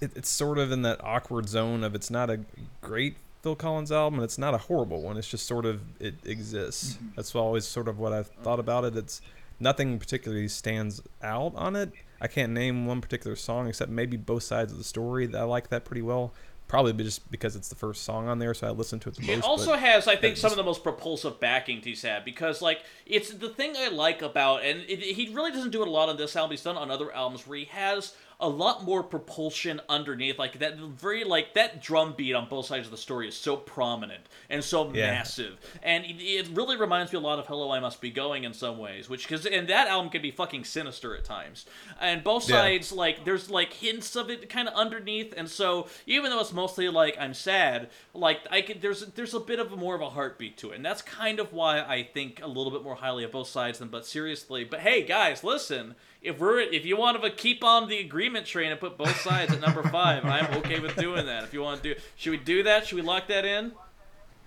it, 0.00 0.12
it's 0.16 0.28
sort 0.30 0.58
of 0.58 0.72
in 0.72 0.82
that 0.82 1.02
awkward 1.04 1.48
zone 1.48 1.84
of 1.84 1.94
it's 1.94 2.10
not 2.10 2.30
a 2.30 2.40
great 2.80 3.16
Phil 3.42 3.56
Collins 3.56 3.90
album 3.90 4.18
and 4.18 4.24
it's 4.24 4.38
not 4.38 4.54
a 4.54 4.58
horrible 4.58 5.02
one. 5.02 5.16
It's 5.16 5.28
just 5.28 5.46
sort 5.46 5.66
of 5.66 5.80
it 5.98 6.14
exists. 6.24 6.94
Mm-hmm. 6.94 7.06
That's 7.16 7.34
always 7.34 7.64
sort 7.64 7.88
of 7.88 7.98
what 7.98 8.12
I've 8.12 8.28
thought 8.28 8.60
about 8.60 8.84
it. 8.84 8.96
It's 8.96 9.20
nothing 9.58 9.98
particularly 9.98 10.48
stands 10.48 11.00
out 11.22 11.54
on 11.54 11.76
it. 11.76 11.92
I 12.20 12.28
can't 12.28 12.52
name 12.52 12.86
one 12.86 13.00
particular 13.00 13.36
song 13.36 13.66
except 13.68 13.90
maybe 13.90 14.16
both 14.16 14.42
sides 14.42 14.72
of 14.72 14.78
the 14.78 14.84
story. 14.84 15.26
That 15.26 15.40
I 15.40 15.44
like 15.44 15.68
that 15.70 15.84
pretty 15.84 16.02
well. 16.02 16.32
Probably 16.68 16.92
just 16.92 17.28
because 17.32 17.56
it's 17.56 17.68
the 17.68 17.74
first 17.74 18.04
song 18.04 18.28
on 18.28 18.38
there, 18.38 18.54
so 18.54 18.68
I 18.68 18.70
listen 18.70 19.00
to 19.00 19.08
it 19.08 19.16
the 19.16 19.22
most. 19.22 19.38
It 19.38 19.44
also 19.44 19.74
has, 19.74 20.06
I 20.06 20.14
think, 20.14 20.36
some 20.36 20.50
just- 20.50 20.52
of 20.52 20.56
the 20.56 20.62
most 20.62 20.84
propulsive 20.84 21.40
backing 21.40 21.80
he's 21.82 22.02
had 22.02 22.24
because, 22.24 22.62
like, 22.62 22.82
it's 23.06 23.30
the 23.32 23.48
thing 23.48 23.74
I 23.76 23.88
like 23.88 24.22
about, 24.22 24.62
and 24.62 24.82
it, 24.88 25.00
he 25.00 25.34
really 25.34 25.50
doesn't 25.50 25.72
do 25.72 25.82
it 25.82 25.88
a 25.88 25.90
lot 25.90 26.08
on 26.08 26.16
this 26.16 26.36
album. 26.36 26.52
He's 26.52 26.62
done 26.62 26.76
on 26.76 26.88
other 26.88 27.12
albums 27.12 27.44
where 27.44 27.58
he 27.58 27.64
has 27.64 28.14
a 28.40 28.48
lot 28.48 28.84
more 28.84 29.02
propulsion 29.02 29.80
underneath, 29.88 30.38
like 30.38 30.58
that 30.60 30.76
very 30.78 31.24
like 31.24 31.54
that 31.54 31.82
drum 31.82 32.14
beat 32.16 32.34
on 32.34 32.48
both 32.48 32.66
sides 32.66 32.86
of 32.86 32.90
the 32.90 32.96
story 32.96 33.28
is 33.28 33.36
so 33.36 33.56
prominent 33.56 34.24
and 34.48 34.64
so 34.64 34.84
Yeah. 34.92 35.10
massive, 35.12 35.58
and 35.82 36.04
it, 36.04 36.20
it 36.20 36.48
really 36.52 36.76
reminds 36.76 37.12
me 37.12 37.18
a 37.18 37.20
lot 37.20 37.38
of 37.38 37.46
"Hello, 37.46 37.70
I 37.70 37.80
Must 37.80 38.00
Be 38.00 38.10
Going" 38.10 38.44
in 38.44 38.52
some 38.54 38.78
ways, 38.78 39.08
which 39.08 39.24
because 39.28 39.46
and 39.46 39.68
that 39.68 39.88
album 39.88 40.10
can 40.10 40.22
be 40.22 40.30
fucking 40.30 40.64
sinister 40.64 41.14
at 41.16 41.24
times, 41.24 41.66
and 42.00 42.24
both 42.24 42.48
Yeah. 42.48 42.56
sides 42.62 42.92
like 42.92 43.24
there's 43.24 43.50
like 43.50 43.72
hints 43.74 44.16
of 44.16 44.30
it 44.30 44.48
kind 44.48 44.68
of 44.68 44.74
underneath, 44.74 45.34
and 45.36 45.48
so 45.48 45.88
even 46.06 46.30
though 46.30 46.40
it's 46.40 46.52
mostly 46.52 46.88
like 46.88 47.16
I'm 47.20 47.34
sad, 47.34 47.90
like 48.14 48.40
I 48.50 48.62
can 48.62 48.80
there's 48.80 49.06
there's 49.08 49.34
a 49.34 49.40
bit 49.40 49.58
of 49.58 49.72
a 49.72 49.76
more 49.76 49.94
of 49.94 50.00
a 50.00 50.10
heartbeat 50.10 50.56
to 50.58 50.70
it, 50.70 50.76
and 50.76 50.84
that's 50.84 51.02
kind 51.02 51.38
of 51.40 51.52
why 51.52 51.80
I 51.80 52.02
think 52.02 52.40
a 52.42 52.46
little 52.48 52.70
bit 52.70 52.82
more 52.82 52.94
highly 52.96 53.24
of 53.24 53.32
both 53.32 53.48
sides 53.48 53.78
than 53.78 53.88
but 53.88 54.06
seriously. 54.06 54.64
But 54.64 54.80
hey, 54.80 55.02
guys, 55.02 55.44
listen, 55.44 55.94
if 56.22 56.38
we're 56.38 56.60
if 56.60 56.84
you 56.84 56.96
want 56.96 57.22
to 57.22 57.30
keep 57.30 57.64
on 57.64 57.88
the 57.88 57.98
agreement 57.98 58.46
train 58.46 58.70
and 58.70 58.80
put 58.80 58.98
both 58.98 59.20
sides 59.20 59.52
at 59.52 59.60
number 59.60 59.82
five, 59.84 60.24
I'm 60.24 60.52
okay 60.58 60.80
with 60.80 60.96
doing 60.96 61.26
that. 61.26 61.44
If 61.44 61.52
you 61.52 61.62
want 61.62 61.82
to 61.82 61.94
do, 61.94 62.00
should 62.16 62.30
we 62.30 62.36
do 62.36 62.62
that? 62.64 62.86
Should 62.86 62.96
we 62.96 63.02
lock 63.02 63.28
that 63.28 63.44
in? 63.44 63.72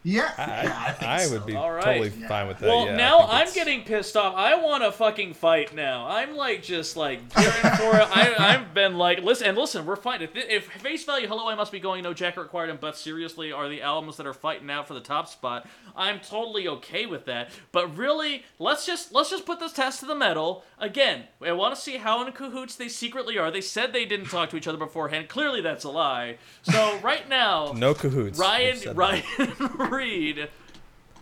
Yeah, 0.03 0.31
I, 0.37 0.41
yeah, 0.63 0.83
I, 0.87 0.91
think 0.91 1.11
I 1.11 1.17
so. 1.25 1.33
would 1.33 1.45
be 1.45 1.55
All 1.55 1.71
right. 1.71 1.83
totally 1.83 2.11
Yeah. 2.19 2.27
fine 2.27 2.47
with 2.47 2.59
that. 2.59 2.67
Well, 2.67 2.85
yeah, 2.87 2.95
now 2.95 3.19
I'm 3.21 3.43
it's- 3.43 3.55
getting 3.55 3.83
pissed 3.83 4.15
off. 4.17 4.35
I 4.35 4.55
want 4.55 4.83
a 4.83 4.91
fucking 4.91 5.33
fight 5.33 5.73
now. 5.73 6.07
I'm 6.07 6.35
like 6.35 6.61
just 6.63 6.97
like 6.97 7.33
gearing 7.35 7.51
for 7.51 7.95
it. 7.97 8.07
I, 8.15 8.35
I've 8.39 8.73
been 8.73 8.97
like, 8.97 9.23
listen, 9.23 9.47
and 9.47 9.57
listen, 9.57 9.85
we're 9.85 9.95
fighting. 9.95 10.29
If, 10.33 10.49
if 10.49 10.65
face 10.81 11.03
value, 11.05 11.27
hello, 11.27 11.47
I 11.47 11.55
must 11.55 11.71
be 11.71 11.79
going. 11.79 12.03
No 12.03 12.13
jacket 12.13 12.41
required, 12.41 12.69
and 12.69 12.79
but 12.79 12.97
seriously, 12.97 13.51
are 13.51 13.69
the 13.69 13.81
albums 13.81 14.17
that 14.17 14.27
are 14.27 14.33
fighting 14.33 14.69
out 14.69 14.87
for 14.87 14.93
the 14.93 14.99
top 15.01 15.27
spot. 15.27 15.67
I'm 15.95 16.19
totally 16.19 16.67
okay 16.67 17.05
with 17.05 17.25
that. 17.25 17.51
But 17.71 17.95
really, 17.97 18.43
let's 18.59 18.85
just 18.85 19.13
let's 19.13 19.29
just 19.29 19.45
put 19.45 19.59
this 19.59 19.73
test 19.73 19.99
to 20.01 20.05
the 20.05 20.15
metal 20.15 20.63
again. 20.79 21.23
I 21.41 21.51
want 21.53 21.75
to 21.75 21.79
see 21.81 21.97
how 21.97 22.25
in 22.25 22.31
cahoots 22.33 22.75
they 22.75 22.87
secretly 22.89 23.37
are. 23.37 23.51
They 23.51 23.61
said 23.61 23.93
they 23.93 24.05
didn't 24.05 24.27
talk 24.27 24.49
to 24.49 24.57
each 24.57 24.67
other 24.67 24.77
beforehand. 24.77 25.29
Clearly, 25.29 25.61
that's 25.61 25.83
a 25.83 25.89
lie. 25.89 26.37
So 26.63 26.97
right 26.99 27.27
now, 27.29 27.73
no 27.75 27.93
cahoots. 27.93 28.37
Ryan. 28.39 28.95
Ryan 28.95 29.23
Reed, 29.93 30.49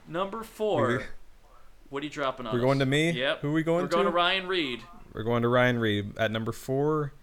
number 0.08 0.44
four. 0.44 0.88
We're- 0.88 1.06
What 1.90 2.02
are 2.02 2.06
you 2.06 2.10
dropping 2.12 2.48
on? 2.48 2.54
We're 2.54 2.60
us? 2.60 2.64
going 2.66 2.80
to 2.80 2.86
me? 2.86 3.12
Yep. 3.12 3.42
Who 3.42 3.50
are 3.50 3.54
we 3.54 3.64
going 3.64 3.80
to? 3.82 3.86
We're 3.86 4.04
going 4.04 4.06
to? 4.06 4.12
to 4.12 4.16
Ryan 4.16 4.48
Reed. 4.48 4.82
We're 5.14 5.24
going 5.24 5.42
to 5.42 5.50
Ryan 5.50 5.78
Reed 5.80 6.18
at 6.18 6.32
number 6.32 6.52
four. 6.54 7.14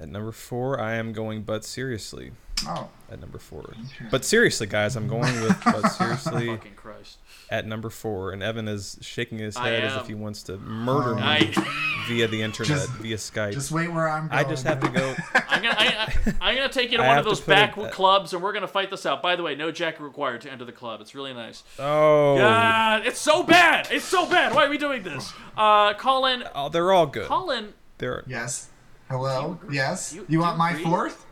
At 0.00 0.08
number 0.08 0.32
four, 0.32 0.80
I 0.80 0.94
am 0.94 1.12
going. 1.12 1.42
But 1.42 1.64
seriously, 1.64 2.32
Oh, 2.66 2.88
at 3.10 3.20
number 3.20 3.38
four. 3.38 3.72
But 4.10 4.24
seriously, 4.24 4.66
guys, 4.66 4.96
I'm 4.96 5.06
going 5.06 5.40
with 5.42 5.56
but 5.64 5.88
seriously 5.90 6.48
Fucking 6.48 6.74
Christ. 6.74 7.18
At 7.50 7.66
number 7.66 7.90
four. 7.90 8.32
And 8.32 8.42
Evan 8.42 8.68
is 8.68 8.98
shaking 9.00 9.38
his 9.38 9.56
head 9.56 9.84
as 9.84 9.96
if 9.96 10.06
he 10.06 10.14
wants 10.14 10.42
to 10.44 10.56
murder 10.58 11.14
me 11.14 11.22
I, 11.22 11.52
via 12.08 12.26
the 12.28 12.42
internet, 12.42 12.68
Just- 12.68 12.90
via 12.92 13.16
Skype. 13.16 13.52
just 13.52 13.70
wait 13.70 13.92
where 13.92 14.08
I'm 14.08 14.28
going. 14.28 14.38
I 14.44 14.48
just 14.48 14.64
have 14.66 14.80
to 14.80 14.88
go. 14.88 15.14
I'm 15.48 15.62
gonna, 15.62 15.74
I, 15.78 15.86
I, 16.26 16.34
I'm 16.40 16.56
gonna 16.56 16.68
take 16.68 16.90
you 16.90 16.98
to 16.98 17.04
I 17.04 17.08
one 17.08 17.18
of 17.18 17.24
those 17.24 17.40
put 17.40 17.52
it- 17.52 17.74
back 17.76 17.90
clubs, 17.92 18.32
and 18.32 18.42
we're 18.42 18.52
gonna 18.52 18.66
fight 18.68 18.90
this 18.90 19.06
out. 19.06 19.22
By 19.22 19.36
the 19.36 19.42
way, 19.42 19.54
no 19.54 19.70
jacket 19.70 20.02
required 20.02 20.40
to 20.42 20.50
enter 20.52 20.64
the 20.64 20.72
club. 20.72 21.00
It's 21.00 21.14
really 21.14 21.32
nice. 21.34 21.62
Oh, 21.78 22.36
God, 22.38 23.06
it's 23.06 23.20
so 23.20 23.42
bad. 23.42 23.88
It's 23.90 24.04
so 24.04 24.26
bad. 24.28 24.54
Why 24.54 24.66
are 24.66 24.70
we 24.70 24.78
doing 24.78 25.02
this? 25.02 25.32
Uh, 25.56 25.94
Colin, 25.94 26.44
oh 26.54 26.68
they're 26.68 26.92
all 26.92 27.06
good. 27.06 27.26
Colin, 27.28 27.74
They're 27.98 28.24
Yes. 28.26 28.68
Hello. 29.10 29.58
agree? 29.62 29.76
Yes. 29.76 30.12
You- 30.12 30.20
You, 30.22 30.26
do 30.26 30.32
you 30.32 30.38
want 30.40 30.58
my 30.58 30.70
agree? 30.70 30.84
fourth? 30.84 31.26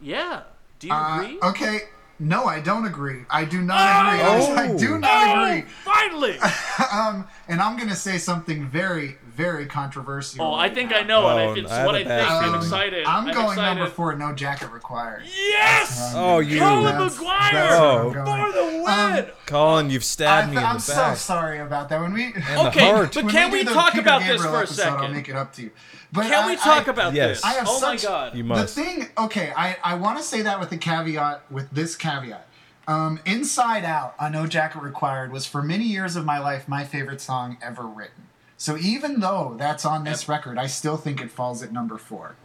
yeah. 0.00 0.42
Do 0.78 0.86
you 0.86 0.92
Uh, 0.92 1.22
agree? 1.22 1.38
okay. 1.42 1.80
No, 2.20 2.46
I 2.46 2.58
don't 2.60 2.84
agree. 2.84 3.20
I 3.30 3.44
do 3.44 3.60
not 3.60 3.78
Oh! 3.78 4.52
agree. 4.52 4.56
I, 4.58 4.72
I 4.74 4.76
do 4.76 4.98
not 4.98 5.10
Oh, 5.38 5.44
agree. 5.44 5.62
finally! 5.84 6.38
Um, 6.92 7.26
and 7.48 7.60
I'm 7.60 7.76
gonna 7.76 7.94
say 7.96 8.18
something 8.18 8.66
very, 8.68 9.18
very 9.28 9.66
controversial. 9.66 10.44
Oh, 10.44 10.54
I 10.54 10.68
think 10.72 10.90
now. 10.90 10.98
I 10.98 11.02
know 11.02 11.26
Oh, 11.26 11.52
it. 11.52 11.58
It's 11.58 11.70
I 11.72 11.84
what 11.84 11.94
a 11.96 11.98
I 12.00 12.04
bad 12.04 12.28
think. 12.40 12.42
I'm 12.54 12.54
excited. 12.60 13.04
I'm 13.06 13.24
going 13.24 13.48
excited. 13.50 13.78
number 13.80 13.90
four. 13.92 14.14
No 14.14 14.32
jacket 14.32 14.70
required. 14.70 15.24
Yes! 15.26 16.12
Oh, 16.14 16.38
you- 16.38 16.58
Colin 16.60 16.84
That's- 16.84 17.16
McGuire 17.18 17.52
that's 17.52 17.74
Oh. 17.80 18.12
for 18.12 18.52
the 18.52 18.82
win. 18.84 19.24
Um, 19.26 19.30
Colin. 19.46 19.90
You've 19.90 20.02
I 20.02 20.04
stabbed 20.04 20.50
me 20.52 20.56
in 20.56 20.62
I'm 20.64 20.76
the 20.76 20.80
so 20.82 20.94
back. 20.94 21.16
sorry 21.16 21.58
about 21.58 21.88
that. 21.90 22.00
When 22.00 22.12
we 22.14 22.26
And 22.32 22.34
the 22.44 22.68
Okay, 22.68 22.90
heart. 22.90 23.12
but 23.14 23.24
when 23.24 23.32
can 23.32 23.50
we, 23.50 23.64
we 23.64 23.64
talk 23.64 23.90
Peter 23.92 24.02
about 24.02 24.20
this 24.20 24.28
Gabriel 24.42 24.52
for 24.52 24.58
a 24.58 24.62
episode, 24.62 24.86
I'll 24.88 25.08
make 25.08 25.28
it 25.28 25.36
up 25.36 25.52
to 25.54 25.62
you. 25.62 25.70
But 26.12 26.22
Can 26.24 26.44
I- 26.44 26.46
we 26.46 26.56
talk 26.56 26.88
I- 26.88 26.90
about 26.90 27.12
Yes. 27.14 27.36
this? 27.38 27.44
I 27.44 27.52
have 27.54 27.66
oh 27.68 27.78
such- 27.80 28.04
my 28.04 28.08
god. 28.10 28.34
You 28.36 28.44
must. 28.44 28.74
The 28.74 28.82
thing, 28.82 29.08
okay, 29.18 29.52
I, 29.56 29.76
I 29.84 29.94
want 29.94 30.18
to 30.18 30.24
say 30.24 30.42
that 30.42 30.58
with 30.60 30.70
the 30.70 30.78
caveat, 30.78 31.42
with 31.50 31.70
this 31.70 31.96
caveat. 31.96 32.46
Um, 32.86 33.20
Inside 33.26 33.84
Out, 33.84 34.14
on 34.18 34.32
No 34.32 34.46
Jacket 34.46 34.80
Required, 34.80 35.30
was 35.30 35.44
for 35.44 35.60
many 35.62 35.84
years 35.84 36.16
of 36.16 36.24
my 36.24 36.38
life 36.38 36.66
my 36.68 36.84
favorite 36.84 37.20
song 37.20 37.58
ever 37.60 37.82
written. 37.82 38.28
So 38.56 38.76
even 38.78 39.20
though 39.20 39.54
that's 39.58 39.84
on 39.84 40.04
this 40.04 40.26
record, 40.28 40.58
I 40.58 40.66
still 40.66 40.96
think 40.96 41.20
it 41.20 41.30
falls 41.30 41.62
at 41.62 41.70
number 41.72 41.98
four. 41.98 42.36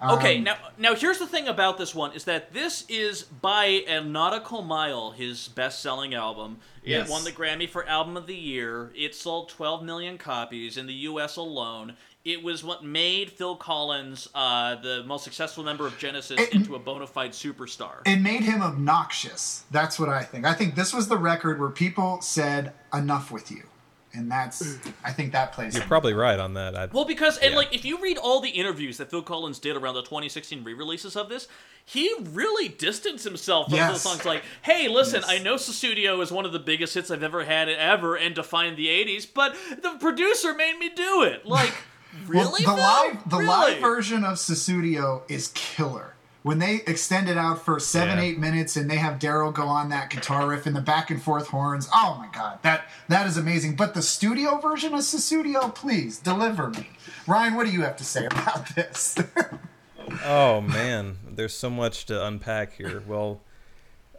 Okay, 0.00 0.38
Um, 0.38 0.44
now 0.44 0.56
now 0.78 0.94
here's 0.94 1.18
the 1.18 1.26
thing 1.26 1.48
about 1.48 1.76
this 1.76 1.92
one 1.92 2.12
is 2.12 2.22
that 2.24 2.52
this 2.54 2.84
is 2.88 3.24
by 3.24 3.64
a 3.88 4.00
nautical 4.00 4.62
mile 4.62 5.10
his 5.10 5.48
best-selling 5.48 6.14
album. 6.14 6.58
Yes. 6.84 7.08
It 7.08 7.10
won 7.10 7.24
the 7.24 7.32
Grammy 7.32 7.68
for 7.68 7.84
Album 7.88 8.16
of 8.16 8.28
the 8.28 8.36
Year. 8.36 8.92
It 8.94 9.16
sold 9.16 9.48
12 9.48 9.82
million 9.82 10.16
copies 10.16 10.76
in 10.76 10.86
the 10.86 10.94
U.S. 10.94 11.34
alone. 11.34 11.96
It 12.28 12.42
was 12.42 12.62
what 12.62 12.84
made 12.84 13.30
Phil 13.30 13.56
Collins 13.56 14.28
uh, 14.34 14.74
the 14.76 15.02
most 15.06 15.24
successful 15.24 15.64
member 15.64 15.86
of 15.86 15.96
Genesis 15.96 16.38
It- 16.38 16.52
into 16.52 16.74
a 16.74 16.78
bona 16.78 17.06
fide 17.06 17.30
superstar. 17.32 18.06
It 18.06 18.20
made 18.20 18.42
him 18.42 18.60
obnoxious. 18.62 19.64
That's 19.70 19.98
what 19.98 20.10
I 20.10 20.22
think. 20.22 20.44
I 20.44 20.52
think 20.52 20.74
this 20.74 20.92
was 20.92 21.08
the 21.08 21.16
record 21.16 21.58
where 21.58 21.70
people 21.70 22.20
said, 22.20 22.74
enough 22.92 23.30
with 23.30 23.50
you. 23.50 23.62
And 24.14 24.30
that's, 24.30 24.78
I 25.04 25.12
think 25.12 25.32
that 25.32 25.52
plays. 25.52 25.74
You're 25.74 25.82
in. 25.84 25.88
probably 25.88 26.12
right 26.14 26.38
on 26.40 26.54
that. 26.54 26.76
I, 26.76 26.86
Well, 26.86 27.04
because 27.04 27.36
and 27.38 27.52
Yeah. 27.52 27.56
like 27.58 27.74
if 27.74 27.84
you 27.84 27.98
read 27.98 28.18
all 28.18 28.40
the 28.40 28.48
interviews 28.50 28.96
that 28.98 29.10
Phil 29.10 29.22
Collins 29.22 29.58
did 29.58 29.76
around 29.76 29.94
the 29.94 30.02
2016 30.02 30.64
re-releases 30.64 31.14
of 31.16 31.28
this, 31.28 31.46
he 31.84 32.14
really 32.32 32.68
distanced 32.68 33.24
himself 33.24 33.66
from 33.68 33.76
Yes. 33.76 33.92
those 33.92 34.02
songs. 34.02 34.24
Like, 34.24 34.42
hey, 34.62 34.88
listen, 34.88 35.20
Yes. 35.22 35.30
I 35.30 35.38
know 35.38 35.54
Sussudio 35.54 36.22
is 36.22 36.30
one 36.30 36.44
of 36.46 36.52
the 36.52 36.58
biggest 36.58 36.94
hits 36.94 37.10
I've 37.10 37.22
ever 37.22 37.44
had 37.44 37.68
ever 37.68 38.16
and 38.16 38.34
defined 38.34 38.76
the 38.76 38.88
80s, 38.88 39.24
but 39.26 39.54
the 39.82 39.96
producer 40.00 40.52
made 40.54 40.78
me 40.78 40.88
do 40.88 41.22
it. 41.22 41.46
Like, 41.46 41.72
Well, 42.28 42.44
really? 42.46 42.64
the 42.64 42.70
Phil? 42.70 42.76
live, 42.76 43.30
the 43.30 43.36
Really? 43.38 43.46
live 43.48 43.78
version 43.80 44.24
of 44.24 44.34
Sussudio 44.38 45.22
is 45.28 45.48
killer. 45.54 46.14
When 46.42 46.60
they 46.60 46.76
extend 46.86 47.28
it 47.28 47.36
out 47.36 47.64
for 47.64 47.78
seven, 47.80 48.16
Yeah. 48.18 48.24
eight 48.24 48.38
minutes, 48.38 48.76
and 48.76 48.90
they 48.90 48.96
have 48.96 49.18
Daryl 49.18 49.52
go 49.52 49.66
on 49.66 49.88
that 49.90 50.08
guitar 50.08 50.46
riff 50.46 50.66
and 50.66 50.74
the 50.74 50.80
back 50.80 51.10
and 51.10 51.20
forth 51.22 51.48
horns. 51.48 51.88
Oh 51.92 52.16
my 52.18 52.28
god, 52.32 52.60
that 52.62 52.84
that 53.08 53.26
is 53.26 53.36
amazing. 53.36 53.76
But 53.76 53.92
the 53.94 54.02
studio 54.02 54.58
version 54.58 54.94
of 54.94 55.00
Sussudio, 55.00 55.74
please 55.74 56.18
deliver 56.18 56.70
me. 56.70 56.90
Ryan, 57.26 57.54
what 57.54 57.66
do 57.66 57.72
you 57.72 57.82
have 57.82 57.96
to 57.98 58.04
say 58.04 58.24
about 58.26 58.74
this? 58.74 59.16
Oh 60.24 60.62
man, 60.62 61.18
there's 61.28 61.52
so 61.52 61.68
much 61.68 62.06
to 62.06 62.24
unpack 62.24 62.72
here. 62.72 63.02
Well, 63.06 63.42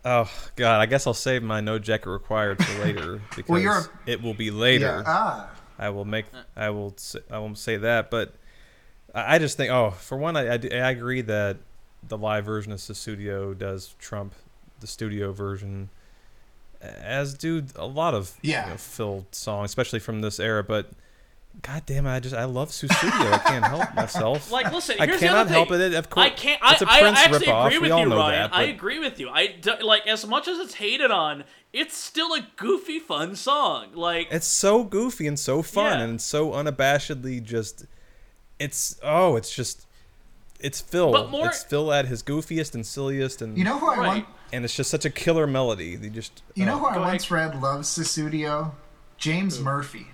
oh 0.06 0.30
god, 0.56 0.82
I 0.82 0.86
guess 0.86 1.08
I'll 1.08 1.16
save 1.16 1.42
my 1.42 1.62
no 1.62 1.80
jacket 1.80 2.10
required 2.12 2.64
for 2.64 2.84
later 2.84 3.22
because 3.36 3.64
you're 3.64 3.78
a- 3.80 3.90
it 4.06 4.22
will 4.22 4.36
be 4.36 4.52
later. 4.52 4.86
yeah. 4.86 5.04
Ah. 5.08 5.50
I 5.80 5.90
will 5.90 6.06
make. 6.06 6.26
Uh. 6.34 6.44
I 6.56 6.70
will. 6.70 6.94
Say, 6.98 7.20
I 7.32 7.40
won't 7.40 7.58
say 7.58 7.78
that, 7.78 8.12
but 8.12 8.34
I 9.16 9.36
I 9.36 9.40
just 9.40 9.58
think. 9.58 9.72
Oh, 9.72 9.92
for 9.92 10.18
one, 10.18 10.36
I 10.38 10.54
I 10.54 10.90
agree 10.92 11.22
that 11.22 11.58
the 12.08 12.18
live 12.18 12.46
version 12.46 12.72
of 12.72 12.80
Sussudio 12.80 13.58
does 13.58 13.96
trump 14.00 14.34
the 14.80 14.88
studio 14.88 15.32
version, 15.32 15.90
as 16.82 17.34
do 17.34 17.66
a 17.76 17.86
lot 17.88 18.14
of 18.14 18.36
Yeah. 18.42 18.66
you 18.66 18.72
know, 18.72 18.78
Phil 18.78 19.26
songs, 19.32 19.72
especially 19.72 20.00
from 20.00 20.22
this 20.22 20.40
era. 20.40 20.64
But 20.64 20.92
God 21.62 21.84
damn 21.86 22.06
it, 22.06 22.12
I 22.12 22.20
just 22.20 22.34
I 22.36 22.46
love 22.46 22.70
Sussudio. 22.70 23.34
I 23.34 23.38
can't 23.40 23.66
help 23.66 23.94
myself. 23.96 24.50
Like, 24.52 24.72
listen, 24.72 24.96
I 25.00 25.08
cannot 25.08 25.20
the 25.20 25.28
other 25.30 25.52
help 25.52 25.72
it. 25.72 25.94
Of 25.94 26.10
course, 26.10 26.26
I 26.26 26.30
can't. 26.30 26.62
I, 26.64 26.74
it's 26.74 26.82
a 26.82 26.90
I 26.90 27.00
Prince 27.02 27.18
actually 27.20 27.46
ripoff. 27.48 27.66
agree 27.68 27.78
with 27.80 27.88
we 27.88 27.92
all 27.92 28.00
you, 28.04 28.10
know 28.10 28.18
Ryan. 28.18 28.50
that. 28.52 28.56
I 28.56 28.64
agree 28.64 29.00
with 29.00 29.20
you. 29.20 29.30
I 29.30 29.56
like 29.82 30.08
as 30.08 30.26
much 30.26 30.48
as 30.48 30.58
it's 30.60 30.76
hated 30.76 31.12
on, 31.12 31.44
it's 31.74 31.98
still 31.98 32.34
a 32.34 32.48
goofy, 32.56 33.00
fun 33.00 33.36
song. 33.36 33.88
Like, 33.94 34.28
It's 34.32 34.48
so 34.48 34.84
goofy 34.84 35.28
and 35.28 35.38
so 35.38 35.62
fun 35.62 36.00
Yeah. 36.00 36.06
and 36.06 36.22
so 36.22 36.52
unabashedly 36.52 37.44
just 37.44 37.86
it's 38.58 39.00
oh, 39.04 39.36
it's 39.36 39.54
just 39.54 39.86
it's 40.60 40.80
Phil. 40.82 41.12
But 41.12 41.30
more- 41.30 41.48
it's 41.48 41.64
Phil 41.64 41.92
at 41.92 42.06
his 42.06 42.24
goofiest 42.24 42.74
and 42.74 42.86
silliest 42.86 43.42
and 43.42 43.58
You 43.58 43.64
know 43.66 43.78
who 43.80 43.90
I 43.92 43.98
Right. 43.98 44.08
want? 44.08 44.26
and 44.54 44.66
it's 44.66 44.76
just 44.76 44.90
such 44.90 45.06
a 45.06 45.10
killer 45.10 45.46
melody. 45.46 45.96
They 45.96 46.10
just 46.10 46.42
You 46.56 46.66
know 46.66 46.76
oh. 46.76 46.80
who 46.80 46.86
I 46.88 46.94
Go 46.96 47.00
ahead. 47.02 47.12
once 47.14 47.32
read 47.32 47.62
loves 47.62 47.90
Sussudio? 47.90 48.72
James 49.18 49.60
Murphy. 49.60 50.08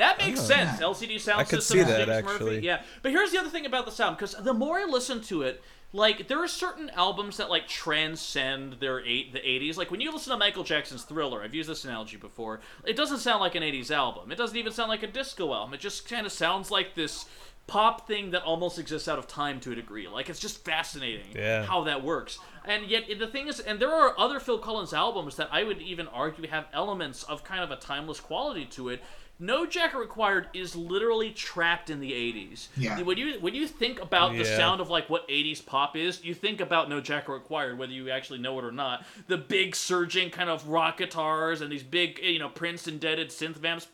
That 0.00 0.18
makes 0.18 0.40
Oh. 0.40 0.44
sense. 0.44 0.80
Yeah. 0.80 0.86
LCD 0.86 1.18
sound 1.20 1.40
I 1.40 1.44
could 1.44 1.62
system. 1.62 1.78
see 1.78 1.84
that, 1.84 2.06
James 2.06 2.10
actually. 2.10 2.54
Murphy. 2.56 2.66
Yeah, 2.66 2.82
but 3.02 3.12
here's 3.12 3.30
the 3.32 3.38
other 3.38 3.48
thing 3.50 3.66
about 3.66 3.84
the 3.86 3.92
sound 3.92 4.16
because 4.16 4.34
the 4.34 4.54
more 4.54 4.78
I 4.78 4.84
listen 4.84 5.20
to 5.22 5.42
it, 5.42 5.62
like 5.92 6.28
there 6.28 6.38
are 6.42 6.48
certain 6.48 6.88
albums 6.90 7.36
that 7.38 7.50
like 7.50 7.66
transcend 7.66 8.74
their 8.80 9.04
eight 9.04 9.32
the 9.32 9.40
80s. 9.40 9.76
Like 9.76 9.90
when 9.90 10.00
you 10.00 10.12
listen 10.12 10.30
to 10.32 10.36
Michael 10.38 10.64
Jackson's 10.64 11.02
Thriller, 11.04 11.42
I've 11.42 11.54
used 11.54 11.68
this 11.68 11.84
analogy 11.84 12.16
before. 12.16 12.60
It 12.84 12.96
doesn't 12.96 13.18
sound 13.18 13.40
like 13.40 13.54
an 13.54 13.62
80s 13.62 13.90
album. 13.90 14.30
It 14.32 14.36
doesn't 14.38 14.56
even 14.56 14.72
sound 14.72 14.88
like 14.88 15.02
a 15.02 15.06
disco 15.06 15.52
album. 15.52 15.74
It 15.74 15.80
just 15.80 16.08
kind 16.08 16.26
of 16.26 16.32
sounds 16.32 16.70
like 16.70 16.94
this 16.94 17.26
pop 17.66 18.06
thing 18.08 18.30
that 18.32 18.42
almost 18.42 18.78
exists 18.78 19.06
out 19.06 19.18
of 19.18 19.28
time 19.28 19.60
to 19.60 19.72
a 19.72 19.74
degree. 19.74 20.08
Like 20.08 20.28
it's 20.28 20.40
just 20.40 20.64
fascinating 20.64 21.26
Yeah. 21.36 21.64
how 21.64 21.84
that 21.84 22.02
works. 22.02 22.38
And 22.64 22.86
yet 22.86 23.04
the 23.18 23.26
thing 23.26 23.48
is, 23.48 23.60
and 23.60 23.78
there 23.80 23.92
are 23.92 24.18
other 24.18 24.40
Phil 24.40 24.58
Collins 24.58 24.92
albums 24.92 25.36
that 25.36 25.48
I 25.52 25.62
would 25.64 25.80
even 25.80 26.08
argue 26.08 26.46
have 26.48 26.66
elements 26.72 27.22
of 27.24 27.44
kind 27.44 27.62
of 27.62 27.70
a 27.70 27.76
timeless 27.76 28.18
quality 28.20 28.64
to 28.66 28.88
it. 28.88 29.02
No 29.42 29.64
Jacket 29.64 29.96
Required 29.96 30.48
is 30.52 30.76
literally 30.76 31.30
trapped 31.30 31.88
in 31.88 31.98
the 31.98 32.12
80s. 32.12 32.68
Yeah. 32.76 33.00
When 33.00 33.16
you 33.16 33.38
when 33.40 33.54
you 33.54 33.66
think 33.66 34.00
about 34.00 34.32
the 34.32 34.44
sound 34.44 34.80
of 34.82 34.90
like 34.90 35.08
what 35.08 35.26
80s 35.28 35.64
pop 35.64 35.96
is, 35.96 36.22
you 36.22 36.34
think 36.34 36.60
about 36.60 36.90
No 36.90 37.00
Jacket 37.00 37.32
Required, 37.32 37.78
whether 37.78 37.92
you 37.92 38.10
actually 38.10 38.38
know 38.38 38.58
it 38.58 38.64
or 38.66 38.70
not. 38.72 39.04
The 39.28 39.38
big 39.38 39.74
surging 39.74 40.28
kind 40.30 40.50
of 40.50 40.68
rock 40.68 40.98
guitars 40.98 41.62
and 41.62 41.72
these 41.72 41.82
big, 41.82 42.18
you 42.22 42.38
know, 42.38 42.50
Prince 42.50 42.86
indebted 42.86 43.30
synth 43.30 43.56
vamps. 43.56 43.86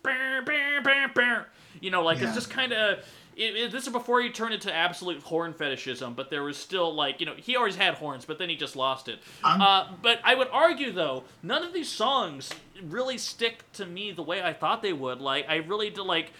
You 1.81 1.91
know, 1.91 2.03
like 2.03 2.19
Yeah. 2.19 2.27
it's 2.27 2.35
just 2.35 2.51
kind 2.51 2.73
of. 2.73 2.99
It, 3.37 3.55
it- 3.55 3.71
this 3.71 3.87
is 3.87 3.93
before 3.93 4.23
he 4.23 4.31
turned 4.31 4.55
into 4.55 4.75
absolute 4.75 5.23
horn 5.23 5.53
fetishism, 5.53 6.15
but 6.15 6.31
there 6.31 6.43
was 6.43 6.57
still 6.57 6.95
like 6.95 7.21
you 7.21 7.27
know 7.27 7.35
he 7.37 7.55
always 7.55 7.77
had 7.77 7.95
horns, 7.95 8.25
but 8.25 8.39
then 8.39 8.49
he 8.49 8.57
just 8.57 8.77
lost 8.77 9.09
it. 9.09 9.19
Uh, 9.45 9.89
but 10.03 10.21
I 10.25 10.35
would 10.35 10.49
argue 10.51 10.91
though, 10.91 11.25
none 11.43 11.63
of 11.63 11.75
these 11.75 11.91
songs 11.91 12.51
really 12.85 13.19
stick 13.19 13.65
to 13.75 13.87
me 13.87 14.12
the 14.12 14.23
way 14.23 14.43
I 14.43 14.53
thought 14.53 14.83
they 14.83 14.93
would. 14.93 15.21
Like 15.21 15.47
I 15.49 15.57
really 15.57 15.91
do 15.91 16.03
like. 16.03 16.33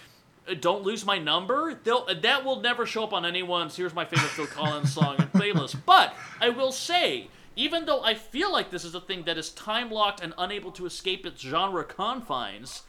uh, 0.49 0.55
Don't 0.55 0.83
lose 0.83 1.05
my 1.05 1.19
number. 1.19 1.75
They'll, 1.83 2.07
that 2.23 2.45
will 2.45 2.61
never 2.61 2.87
show 2.87 3.05
up 3.05 3.13
on 3.13 3.25
anyone's 3.27 3.77
"Here's 3.77 3.95
my 3.95 4.05
favorite 4.05 4.31
Phil 4.31 4.47
Collins 4.47 4.93
song" 4.93 5.17
and 5.19 5.33
playlist. 5.41 5.77
But 5.87 6.15
I 6.41 6.49
will 6.51 6.73
say, 6.73 7.29
even 7.57 7.85
though 7.87 8.03
I 8.03 8.15
feel 8.15 8.53
like 8.53 8.71
this 8.71 8.85
is 8.85 8.95
a 8.95 9.01
thing 9.01 9.25
that 9.25 9.39
is 9.39 9.51
time 9.51 9.91
locked 9.91 10.21
and 10.23 10.35
unable 10.39 10.71
to 10.73 10.87
escape 10.87 11.25
its 11.27 11.41
genre 11.43 11.85
confines, 11.85 12.83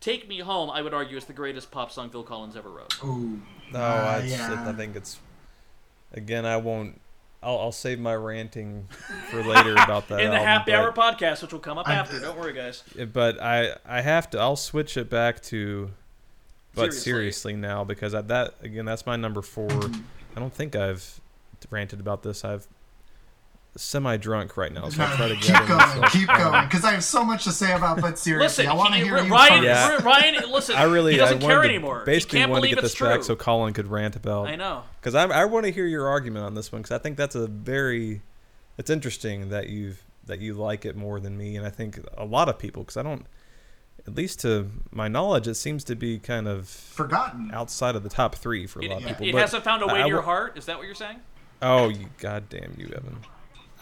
"Take 0.00 0.28
Me 0.28 0.38
Home" 0.40 0.70
I 0.70 0.82
would 0.82 0.94
argue 0.94 1.16
is 1.16 1.24
the 1.24 1.32
greatest 1.32 1.70
pop 1.70 1.90
song 1.90 2.10
Phil 2.10 2.22
Collins 2.22 2.56
ever 2.56 2.70
wrote. 2.70 2.94
Ooh. 3.04 3.40
No, 3.72 3.80
Uh, 3.80 4.16
I, 4.18 4.20
just, 4.26 4.38
yeah. 4.38 4.68
I 4.68 4.72
think 4.72 4.96
it's 4.96 5.18
again. 6.12 6.44
I 6.46 6.56
won't. 6.58 7.00
I'll, 7.42 7.58
I'll 7.58 7.72
save 7.72 7.98
my 7.98 8.14
ranting 8.14 8.86
for 9.30 9.42
later 9.42 9.72
about 9.72 10.08
that. 10.08 10.20
in 10.20 10.30
the 10.30 10.36
album, 10.36 10.46
happy 10.46 10.70
but- 10.72 10.78
hour 10.80 10.92
podcast, 10.92 11.42
which 11.42 11.52
will 11.52 11.60
come 11.60 11.78
up 11.78 11.88
I- 11.88 11.94
after. 11.94 12.18
Don't 12.20 12.38
worry, 12.38 12.52
guys. 12.52 12.82
but 13.12 13.40
I 13.42 13.76
I 13.84 14.00
have 14.00 14.30
to. 14.30 14.38
I'll 14.38 14.56
switch 14.56 14.96
it 14.96 15.10
back 15.10 15.40
to, 15.44 15.90
but 16.74 16.92
Seriously. 16.92 17.00
seriously, 17.02 17.56
now 17.56 17.84
because 17.84 18.14
I, 18.14 18.20
that 18.22 18.54
again 18.62 18.84
that's 18.84 19.04
my 19.06 19.16
number 19.16 19.42
four. 19.42 19.70
I 19.70 20.40
don't 20.40 20.52
think 20.52 20.76
I've 20.76 21.20
ranted 21.70 22.00
about 22.00 22.22
this. 22.22 22.44
I've 22.44 22.66
semi-drunk 23.76 24.56
right 24.56 24.72
now, 24.72 24.88
so 24.90 25.02
I'll 25.02 25.16
try 25.16 25.28
to 25.28 25.34
keep 25.36 25.54
going, 25.54 25.68
myself. 25.68 26.12
keep 26.12 26.28
going, 26.28 26.64
because 26.66 26.84
I 26.84 26.92
have 26.92 27.04
so 27.04 27.24
much 27.24 27.44
to 27.44 27.52
say 27.52 27.72
about 27.72 28.00
But 28.00 28.18
Seriously. 28.18 28.64
Listen, 28.64 28.66
I 28.68 28.74
want 28.74 28.90
to 28.94 28.98
he- 28.98 29.04
hear 29.04 29.18
you 29.22 29.30
Ryan, 29.32 29.52
first. 29.54 29.64
Yeah. 29.64 30.02
Ryan, 30.04 30.50
listen. 30.52 30.76
I 30.78 30.82
really 30.84 31.12
he 31.12 31.18
doesn't 31.18 31.42
I 31.42 31.46
care 31.46 31.62
to 31.62 31.68
anymore. 31.68 32.02
Basically, 32.04 32.38
he 32.38 32.42
can't 32.42 32.50
wanted 32.52 32.68
to 32.68 32.74
get 32.74 32.82
this 32.82 32.94
true. 32.94 33.08
back 33.08 33.22
so 33.22 33.34
Colin 33.34 33.72
could 33.72 33.86
rant 33.88 34.14
about. 34.16 34.48
I 34.48 34.56
know. 34.56 34.82
Because 35.00 35.14
I, 35.14 35.24
I 35.24 35.44
want 35.46 35.64
to 35.66 35.72
hear 35.72 35.86
your 35.86 36.06
argument 36.08 36.44
on 36.44 36.54
this 36.54 36.70
one 36.70 36.82
because 36.82 36.94
I 36.94 36.98
think 37.02 37.16
that's 37.16 37.34
a 37.34 37.46
very, 37.46 38.20
it's 38.78 38.90
interesting 38.90 39.48
that 39.48 39.68
you've 39.68 40.02
that 40.26 40.38
you 40.40 40.54
like 40.54 40.84
it 40.84 40.94
more 40.94 41.18
than 41.18 41.36
me, 41.36 41.56
and 41.56 41.66
I 41.66 41.70
think 41.70 41.98
a 42.16 42.24
lot 42.24 42.48
of 42.48 42.58
people 42.58 42.82
because 42.82 42.96
I 42.96 43.02
don't, 43.02 43.26
at 44.06 44.14
least 44.14 44.40
to 44.40 44.70
my 44.92 45.08
knowledge, 45.08 45.48
it 45.48 45.54
seems 45.54 45.82
to 45.84 45.96
be 45.96 46.18
kind 46.18 46.46
of 46.46 46.68
Forgotten. 46.68 47.50
outside 47.52 47.96
of 47.96 48.02
the 48.02 48.08
top 48.08 48.34
three 48.36 48.66
for 48.68 48.80
a 48.80 48.84
It, 48.84 48.90
lot 48.90 49.02
of 49.02 49.08
people. 49.08 49.26
it 49.26 49.32
but 49.32 49.40
hasn't 49.40 49.64
found 49.64 49.82
a 49.82 49.86
way 49.86 49.94
I- 49.94 49.96
I 49.96 50.02
to 50.02 50.08
your 50.08 50.18
w- 50.18 50.24
heart. 50.26 50.58
Is 50.58 50.66
that 50.66 50.76
what 50.76 50.84
you're 50.86 50.94
saying? 50.94 51.16
Oh, 51.60 51.88
you 51.88 52.06
goddamn 52.18 52.74
you, 52.78 52.86
Evan! 52.94 53.18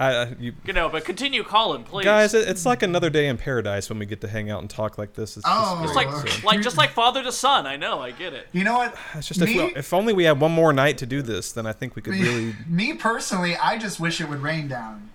I, 0.00 0.22
I 0.22 0.34
you 0.40 0.54
You 0.64 0.72
know, 0.72 0.88
but 0.88 1.04
continue, 1.04 1.44
Colin, 1.44 1.84
please. 1.84 2.04
guys, 2.04 2.34
it, 2.34 2.48
it's 2.48 2.64
like 2.66 2.82
another 2.82 3.10
day 3.10 3.28
in 3.28 3.36
paradise 3.36 3.88
when 3.88 3.98
we 3.98 4.06
get 4.06 4.20
to 4.22 4.28
hang 4.28 4.50
out 4.50 4.60
and 4.62 4.68
talk 4.70 4.98
like 4.98 5.12
this. 5.14 5.36
It's 5.36 5.46
Oh, 5.48 5.80
just 5.82 5.84
it's 5.84 5.92
great. 5.92 6.06
like, 6.06 6.24
okay. 6.26 6.46
like 6.46 6.62
just 6.62 6.76
like 6.76 6.90
father 6.90 7.22
to 7.22 7.30
son. 7.30 7.66
I 7.66 7.76
know, 7.76 8.00
I 8.00 8.10
get 8.10 8.32
it. 8.32 8.48
You 8.52 8.64
know 8.64 8.74
what? 8.78 8.96
It's 9.14 9.28
just 9.28 9.40
if, 9.42 9.48
me, 9.48 9.56
we, 9.56 9.74
if 9.76 9.92
only 9.92 10.12
we 10.12 10.24
had 10.24 10.40
one 10.40 10.52
more 10.52 10.72
night 10.72 10.98
to 10.98 11.06
do 11.06 11.22
this, 11.22 11.52
then 11.52 11.66
I 11.66 11.72
think 11.72 11.94
we 11.94 12.02
could 12.02 12.14
really. 12.14 12.54
me 12.66 12.94
personally, 12.94 13.54
I 13.56 13.78
just 13.78 14.00
wish 14.00 14.20
it 14.20 14.28
would 14.28 14.40
rain 14.42 14.66
down. 14.68 15.10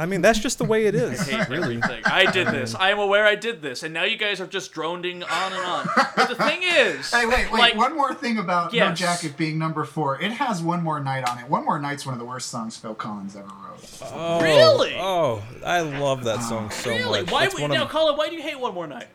I 0.00 0.06
mean, 0.06 0.20
that's 0.22 0.38
just 0.38 0.58
the 0.58 0.64
way 0.64 0.86
it 0.86 0.94
is. 0.94 1.20
I 1.28 1.44
hate 1.44 1.50
everything. 1.52 2.02
I 2.04 2.30
did 2.30 2.46
this. 2.48 2.74
I 2.74 2.90
am 2.90 2.98
aware 3.00 3.24
I 3.26 3.34
did 3.34 3.62
this, 3.62 3.82
and 3.82 3.92
now 3.92 4.04
you 4.04 4.16
guys 4.16 4.40
are 4.40 4.46
just 4.46 4.72
droning 4.72 5.22
on 5.24 5.52
and 5.52 5.62
on. 5.64 5.88
But 6.16 6.28
the 6.28 6.34
thing 6.36 6.60
is, 6.62 7.10
Hey, 7.12 7.26
wait, 7.26 7.50
wait. 7.50 7.58
like, 7.58 7.76
one 7.76 7.96
more 7.96 8.14
thing 8.14 8.38
about 8.38 8.72
No 8.72 8.92
Jacket 8.94 9.36
being 9.36 9.58
number 9.58 9.84
four. 9.84 10.20
It 10.20 10.30
has 10.32 10.62
One 10.62 10.82
More 10.84 11.00
Night 11.00 11.28
on 11.28 11.38
it. 11.38 11.48
One 11.48 11.64
More 11.64 11.78
Night's 11.78 12.06
one 12.06 12.14
of 12.14 12.18
the 12.20 12.26
worst 12.26 12.48
songs 12.50 12.76
Phil 12.76 12.94
Collins 12.94 13.34
ever 13.36 13.46
wrote. 13.46 14.02
Oh, 14.12 14.40
Really? 14.40 14.94
Oh, 14.98 15.42
I 15.64 15.80
love 15.80 16.24
that 16.24 16.42
song 16.42 16.70
so 16.70 16.90
really, 16.90 17.22
much. 17.22 17.32
why 17.32 17.44
It's 17.46 17.54
would 17.54 17.62
one 17.62 17.70
of- 17.72 17.76
now, 17.78 17.86
Colin? 17.86 18.16
Why 18.16 18.28
do 18.28 18.36
you 18.36 18.42
hate 18.42 18.58
one 18.60 18.74
more 18.74 18.86
night? 18.86 19.08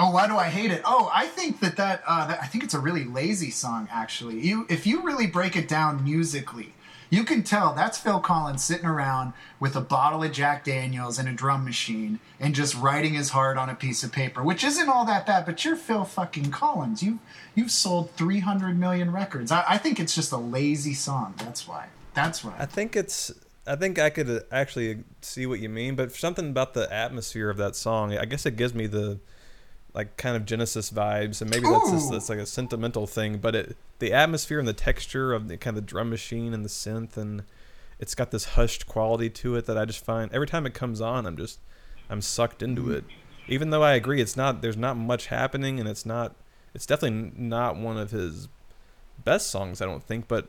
Oh, 0.00 0.10
why 0.12 0.28
do 0.28 0.36
I 0.36 0.44
hate 0.48 0.70
it? 0.70 0.82
Oh, 0.84 1.10
I 1.12 1.26
think 1.26 1.58
that 1.60 1.76
that, 1.76 2.02
uh, 2.06 2.26
that 2.28 2.38
I 2.40 2.46
think 2.46 2.62
it's 2.62 2.74
a 2.74 2.78
really 2.78 3.04
lazy 3.04 3.50
song. 3.50 3.88
Actually, 3.90 4.38
you 4.40 4.64
if 4.68 4.86
you 4.86 5.02
really 5.02 5.26
break 5.26 5.56
it 5.56 5.66
down 5.66 6.04
musically, 6.04 6.72
you 7.10 7.24
can 7.24 7.42
tell 7.42 7.74
that's 7.74 7.98
Phil 7.98 8.20
Collins 8.20 8.62
sitting 8.62 8.86
around 8.86 9.32
with 9.60 9.74
a 9.76 9.80
bottle 9.80 10.22
of 10.22 10.32
Jack 10.32 10.64
Daniels 10.64 11.18
and 11.18 11.28
a 11.28 11.32
drum 11.32 11.64
machine 11.64 12.20
and 12.38 12.54
just 12.54 12.74
writing 12.74 13.14
his 13.14 13.30
heart 13.30 13.56
on 13.56 13.68
a 13.68 13.74
piece 13.74 14.02
of 14.02 14.12
paper, 14.12 14.42
which 14.42 14.62
isn't 14.62 14.88
all 14.88 15.04
that 15.06 15.26
bad. 15.26 15.46
But 15.46 15.64
you're 15.64 15.76
Phil 15.76 16.04
fucking 16.04 16.50
Collins. 16.50 17.02
You 17.02 17.18
you've 17.54 17.70
sold 17.70 18.10
300 18.12 18.78
million 18.78 19.12
records. 19.12 19.50
I, 19.50 19.64
I 19.68 19.78
think 19.78 19.98
it's 19.98 20.14
just 20.14 20.32
a 20.32 20.36
lazy 20.36 20.94
song. 20.94 21.34
That's 21.38 21.66
why. 21.66 21.86
That's 22.14 22.44
why. 22.44 22.54
I 22.58 22.66
think 22.66 22.96
it's. 22.96 23.32
I 23.66 23.76
think 23.76 23.98
I 23.98 24.08
could 24.08 24.44
actually 24.50 25.04
see 25.20 25.44
what 25.44 25.60
you 25.60 25.68
mean, 25.68 25.94
but 25.94 26.12
something 26.12 26.48
about 26.48 26.72
the 26.72 26.90
atmosphere 26.92 27.50
of 27.50 27.58
that 27.58 27.76
song, 27.76 28.16
I 28.16 28.24
guess 28.24 28.46
it 28.46 28.56
gives 28.56 28.74
me 28.74 28.86
the 28.86 29.20
like 29.98 30.16
kind 30.16 30.36
of 30.36 30.46
Genesis 30.46 30.92
vibes, 30.92 31.42
and 31.42 31.50
maybe 31.50 31.64
that's 31.68 31.90
just 31.90 32.12
that's 32.12 32.28
like 32.28 32.38
a 32.38 32.46
sentimental 32.46 33.08
thing. 33.08 33.38
But 33.38 33.56
it, 33.56 33.76
the 33.98 34.12
atmosphere 34.12 34.60
and 34.60 34.68
the 34.68 34.72
texture 34.72 35.32
of 35.32 35.48
the 35.48 35.56
kind 35.56 35.76
of 35.76 35.86
drum 35.86 36.08
machine 36.08 36.54
and 36.54 36.64
the 36.64 36.68
synth, 36.68 37.16
and 37.16 37.42
it's 37.98 38.14
got 38.14 38.30
this 38.30 38.44
hushed 38.50 38.86
quality 38.86 39.28
to 39.28 39.56
it 39.56 39.66
that 39.66 39.76
I 39.76 39.84
just 39.84 40.04
find 40.04 40.32
every 40.32 40.46
time 40.46 40.66
it 40.66 40.72
comes 40.72 41.00
on, 41.00 41.26
I'm 41.26 41.36
just 41.36 41.58
I'm 42.08 42.20
sucked 42.20 42.62
into 42.62 42.82
mm. 42.82 42.94
it. 42.94 43.04
Even 43.48 43.70
though 43.70 43.82
I 43.82 43.94
agree, 43.94 44.20
it's 44.20 44.36
not 44.36 44.62
there's 44.62 44.76
not 44.76 44.96
much 44.96 45.26
happening, 45.26 45.80
and 45.80 45.88
it's 45.88 46.06
not 46.06 46.36
it's 46.74 46.86
definitely 46.86 47.32
not 47.36 47.76
one 47.76 47.98
of 47.98 48.12
his 48.12 48.46
best 49.24 49.50
songs, 49.50 49.82
I 49.82 49.86
don't 49.86 50.04
think, 50.04 50.28
but 50.28 50.48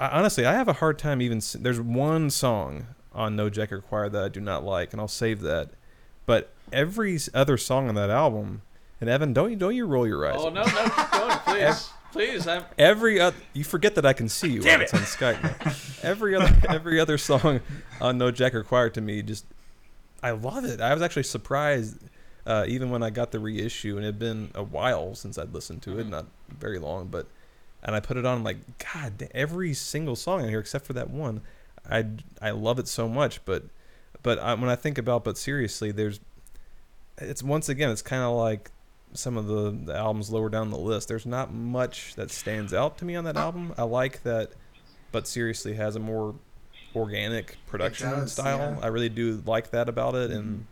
I, 0.00 0.08
honestly, 0.08 0.46
I 0.46 0.54
have 0.54 0.68
a 0.68 0.74
hard 0.74 0.98
time 0.98 1.20
even. 1.20 1.42
There's 1.56 1.82
one 1.82 2.30
song 2.30 2.86
on 3.12 3.36
No 3.36 3.50
Jacket 3.50 3.76
Required 3.76 4.12
that 4.12 4.24
I 4.24 4.28
do 4.28 4.40
not 4.40 4.64
like, 4.64 4.92
and 4.92 5.02
I'll 5.02 5.06
save 5.06 5.42
that. 5.42 5.72
But 6.24 6.53
every 6.74 7.18
other 7.32 7.56
song 7.56 7.88
on 7.88 7.94
that 7.94 8.10
album, 8.10 8.62
and 9.00 9.08
Evan, 9.08 9.32
don't 9.32 9.50
you 9.50 9.56
don't 9.56 9.74
you 9.74 9.86
roll 9.86 10.06
your 10.06 10.26
eyes? 10.26 10.36
Oh 10.38 10.50
no, 10.50 10.62
no, 10.64 10.84
keep 10.84 11.10
going, 11.10 11.38
please, 11.38 11.90
please. 12.12 12.46
I'm, 12.46 12.64
Every 12.76 13.20
other, 13.20 13.36
you 13.52 13.64
forget 13.64 13.94
that 13.94 14.04
I 14.04 14.12
can 14.12 14.28
see 14.28 14.48
you. 14.48 14.60
Damn 14.60 14.80
when 14.80 14.82
it's 14.82 14.94
on 14.94 15.00
Skype. 15.00 15.42
now. 15.42 15.72
Every 16.08 16.34
other 16.34 16.54
every 16.68 17.00
other 17.00 17.16
song 17.16 17.60
on 18.00 18.18
No 18.18 18.30
Jacket 18.30 18.58
Required 18.58 18.94
to 18.94 19.00
me 19.00 19.22
just, 19.22 19.46
I 20.22 20.32
love 20.32 20.64
it. 20.64 20.80
I 20.80 20.92
was 20.92 21.02
actually 21.02 21.22
surprised. 21.22 21.98
Uh, 22.46 22.66
even 22.68 22.90
when 22.90 23.02
I 23.02 23.08
got 23.08 23.30
the 23.32 23.38
reissue, 23.38 23.96
and 23.96 24.04
it 24.04 24.08
had 24.08 24.18
been 24.18 24.50
a 24.54 24.62
while 24.62 25.14
since 25.14 25.38
I'd 25.38 25.54
listened 25.54 25.80
to 25.84 25.98
it, 25.98 26.06
not 26.06 26.26
very 26.50 26.78
long, 26.78 27.06
but 27.06 27.26
and 27.82 27.96
I 27.96 28.00
put 28.00 28.18
it 28.18 28.26
on 28.26 28.38
I'm 28.38 28.44
like 28.44 28.58
God, 28.92 29.28
every 29.34 29.72
single 29.72 30.14
song 30.14 30.42
on 30.42 30.48
here 30.50 30.58
except 30.60 30.84
for 30.84 30.92
that 30.92 31.08
one, 31.08 31.40
I 31.90 32.04
I 32.42 32.50
love 32.50 32.78
it 32.78 32.86
so 32.86 33.08
much. 33.08 33.42
But 33.46 33.64
but 34.22 34.38
I, 34.38 34.52
when 34.54 34.68
I 34.68 34.76
think 34.76 34.98
about 34.98 35.24
but 35.24 35.38
seriously, 35.38 35.90
there's 35.90 36.20
it's 37.18 37.42
once 37.42 37.68
again 37.68 37.90
it's 37.90 38.02
kind 38.02 38.22
of 38.22 38.34
like 38.34 38.70
some 39.12 39.36
of 39.36 39.46
the, 39.46 39.70
the 39.70 39.96
albums 39.96 40.30
lower 40.30 40.48
down 40.48 40.70
the 40.70 40.78
list. 40.78 41.06
There's 41.08 41.26
not 41.26 41.52
much 41.52 42.14
that 42.16 42.30
stands 42.30 42.74
out 42.74 42.98
to 42.98 43.04
me 43.04 43.14
on 43.14 43.24
that 43.24 43.36
album. 43.36 43.72
I 43.78 43.82
like 43.84 44.22
that, 44.24 44.50
but 45.12 45.28
seriously 45.28 45.74
has 45.74 45.94
a 45.94 46.00
more 46.00 46.34
organic 46.96 47.56
production 47.66 48.10
does, 48.10 48.32
style. 48.32 48.58
yeah. 48.58 48.78
I 48.82 48.88
really 48.88 49.08
do 49.08 49.42
like 49.46 49.70
that 49.70 49.88
about 49.88 50.14
it, 50.16 50.30
and 50.32 50.66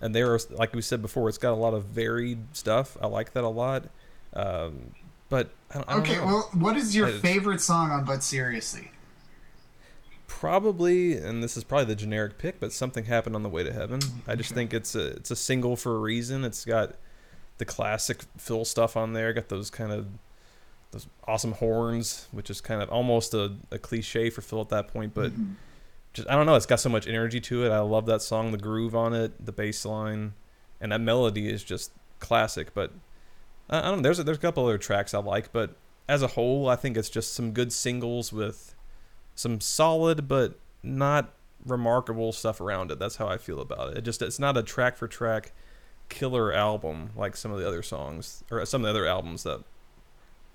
and 0.00 0.14
there 0.14 0.32
are 0.32 0.40
like 0.50 0.74
we 0.74 0.80
said 0.82 1.02
before, 1.02 1.28
it's 1.28 1.36
got 1.38 1.52
a 1.52 1.56
lot 1.56 1.74
of 1.74 1.84
varied 1.84 2.38
stuff. 2.56 2.96
I 3.02 3.06
like 3.06 3.32
that 3.34 3.44
a 3.44 3.48
lot. 3.48 3.84
Um, 4.32 4.92
but 5.28 5.50
I 5.70 5.74
don't, 5.74 5.88
I 5.88 5.92
don't 5.92 6.02
Okay, 6.02 6.16
know. 6.16 6.24
well, 6.26 6.50
what 6.54 6.76
is 6.76 6.96
your 6.96 7.08
favorite 7.08 7.60
song 7.60 7.90
on 7.90 8.04
But 8.04 8.22
Seriously? 8.22 8.90
Probably, 10.30 11.16
and 11.16 11.42
this 11.42 11.56
is 11.56 11.64
probably 11.64 11.86
the 11.86 11.96
generic 11.96 12.38
pick, 12.38 12.60
but 12.60 12.72
something 12.72 13.04
happened 13.04 13.34
on 13.34 13.42
the 13.42 13.48
way 13.48 13.64
to 13.64 13.72
heaven. 13.72 13.98
I 14.28 14.36
just 14.36 14.54
think 14.54 14.72
it's 14.72 14.94
a 14.94 15.08
it's 15.08 15.32
a 15.32 15.36
single 15.36 15.74
for 15.74 15.96
a 15.96 15.98
reason. 15.98 16.44
It's 16.44 16.64
got 16.64 16.94
the 17.58 17.64
classic 17.64 18.22
Phil 18.38 18.64
stuff 18.64 18.96
on 18.96 19.12
there. 19.12 19.32
Got 19.32 19.48
those 19.48 19.70
kind 19.70 19.90
of 19.90 20.06
those 20.92 21.08
awesome 21.26 21.52
horns, 21.52 22.28
which 22.30 22.48
is 22.48 22.60
kind 22.60 22.80
of 22.80 22.88
almost 22.90 23.34
a, 23.34 23.56
a 23.72 23.78
cliche 23.78 24.30
for 24.30 24.40
Phil 24.40 24.60
at 24.60 24.68
that 24.68 24.86
point, 24.86 25.14
but 25.14 25.32
mm-hmm. 25.32 25.54
just 26.12 26.30
I 26.30 26.36
don't 26.36 26.46
know. 26.46 26.54
It's 26.54 26.64
got 26.64 26.78
so 26.78 26.88
much 26.88 27.08
energy 27.08 27.40
to 27.40 27.66
it. 27.66 27.70
I 27.70 27.80
love 27.80 28.06
that 28.06 28.22
song, 28.22 28.52
the 28.52 28.58
groove 28.58 28.94
on 28.94 29.12
it, 29.12 29.44
the 29.44 29.52
bass 29.52 29.84
line, 29.84 30.34
and 30.80 30.92
that 30.92 31.00
melody 31.00 31.50
is 31.50 31.64
just 31.64 31.90
classic. 32.20 32.72
But 32.72 32.92
I, 33.68 33.80
I 33.80 33.82
don't 33.82 33.96
know. 33.96 34.02
There's 34.02 34.20
a, 34.20 34.22
there's 34.22 34.38
a 34.38 34.40
couple 34.40 34.64
other 34.64 34.78
tracks 34.78 35.12
I 35.12 35.18
like, 35.18 35.52
but 35.52 35.74
as 36.08 36.22
a 36.22 36.28
whole, 36.28 36.68
I 36.68 36.76
think 36.76 36.96
it's 36.96 37.10
just 37.10 37.34
some 37.34 37.50
good 37.50 37.72
singles 37.72 38.32
with 38.32 38.76
some 39.40 39.60
solid 39.60 40.28
but 40.28 40.58
not 40.82 41.32
remarkable 41.64 42.32
stuff 42.32 42.60
around 42.60 42.90
it. 42.90 42.98
That's 42.98 43.16
how 43.16 43.26
I 43.26 43.38
feel 43.38 43.60
about 43.60 43.92
it. 43.92 43.98
It 43.98 44.02
just 44.02 44.22
it's 44.22 44.38
not 44.38 44.56
a 44.56 44.62
track 44.62 44.96
for 44.96 45.08
track 45.08 45.52
killer 46.08 46.52
album 46.52 47.10
like 47.16 47.36
some 47.36 47.52
of 47.52 47.58
the 47.58 47.66
other 47.66 47.82
songs 47.82 48.44
or 48.50 48.64
some 48.66 48.82
of 48.82 48.84
the 48.84 48.90
other 48.90 49.06
albums 49.06 49.44
that 49.44 49.62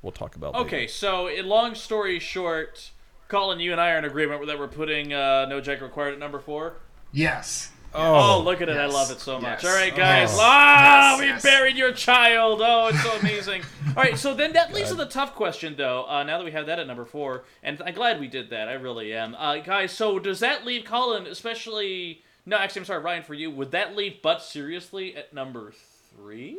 we'll 0.01 0.11
talk 0.11 0.35
about. 0.35 0.53
later. 0.53 0.65
okay, 0.65 0.87
so 0.87 1.27
in 1.27 1.47
long 1.47 1.73
story 1.73 2.19
short, 2.19 2.91
Colin, 3.27 3.59
you 3.59 3.71
and 3.71 3.81
I 3.81 3.91
are 3.91 3.97
in 3.97 4.05
agreement 4.05 4.45
that 4.45 4.59
we're 4.59 4.67
putting 4.67 5.13
uh, 5.13 5.45
No 5.49 5.61
Jack 5.61 5.81
Required 5.81 6.13
at 6.13 6.19
number 6.19 6.39
four. 6.39 6.75
Yes. 7.11 7.71
Oh, 7.95 8.35
Oh, 8.37 8.41
look 8.43 8.61
at 8.61 8.69
it! 8.69 8.77
I 8.77 8.85
love 8.87 9.09
it 9.11 9.19
so 9.19 9.39
much. 9.39 9.63
yes. 9.63 9.71
All 9.73 9.79
right, 9.79 9.95
guys. 9.95 10.29
Oh. 10.33 10.39
Ah, 10.41 11.11
Yes, 11.13 11.19
we 11.19 11.25
yes. 11.27 11.43
buried 11.43 11.75
your 11.77 11.91
child. 11.93 12.61
Oh, 12.63 12.87
it's 12.87 13.01
so 13.01 13.11
amazing. 13.19 13.61
All 13.95 14.03
right, 14.03 14.17
so 14.17 14.33
then 14.33 14.53
that 14.53 14.73
leaves 14.73 14.89
to 14.89 14.95
the 14.95 15.05
tough 15.05 15.33
question, 15.35 15.75
though. 15.77 16.05
Uh, 16.07 16.23
now 16.23 16.37
that 16.37 16.43
we 16.43 16.51
have 16.51 16.65
that 16.65 16.79
at 16.79 16.87
number 16.87 17.05
four, 17.05 17.45
and 17.63 17.81
I'm 17.85 17.93
glad 17.93 18.19
we 18.19 18.27
did 18.27 18.49
that. 18.49 18.67
I 18.67 18.73
really 18.73 19.13
am, 19.13 19.33
uh, 19.35 19.57
guys. 19.57 19.91
So 19.93 20.19
does 20.19 20.39
that 20.41 20.65
leave 20.65 20.83
Colin, 20.85 21.25
especially? 21.27 22.23
No, 22.45 22.57
actually, 22.57 22.81
I'm 22.81 22.85
sorry, 22.85 23.01
Ryan. 23.01 23.23
For 23.23 23.33
you, 23.33 23.49
would 23.51 23.71
that 23.71 23.95
leave 23.95 24.21
But 24.21 24.41
seriously 24.41 25.15
at 25.15 25.33
number 25.33 25.71
three 26.15 26.57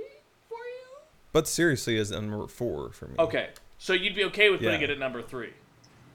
for 0.48 0.56
you? 0.56 0.96
but 1.32 1.46
seriously, 1.46 1.96
is 1.96 2.10
number 2.10 2.46
four 2.48 2.90
for 2.92 3.06
me. 3.08 3.14
Okay, 3.18 3.50
so 3.78 3.92
you'd 3.92 4.14
be 4.16 4.24
okay 4.24 4.48
with 4.50 4.60
putting 4.60 4.80
Yeah. 4.80 4.86
it 4.88 4.90
at 4.90 4.98
number 4.98 5.22
three. 5.22 5.52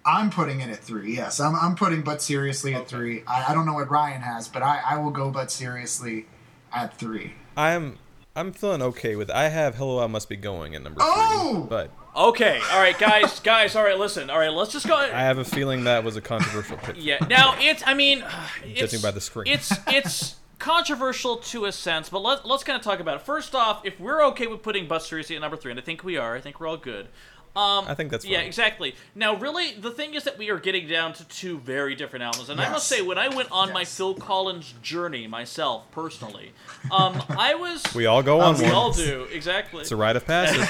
I'm 0.06 0.30
putting 0.30 0.62
it 0.62 0.70
at 0.70 0.80
three. 0.80 1.16
Yes, 1.16 1.40
I'm, 1.40 1.56
I'm 1.56 1.76
putting 1.76 2.02
But 2.02 2.22
Seriously 2.22 2.74
at 2.74 2.82
Okay. 2.82 2.90
three. 2.90 3.24
I, 3.28 3.46
I 3.50 3.54
don't 3.54 3.66
know 3.66 3.74
what 3.74 3.90
Ryan 3.90 4.22
has, 4.22 4.48
but 4.48 4.62
I, 4.64 4.80
I 4.86 4.98
will 4.98 5.12
go 5.12 5.30
But 5.32 5.52
Seriously 5.52 6.26
at 6.74 6.98
three. 6.98 7.34
I'm 7.58 7.98
I'm 8.36 8.54
feeling 8.54 8.82
okay 8.82 9.16
with. 9.16 9.30
I 9.30 9.50
have 9.50 9.76
Hello, 9.76 10.02
I 10.04 10.08
Must 10.08 10.30
Be 10.30 10.38
Going 10.38 10.74
at 10.76 10.82
number 10.84 11.02
Oh! 11.04 11.54
three, 11.62 11.70
but 11.70 11.92
Okay, 12.16 12.60
all 12.74 12.80
right, 12.80 12.98
guys, 12.98 13.40
guys. 13.44 13.76
All 13.76 13.84
right, 13.84 13.98
listen. 13.98 14.30
All 14.30 14.38
right, 14.40 14.52
let's 14.52 14.72
just 14.74 14.86
go. 14.88 14.96
I 14.96 15.08
have 15.22 15.38
a 15.38 15.46
feeling 15.46 15.86
that 15.86 16.04
was 16.04 16.18
a 16.18 16.22
controversial 16.22 16.76
pick. 16.78 16.96
Yeah. 16.98 17.18
Now 17.30 17.56
it's. 17.58 17.84
I 17.86 17.94
mean, 17.94 18.24
it's, 18.66 18.80
Judging 18.80 19.02
by 19.02 19.12
the 19.12 19.22
screen. 19.22 19.48
it's 19.54 19.72
it's 19.88 20.36
controversial 20.60 21.38
to 21.38 21.66
a 21.66 21.72
sense, 21.72 22.10
but 22.10 22.20
let, 22.22 22.46
let's 22.46 22.64
kind 22.64 22.78
of 22.78 22.84
talk 22.84 23.00
about 23.00 23.16
it. 23.16 23.22
First 23.22 23.56
off, 23.56 23.86
if 23.86 24.00
we're 24.00 24.24
okay 24.28 24.48
with 24.48 24.62
putting 24.62 24.88
Bust 24.88 25.10
Seriously 25.10 25.36
at 25.36 25.42
number 25.42 25.58
three, 25.58 25.72
and 25.72 25.80
I 25.80 25.84
think 25.84 26.04
we 26.04 26.18
are, 26.18 26.36
I 26.36 26.42
think 26.42 26.60
we're 26.60 26.68
all 26.68 26.78
good. 26.78 27.08
Um, 27.54 27.86
I 27.88 27.96
think 27.96 28.12
that's 28.12 28.24
yeah, 28.24 28.40
exactly. 28.40 28.96
Now, 29.14 29.36
really, 29.36 29.74
the 29.74 29.92
thing 29.92 30.14
is 30.14 30.24
that 30.24 30.38
we 30.38 30.50
are 30.50 30.60
getting 30.60 30.88
down 30.88 31.12
to 31.14 31.26
two 31.28 31.60
very 31.60 31.96
different 31.96 32.24
albums, 32.24 32.50
and 32.50 32.62
I 32.62 32.70
must 32.70 32.88
say, 32.88 33.02
when 33.02 33.18
I 33.18 33.28
went 33.28 33.52
on 33.52 33.74
my 33.74 33.84
Phil 33.84 34.14
Collins 34.14 34.74
journey 34.82 35.28
myself, 35.28 35.92
personally, 35.92 36.54
um, 36.92 37.22
I 37.30 37.56
was. 37.56 37.84
We 37.96 38.06
all 38.06 38.24
go 38.24 38.40
on 38.40 38.58
we 38.58 38.64
one. 38.64 38.72
all 38.72 38.94
do 38.94 39.28
exactly. 39.32 39.82
It's 39.82 39.92
a 39.92 39.96
rite 39.96 40.16
of 40.16 40.26
passage. 40.26 40.68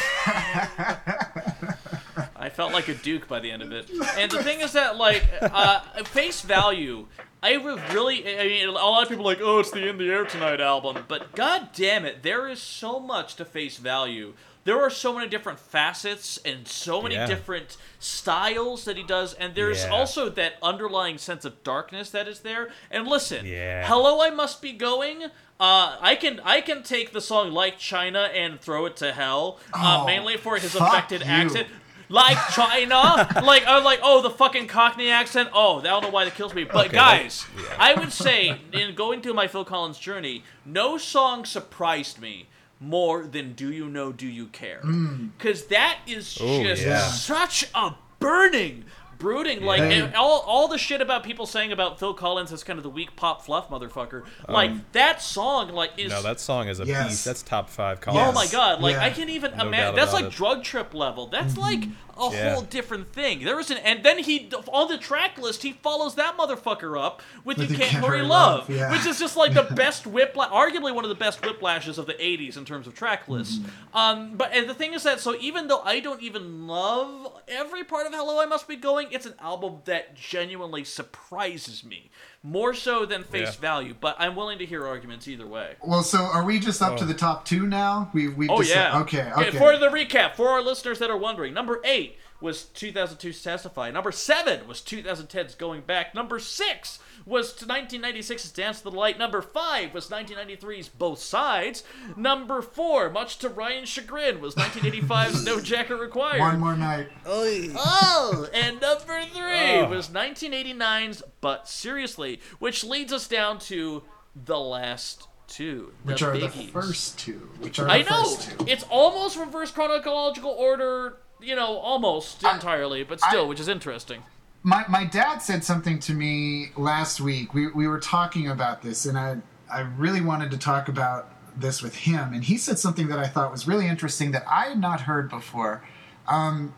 I 2.42 2.50
felt 2.50 2.74
like 2.74 2.88
a 2.88 2.96
duke 2.96 3.28
by 3.28 3.40
the 3.40 3.52
end 3.52 3.62
of 3.62 3.72
it. 3.72 3.90
And 4.18 4.32
the 4.32 4.42
thing 4.44 4.60
is 4.62 4.74
that, 4.74 4.98
like, 4.98 5.24
uh, 5.42 5.82
face 6.06 6.42
value, 6.42 7.08
I 7.44 7.58
was 7.58 7.80
really. 7.94 8.28
I 8.40 8.44
mean, 8.46 8.68
a 8.68 8.72
lot 8.72 9.04
of 9.04 9.10
people 9.10 9.24
are 9.26 9.34
like, 9.34 9.42
oh, 9.42 9.60
it's 9.60 9.72
the 9.72 9.88
In 9.88 9.98
the 9.98 10.10
Air 10.12 10.26
Tonight 10.26 10.60
album, 10.60 11.06
but 11.08 11.34
god 11.36 11.70
damn 11.74 12.04
it, 12.06 12.24
there 12.24 12.48
is 12.50 12.60
so 12.62 13.00
much 13.00 13.36
to 13.36 13.46
face 13.46 13.78
value. 13.78 14.34
There 14.64 14.80
are 14.80 14.92
so 14.92 15.14
many 15.16 15.28
different 15.28 15.58
facets 15.58 16.38
and 16.46 16.68
so 16.68 17.02
many 17.02 17.16
Yeah. 17.16 17.26
different 17.26 17.78
styles 18.00 18.86
that 18.86 18.96
he 18.98 19.02
does, 19.04 19.34
and 19.34 19.56
there's 19.56 19.84
Yeah. 19.86 19.90
also 19.92 20.30
that 20.30 20.54
underlying 20.62 21.18
sense 21.18 21.46
of 21.46 21.64
darkness 21.64 22.12
that 22.12 22.28
is 22.28 22.42
there. 22.42 22.70
And 22.92 23.08
listen, 23.08 23.46
Yeah. 23.46 23.88
hello, 23.88 24.22
I 24.22 24.30
must 24.30 24.62
be 24.62 24.72
going. 24.74 25.26
Uh, 25.60 25.98
I 26.00 26.16
can 26.16 26.40
I 26.44 26.62
can 26.62 26.84
take 26.84 27.12
the 27.12 27.22
song 27.22 27.52
like 27.52 27.78
China 27.80 28.30
and 28.34 28.60
throw 28.62 28.86
it 28.86 28.96
to 28.98 29.12
hell, 29.14 29.60
uh, 29.74 30.00
Oh, 30.02 30.06
mainly 30.06 30.38
for 30.38 30.58
his 30.58 30.76
affected 30.76 31.22
you. 31.22 31.28
accent. 31.28 31.68
Like 32.12 32.38
China, 32.50 33.28
like 33.44 33.64
I'm 33.66 33.84
like, 33.84 34.00
oh, 34.04 34.22
the 34.22 34.30
fucking 34.30 34.68
Cockney 34.68 35.10
accent. 35.10 35.50
Oh, 35.54 35.80
I 35.80 35.84
don't 35.84 36.04
know 36.04 36.10
why 36.10 36.26
that 36.26 36.36
kills 36.36 36.54
me. 36.54 36.66
But 36.66 36.88
Okay, 36.88 36.96
guys, 36.96 37.46
that- 37.56 37.64
yeah. 37.64 37.76
I 37.80 37.94
would 37.94 38.12
say 38.12 38.60
in 38.74 38.94
going 38.96 39.22
through 39.22 39.34
my 39.34 39.48
Phil 39.48 39.64
Collins 39.66 39.98
journey, 39.98 40.44
no 40.66 40.98
song 40.98 41.46
surprised 41.46 42.20
me 42.20 42.48
more 42.80 43.24
than 43.26 43.54
"Do 43.54 43.72
You 43.72 43.88
Know, 43.88 44.12
Do 44.12 44.28
You 44.28 44.48
Care?" 44.48 44.82
Mm. 44.84 45.30
Because 45.38 45.66
that 45.68 46.00
is 46.06 46.38
Oh, 46.42 46.64
just 46.64 46.84
yeah. 46.84 47.00
such 47.00 47.66
a 47.74 47.96
burning. 48.20 48.84
Brooding, 49.22 49.62
like 49.64 49.80
Yeah. 49.80 49.90
and 50.06 50.16
all, 50.16 50.40
all 50.48 50.68
the 50.68 50.78
shit 50.78 51.00
about 51.02 51.24
people 51.24 51.46
saying 51.46 51.72
about 51.72 52.00
Phil 52.00 52.14
Collins 52.14 52.52
as 52.52 52.64
kind 52.64 52.78
of 52.80 52.84
the 52.84 52.90
weak 52.90 53.16
pop 53.16 53.46
fluff 53.46 53.70
motherfucker. 53.70 54.24
Um, 54.48 54.54
like 54.54 54.92
that 54.94 55.22
song, 55.22 55.70
like 55.74 55.92
is 55.98 56.10
No, 56.12 56.22
that 56.24 56.40
song 56.40 56.68
is 56.68 56.80
a 56.80 56.86
Yes. 56.86 57.08
piece. 57.10 57.24
That's 57.24 57.42
top 57.44 57.70
five. 57.70 58.02
Collins. 58.02 58.28
Oh 58.30 58.32
my 58.32 58.48
god! 58.48 58.82
Like 58.82 58.94
Yeah. 58.96 59.04
I 59.06 59.10
can't 59.12 59.30
even 59.30 59.56
No 59.56 59.68
imagine. 59.68 59.96
That's 59.96 60.14
like 60.14 60.26
it. 60.26 60.32
drug 60.32 60.64
trip 60.64 60.94
level. 60.94 61.28
That's 61.28 61.58
like 61.58 61.84
a 62.18 62.30
Yeah. 62.32 62.54
whole 62.54 62.62
different 62.64 63.12
thing. 63.14 63.44
There 63.44 63.56
was 63.56 63.72
an 63.72 63.78
and 63.78 64.04
then 64.04 64.20
he 64.20 64.50
on 64.72 64.88
the 64.88 64.98
track 64.98 65.38
list 65.38 65.64
he 65.64 65.72
follows 65.74 66.16
that 66.16 66.38
motherfucker 66.38 67.00
up 67.02 67.22
with, 67.44 67.58
With 67.58 67.72
"You 67.72 67.78
Can't 67.78 67.92
Hurry 68.06 68.22
Love," 68.22 68.68
Love, 68.68 68.70
yeah. 68.70 68.92
which 68.92 69.06
is 69.06 69.20
just 69.20 69.36
like 69.38 69.54
the 69.54 69.64
best 69.76 70.06
whiplash, 70.08 70.50
arguably 70.52 70.94
one 70.94 71.04
of 71.06 71.10
the 71.10 71.16
best 71.16 71.42
whiplashes 71.42 71.98
of 71.98 72.06
the 72.06 72.14
'80s 72.14 72.58
in 72.58 72.66
terms 72.66 72.88
of 72.88 72.94
track 72.96 73.28
lists. 73.28 73.60
Um, 73.94 74.36
but 74.36 74.52
and 74.54 74.70
the 74.70 74.74
thing 74.74 74.94
is 74.94 75.04
that 75.04 75.20
so 75.20 75.36
even 75.40 75.68
though 75.68 75.82
I 75.82 76.00
don't 76.00 76.22
even 76.22 76.68
love 76.68 77.34
every 77.48 77.84
part 77.84 78.08
of 78.08 78.14
"Hello, 78.14 78.42
I 78.42 78.46
Must 78.46 78.68
Be 78.68 78.76
Going," 78.76 79.08
it's 79.12 79.26
an 79.26 79.36
album 79.40 79.80
that 79.86 80.16
genuinely 80.16 80.84
surprises 80.84 81.84
me 81.84 82.10
more 82.44 82.74
so 82.74 83.06
than 83.06 83.24
face 83.24 83.56
Yeah. 83.56 83.62
value. 83.62 83.96
But 84.00 84.16
I'm 84.20 84.36
willing 84.36 84.60
to 84.60 84.66
hear 84.66 84.86
arguments 84.88 85.28
either 85.28 85.46
way. 85.46 85.76
Well, 85.84 86.04
so 86.04 86.20
are 86.20 86.44
we 86.44 86.60
just 86.60 86.82
up 86.82 86.98
to 86.98 87.04
oh. 87.04 87.08
the 87.08 87.14
top 87.14 87.46
two 87.46 87.68
now? 87.68 88.10
We 88.14 88.28
we 88.28 88.50
Oh 88.50 88.60
just 88.60 88.74
yeah. 88.74 89.00
okay 89.02 89.32
okay. 89.38 89.58
For 89.58 89.78
the 89.78 89.88
recap, 89.88 90.36
for 90.36 90.50
our 90.50 90.62
listeners 90.62 91.00
that 91.00 91.10
are 91.10 91.18
wondering, 91.18 91.54
number 91.54 91.80
eight 91.84 92.18
was 92.42 92.68
2002's 92.76 93.42
Testify. 93.44 93.92
Number 93.92 94.12
seven 94.12 94.68
was 94.68 94.82
2010's 94.82 95.56
Going 95.56 95.82
Back. 95.82 96.16
Number 96.16 96.40
six 96.40 97.00
was 97.26 97.54
1996's 97.54 98.52
Dance 98.52 98.80
into 98.80 98.90
the 98.90 98.98
Light. 98.98 99.20
Number 99.20 99.42
five 99.42 99.94
was 99.94 100.10
1993's 100.10 100.90
Both 100.90 101.20
Sides. 101.20 101.84
Number 102.18 102.62
four, 102.62 103.10
much 103.12 103.38
to 103.40 103.50
Ryan's 103.50 103.90
chagrin, 103.90 104.42
was 104.42 104.56
1985's 104.56 105.46
No 105.46 105.60
Jacket 105.60 105.98
Required. 105.98 106.40
One 106.40 106.60
more 106.60 106.76
night. 106.76 107.10
Oh, 107.26 108.48
and 108.54 108.82
number 108.82 109.04
three 109.06 109.80
Oh. 109.80 109.88
was 109.90 110.10
1989's 110.10 111.22
But 111.42 111.68
Seriously, 111.68 112.40
which 112.60 112.84
leads 112.84 113.14
us 113.14 113.28
down 113.28 113.60
to 113.60 114.04
the 114.36 114.60
last 114.60 115.28
two. 115.48 115.94
The 116.06 116.14
Which 116.14 116.22
are 116.24 116.38
the 116.38 116.50
first 116.50 117.20
two? 117.20 117.50
Which 117.60 117.78
are 117.80 117.86
the 117.86 117.92
I 117.92 118.02
know 118.04 118.24
first 118.24 118.58
two? 118.58 118.66
it's 118.68 118.86
almost 118.90 119.38
reverse 119.38 119.70
chronological 119.72 120.52
order. 120.52 121.18
You 121.42 121.56
know, 121.56 121.78
almost 121.78 122.44
entirely, 122.44 123.04
but 123.04 123.20
still, 123.20 123.46
I- 123.46 123.48
which 123.48 123.60
is 123.60 123.68
interesting. 123.68 124.24
my 124.64 124.86
my 124.88 125.06
dad 125.06 125.40
said 125.40 125.64
something 125.64 126.00
to 126.00 126.14
me 126.14 126.68
last 126.78 127.20
week. 127.20 127.54
We 127.54 127.68
we 127.72 127.88
were 127.88 128.00
talking 128.00 128.48
about 128.50 128.82
this, 128.82 129.06
and 129.06 129.18
I 129.18 129.38
I 129.72 129.82
really 129.82 130.22
wanted 130.22 130.52
to 130.52 130.58
talk 130.58 130.88
about 130.88 131.30
this 131.60 131.82
with 131.82 131.96
him, 131.96 132.34
and 132.34 132.44
he 132.44 132.58
said 132.58 132.78
something 132.80 133.08
that 133.08 133.20
I 133.20 133.28
thought 133.28 133.52
was 133.52 133.68
really 133.68 133.88
interesting 133.88 134.32
that 134.32 134.46
I 134.50 134.66
had 134.68 134.80
not 134.80 135.02
heard 135.02 135.30
before. 135.30 135.84
Um, 136.28 136.74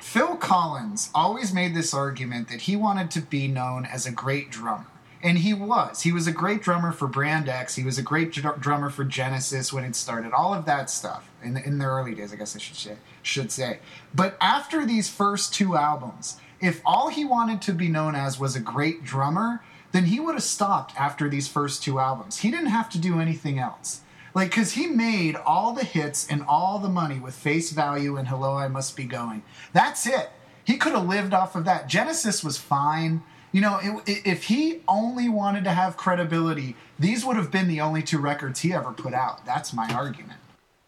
Phil 0.00 0.36
Collins 0.36 1.10
always 1.14 1.52
made 1.52 1.74
this 1.74 1.94
argument 1.94 2.48
that 2.48 2.62
he 2.62 2.74
wanted 2.76 3.10
to 3.12 3.20
be 3.20 3.46
known 3.46 3.84
as 3.86 4.06
a 4.06 4.10
great 4.10 4.50
drummer. 4.50 4.86
And 5.24 5.38
he 5.38 5.54
was. 5.54 6.02
He 6.02 6.12
was 6.12 6.26
a 6.26 6.32
great 6.32 6.60
drummer 6.60 6.92
for 6.92 7.08
Brand 7.08 7.48
X. 7.48 7.74
He 7.74 7.82
was 7.82 7.96
a 7.96 8.02
great 8.02 8.30
dr- 8.30 8.60
drummer 8.60 8.90
for 8.90 9.04
Genesis 9.04 9.72
when 9.72 9.82
it 9.82 9.96
started. 9.96 10.32
All 10.32 10.52
of 10.52 10.66
that 10.66 10.90
stuff 10.90 11.30
in 11.42 11.54
the, 11.54 11.66
in 11.66 11.78
the 11.78 11.86
early 11.86 12.14
days, 12.14 12.30
I 12.32 12.36
guess 12.36 12.54
I 12.54 12.58
should 12.58 12.76
say, 12.76 12.96
should 13.22 13.50
say. 13.50 13.78
But 14.14 14.36
after 14.38 14.84
these 14.84 15.08
first 15.08 15.54
two 15.54 15.76
albums, 15.76 16.36
if 16.60 16.82
all 16.84 17.08
he 17.08 17.24
wanted 17.24 17.62
to 17.62 17.72
be 17.72 17.88
known 17.88 18.14
as 18.14 18.38
was 18.38 18.54
a 18.54 18.60
great 18.60 19.02
drummer, 19.02 19.62
then 19.92 20.04
he 20.04 20.20
would 20.20 20.34
have 20.34 20.44
stopped 20.44 20.94
after 21.00 21.28
these 21.28 21.48
first 21.48 21.82
two 21.82 21.98
albums. 21.98 22.40
He 22.40 22.50
didn't 22.50 22.66
have 22.66 22.90
to 22.90 22.98
do 22.98 23.18
anything 23.18 23.58
else. 23.58 24.02
Like, 24.34 24.50
because 24.50 24.72
he 24.72 24.88
made 24.88 25.36
all 25.36 25.72
the 25.72 25.84
hits 25.84 26.26
and 26.28 26.42
all 26.46 26.78
the 26.78 26.88
money 26.88 27.18
with 27.18 27.34
Face 27.34 27.70
Value 27.70 28.16
and 28.16 28.28
Hello, 28.28 28.56
I 28.56 28.68
Must 28.68 28.94
Be 28.94 29.04
Going. 29.04 29.42
That's 29.72 30.06
it. 30.06 30.30
He 30.64 30.76
could 30.76 30.92
have 30.92 31.06
lived 31.06 31.32
off 31.32 31.54
of 31.54 31.64
that. 31.64 31.88
Genesis 31.88 32.42
was 32.44 32.58
fine. 32.58 33.22
You 33.54 33.60
know, 33.60 33.78
it, 34.04 34.26
if 34.26 34.42
he 34.42 34.80
only 34.88 35.28
wanted 35.28 35.62
to 35.62 35.70
have 35.70 35.96
credibility, 35.96 36.74
these 36.98 37.24
would 37.24 37.36
have 37.36 37.52
been 37.52 37.68
the 37.68 37.80
only 37.80 38.02
two 38.02 38.18
records 38.18 38.58
he 38.58 38.72
ever 38.72 38.90
put 38.90 39.14
out. 39.14 39.46
That's 39.46 39.72
my 39.72 39.88
argument. 39.94 40.40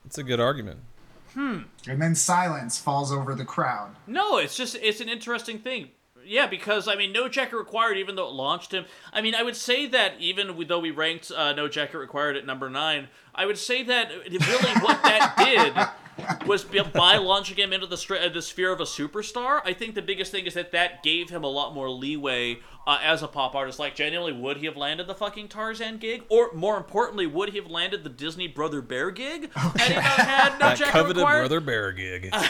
It's 0.05 0.19
a 0.19 0.25
good 0.25 0.41
argument. 0.41 0.81
Hmm. 1.35 1.61
And 1.89 2.03
then 2.03 2.17
silence 2.17 2.77
falls 2.77 3.13
over 3.13 3.37
the 3.37 3.45
crowd. 3.45 3.95
No, 4.09 4.39
it's 4.39 4.57
just 4.57 4.75
it's 4.83 5.01
an 5.01 5.09
interesting 5.09 5.61
thing. 5.61 5.91
Yeah, 6.25 6.49
because 6.49 6.89
I 6.89 6.97
mean, 6.97 7.13
No 7.13 7.29
Jacket 7.29 7.57
Required, 7.57 7.99
even 7.99 8.17
though 8.17 8.27
it 8.27 8.33
launched 8.33 8.75
him, 8.75 8.85
I 9.13 9.21
mean, 9.21 9.37
I 9.37 9.45
would 9.45 9.55
say 9.55 9.87
that 9.87 10.15
even 10.19 10.67
though 10.67 10.81
we 10.81 10.91
ranked 10.91 11.31
uh, 11.31 11.53
No 11.53 11.69
Jacket 11.69 11.99
Required 11.99 12.37
at 12.37 12.45
number 12.45 12.69
nine, 12.69 13.07
I 13.33 13.47
would 13.47 13.59
say 13.59 13.85
that 13.85 14.11
really 14.11 14.81
what 14.81 15.01
that 15.05 15.37
did 15.39 15.87
was 16.47 16.65
by 16.65 17.17
launching 17.17 17.57
him 17.57 17.73
into 17.73 17.87
the, 17.87 18.19
uh, 18.21 18.29
the 18.29 18.43
sphere 18.43 18.73
of 18.73 18.81
a 18.81 18.85
superstar. 18.85 19.61
I 19.65 19.73
think 19.73 19.95
the 19.95 20.03
biggest 20.03 20.33
thing 20.33 20.47
is 20.47 20.55
that 20.55 20.73
that 20.73 21.03
gave 21.03 21.31
him 21.31 21.45
a 21.45 21.49
lot 21.49 21.75
more 21.75 21.91
leeway 21.91 22.59
uh, 22.87 22.99
as 23.03 23.23
a 23.23 23.29
pop 23.29 23.55
artist. 23.55 23.79
Like, 23.79 23.95
genuinely, 23.95 24.33
would 24.33 24.59
he 24.59 24.67
have 24.67 24.77
landed 24.77 25.07
the 25.07 25.15
fucking 25.15 25.49
Tarzan 25.49 25.99
gig, 25.99 26.23
or 26.29 26.53
more 26.55 26.77
importantly, 26.77 27.27
would 27.27 27.51
he 27.51 27.59
have 27.59 27.71
landed 27.71 28.05
the 28.05 28.11
Disney 28.11 28.47
Brother 28.49 28.81
Bear 28.83 29.11
gig 29.11 29.53
had 29.55 29.81
he 29.89 29.95
not 29.95 30.03
had 30.05 30.53
No 30.59 30.59
That 30.69 30.79
Jacket 30.79 30.93
coveted 30.93 31.17
Required? 31.19 31.41
brother 31.41 31.61
bear 31.61 31.93
gig. 31.93 32.33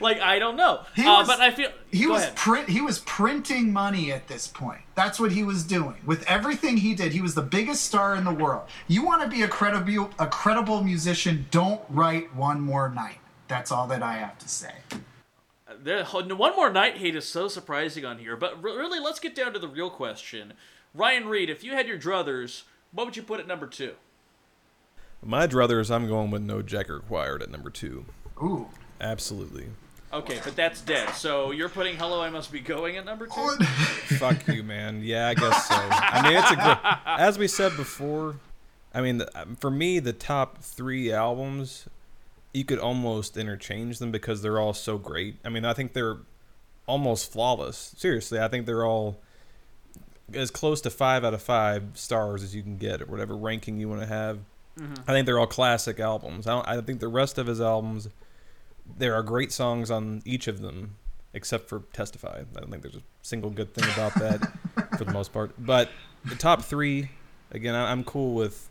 Like, 0.00 0.20
I 0.20 0.38
don't 0.38 0.56
know, 0.56 0.82
He 0.94 1.04
uh, 1.04 1.18
was- 1.18 1.26
but 1.26 1.40
I 1.40 1.50
feel 1.50 1.68
He 1.90 2.06
was 2.06 2.24
print. 2.36 2.68
He 2.68 2.80
was 2.80 3.00
printing 3.00 3.72
money 3.72 4.12
at 4.12 4.28
this 4.28 4.46
point. 4.46 4.80
That's 4.94 5.18
what 5.18 5.32
he 5.32 5.42
was 5.42 5.64
doing 5.64 5.96
with 6.06 6.22
everything 6.28 6.76
he 6.76 6.94
did. 6.94 7.12
He 7.12 7.20
was 7.20 7.34
the 7.34 7.42
biggest 7.42 7.84
star 7.84 8.14
in 8.14 8.24
the 8.24 8.32
world. 8.32 8.62
You 8.86 9.04
want 9.04 9.22
to 9.22 9.28
be 9.28 9.42
a 9.42 9.48
credible, 9.48 10.10
a 10.18 10.26
credible 10.26 10.82
musician? 10.84 11.46
Don't 11.50 11.80
write 11.88 12.34
one 12.34 12.60
more 12.60 12.88
night. 12.88 13.18
That's 13.48 13.72
all 13.72 13.86
that 13.88 14.02
I 14.02 14.14
have 14.14 14.38
to 14.38 14.48
say. 14.48 14.72
There, 15.82 16.04
one 16.04 16.56
more 16.56 16.70
night 16.70 16.98
hate 16.98 17.16
is 17.16 17.26
so 17.26 17.48
surprising 17.48 18.04
on 18.04 18.18
here, 18.18 18.36
but 18.36 18.62
really, 18.62 19.00
let's 19.00 19.20
get 19.20 19.34
down 19.34 19.52
to 19.52 19.58
the 19.58 19.68
real 19.68 19.90
question. 19.90 20.54
Ryan 20.94 21.26
Reed, 21.26 21.50
if 21.50 21.64
you 21.64 21.72
had 21.72 21.88
your 21.88 21.98
druthers, 21.98 22.62
what 22.92 23.06
would 23.06 23.16
you 23.16 23.22
put 23.22 23.40
at 23.40 23.46
number 23.46 23.66
two? 23.66 23.94
My 25.22 25.46
druthers, 25.46 25.90
I'm 25.90 26.06
going 26.06 26.30
with 26.30 26.42
no 26.42 26.62
jacket 26.62 26.92
required 26.92 27.42
at 27.42 27.50
number 27.50 27.70
two. 27.70 28.04
Ooh. 28.42 28.68
Absolutely. 29.00 29.66
Okay, 30.12 30.38
but 30.44 30.54
that's 30.54 30.80
dead. 30.80 31.10
So 31.10 31.50
you're 31.50 31.68
putting 31.68 31.96
"Hello, 31.96 32.22
I 32.22 32.30
Must 32.30 32.52
Be 32.52 32.60
Going" 32.60 32.96
at 32.96 33.04
number 33.04 33.26
two. 33.26 33.64
Fuck 34.16 34.46
you, 34.46 34.62
man. 34.62 35.02
Yeah, 35.02 35.28
I 35.28 35.34
guess 35.34 35.66
so. 35.66 35.74
I 35.76 36.22
mean, 36.22 36.36
it's 36.36 36.50
a 36.52 36.54
great. 36.54 36.78
As 37.04 37.36
we 37.36 37.48
said 37.48 37.76
before, 37.76 38.36
I 38.94 39.00
mean, 39.00 39.18
the, 39.18 39.40
um, 39.40 39.56
for 39.56 39.72
me, 39.72 39.98
the 39.98 40.12
top 40.12 40.58
three 40.58 41.12
albums, 41.12 41.88
you 42.54 42.64
could 42.64 42.78
almost 42.78 43.36
interchange 43.36 43.98
them 43.98 44.12
because 44.12 44.40
they're 44.40 44.60
all 44.60 44.72
so 44.72 44.96
great. 44.96 45.36
I 45.44 45.48
mean, 45.48 45.64
I 45.64 45.74
think 45.74 45.92
they're 45.92 46.18
almost 46.86 47.30
flawless. 47.32 47.94
Seriously, 47.98 48.40
I 48.40 48.48
think 48.48 48.64
they're 48.64 48.86
all 48.86 49.20
as 50.32 50.50
close 50.50 50.80
to 50.82 50.90
five 50.90 51.24
out 51.24 51.34
of 51.34 51.42
five 51.42 51.82
stars 51.94 52.42
as 52.42 52.54
you 52.54 52.62
can 52.62 52.78
get, 52.78 53.02
or 53.02 53.06
whatever 53.06 53.36
ranking 53.36 53.78
you 53.78 53.88
want 53.88 54.00
to 54.00 54.06
have. 54.06 54.38
Mm-hmm. 54.78 54.94
I 55.06 55.12
think 55.12 55.26
they're 55.26 55.38
all 55.38 55.46
classic 55.46 56.00
albums. 56.00 56.46
I, 56.46 56.52
don't, 56.52 56.68
I 56.68 56.80
think 56.80 57.00
the 57.00 57.08
rest 57.08 57.38
of 57.38 57.48
his 57.48 57.60
albums, 57.60 58.08
there 58.96 59.14
are 59.14 59.22
great 59.22 59.52
songs 59.52 59.90
on 59.90 60.22
each 60.24 60.48
of 60.48 60.60
them, 60.60 60.96
except 61.32 61.68
for 61.68 61.80
Testify. 61.92 62.42
I 62.56 62.60
don't 62.60 62.70
think 62.70 62.82
there's 62.82 62.96
a 62.96 63.02
single 63.22 63.50
good 63.50 63.74
thing 63.74 63.84
about 63.92 64.14
that 64.14 64.52
for 64.98 65.04
the 65.04 65.12
most 65.12 65.32
part. 65.32 65.52
But 65.58 65.90
the 66.24 66.36
top 66.36 66.62
three, 66.62 67.10
again, 67.50 67.74
I, 67.74 67.90
I'm 67.90 68.04
cool 68.04 68.34
with 68.34 68.68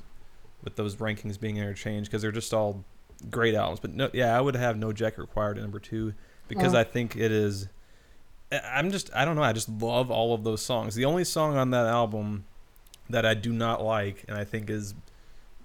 with 0.64 0.78
those 0.78 0.96
rankings 0.96 1.38
being 1.38 1.58
interchanged 1.58 2.10
because 2.10 2.22
they're 2.22 2.32
just 2.32 2.54
all 2.54 2.86
great 3.30 3.56
albums. 3.56 3.80
But 3.80 3.94
no, 3.94 4.10
yeah, 4.14 4.38
I 4.38 4.42
would 4.42 4.56
have 4.56 4.78
No 4.78 4.92
Jacket 4.92 5.22
Required 5.22 5.58
at 5.58 5.62
number 5.62 5.80
two 5.80 6.14
because 6.48 6.74
Well- 6.74 6.82
I 6.82 6.84
think 6.84 7.16
it 7.16 7.32
is. 7.32 7.68
I- 8.52 8.62
I'm 8.76 8.92
just 8.92 9.10
I 9.16 9.26
don't 9.26 9.36
know. 9.36 9.44
I 9.44 9.54
just 9.54 9.70
love 9.70 10.12
all 10.12 10.34
of 10.34 10.44
those 10.44 10.62
songs. 10.62 10.96
The 10.96 11.06
only 11.06 11.24
song 11.24 11.58
on 11.58 11.72
that 11.72 11.86
album 11.86 12.46
that 13.10 13.26
I 13.26 13.34
do 13.34 13.52
not 13.52 13.84
like 13.84 14.24
and 14.28 14.38
I 14.38 14.44
think 14.44 14.70
is 14.70 14.94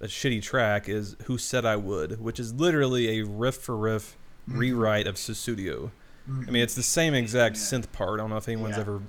a 0.01 0.07
shitty 0.07 0.41
track 0.41 0.87
is 0.89 1.15
"Who 1.25 1.37
Said 1.37 1.65
I 1.65 1.75
Would," 1.75 2.21
which 2.21 2.39
is 2.39 2.53
literally 2.53 3.19
a 3.19 3.25
riff 3.25 3.55
for 3.55 3.75
riff 3.75 4.17
mm-hmm. 4.47 4.59
rewrite 4.59 5.07
of 5.07 5.15
Sussudio. 5.15 5.91
I 6.27 6.31
mean, 6.31 6.43
mm-hmm. 6.43 6.55
it's 6.57 6.75
the 6.75 6.83
same 6.83 7.13
exact 7.13 7.55
synth 7.55 7.91
part. 7.91 8.19
I 8.19 8.23
don't 8.23 8.29
know 8.29 8.37
if 8.37 8.47
anyone's 8.47 8.75
Yeah. 8.75 8.81
ever 8.81 9.01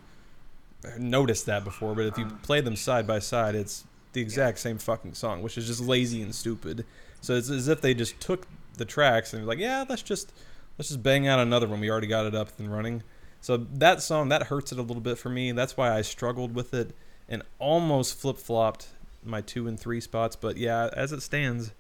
noticed 0.98 1.46
that 1.46 1.64
before, 1.64 1.94
but 1.94 2.06
if 2.06 2.16
you 2.16 2.24
uh-huh. 2.24 2.36
play 2.42 2.60
them 2.60 2.76
side 2.76 3.06
by 3.06 3.18
side, 3.18 3.54
it's 3.54 3.84
the 4.12 4.20
exact 4.20 4.58
same 4.58 4.78
fucking 4.78 5.14
song, 5.14 5.42
which 5.42 5.58
is 5.58 5.66
just 5.66 5.80
lazy 5.80 6.22
and 6.22 6.34
stupid. 6.34 6.84
So 7.20 7.34
it's 7.34 7.50
as 7.50 7.68
if 7.68 7.80
they 7.80 7.94
just 7.94 8.18
took 8.20 8.46
the 8.76 8.84
tracks 8.84 9.32
and 9.32 9.42
were 9.42 9.48
like, 9.48 9.58
yeah, 9.58 9.84
let's 9.88 10.02
just 10.02 10.32
let's 10.78 10.88
just 10.88 11.02
bang 11.02 11.26
out 11.26 11.38
another 11.38 11.68
one. 11.68 11.80
We 11.80 11.90
already 11.90 12.06
got 12.06 12.26
it 12.26 12.34
up 12.34 12.58
and 12.58 12.72
running. 12.72 13.02
So 13.40 13.56
that 13.56 14.02
song 14.02 14.28
that 14.28 14.44
hurts 14.44 14.72
it 14.72 14.78
a 14.78 14.82
little 14.82 15.02
bit 15.02 15.18
for 15.18 15.28
me. 15.28 15.52
That's 15.52 15.76
why 15.76 15.96
I 15.96 16.02
struggled 16.02 16.54
with 16.54 16.74
it 16.74 16.94
and 17.28 17.42
almost 17.58 18.18
flip 18.18 18.38
flopped 18.38 18.88
my 19.24 19.40
two 19.40 19.66
and 19.66 19.78
three 19.78 20.00
spots. 20.00 20.36
But 20.36 20.56
yeah, 20.56 20.90
as 20.94 21.12
it 21.12 21.22
stands, 21.22 21.72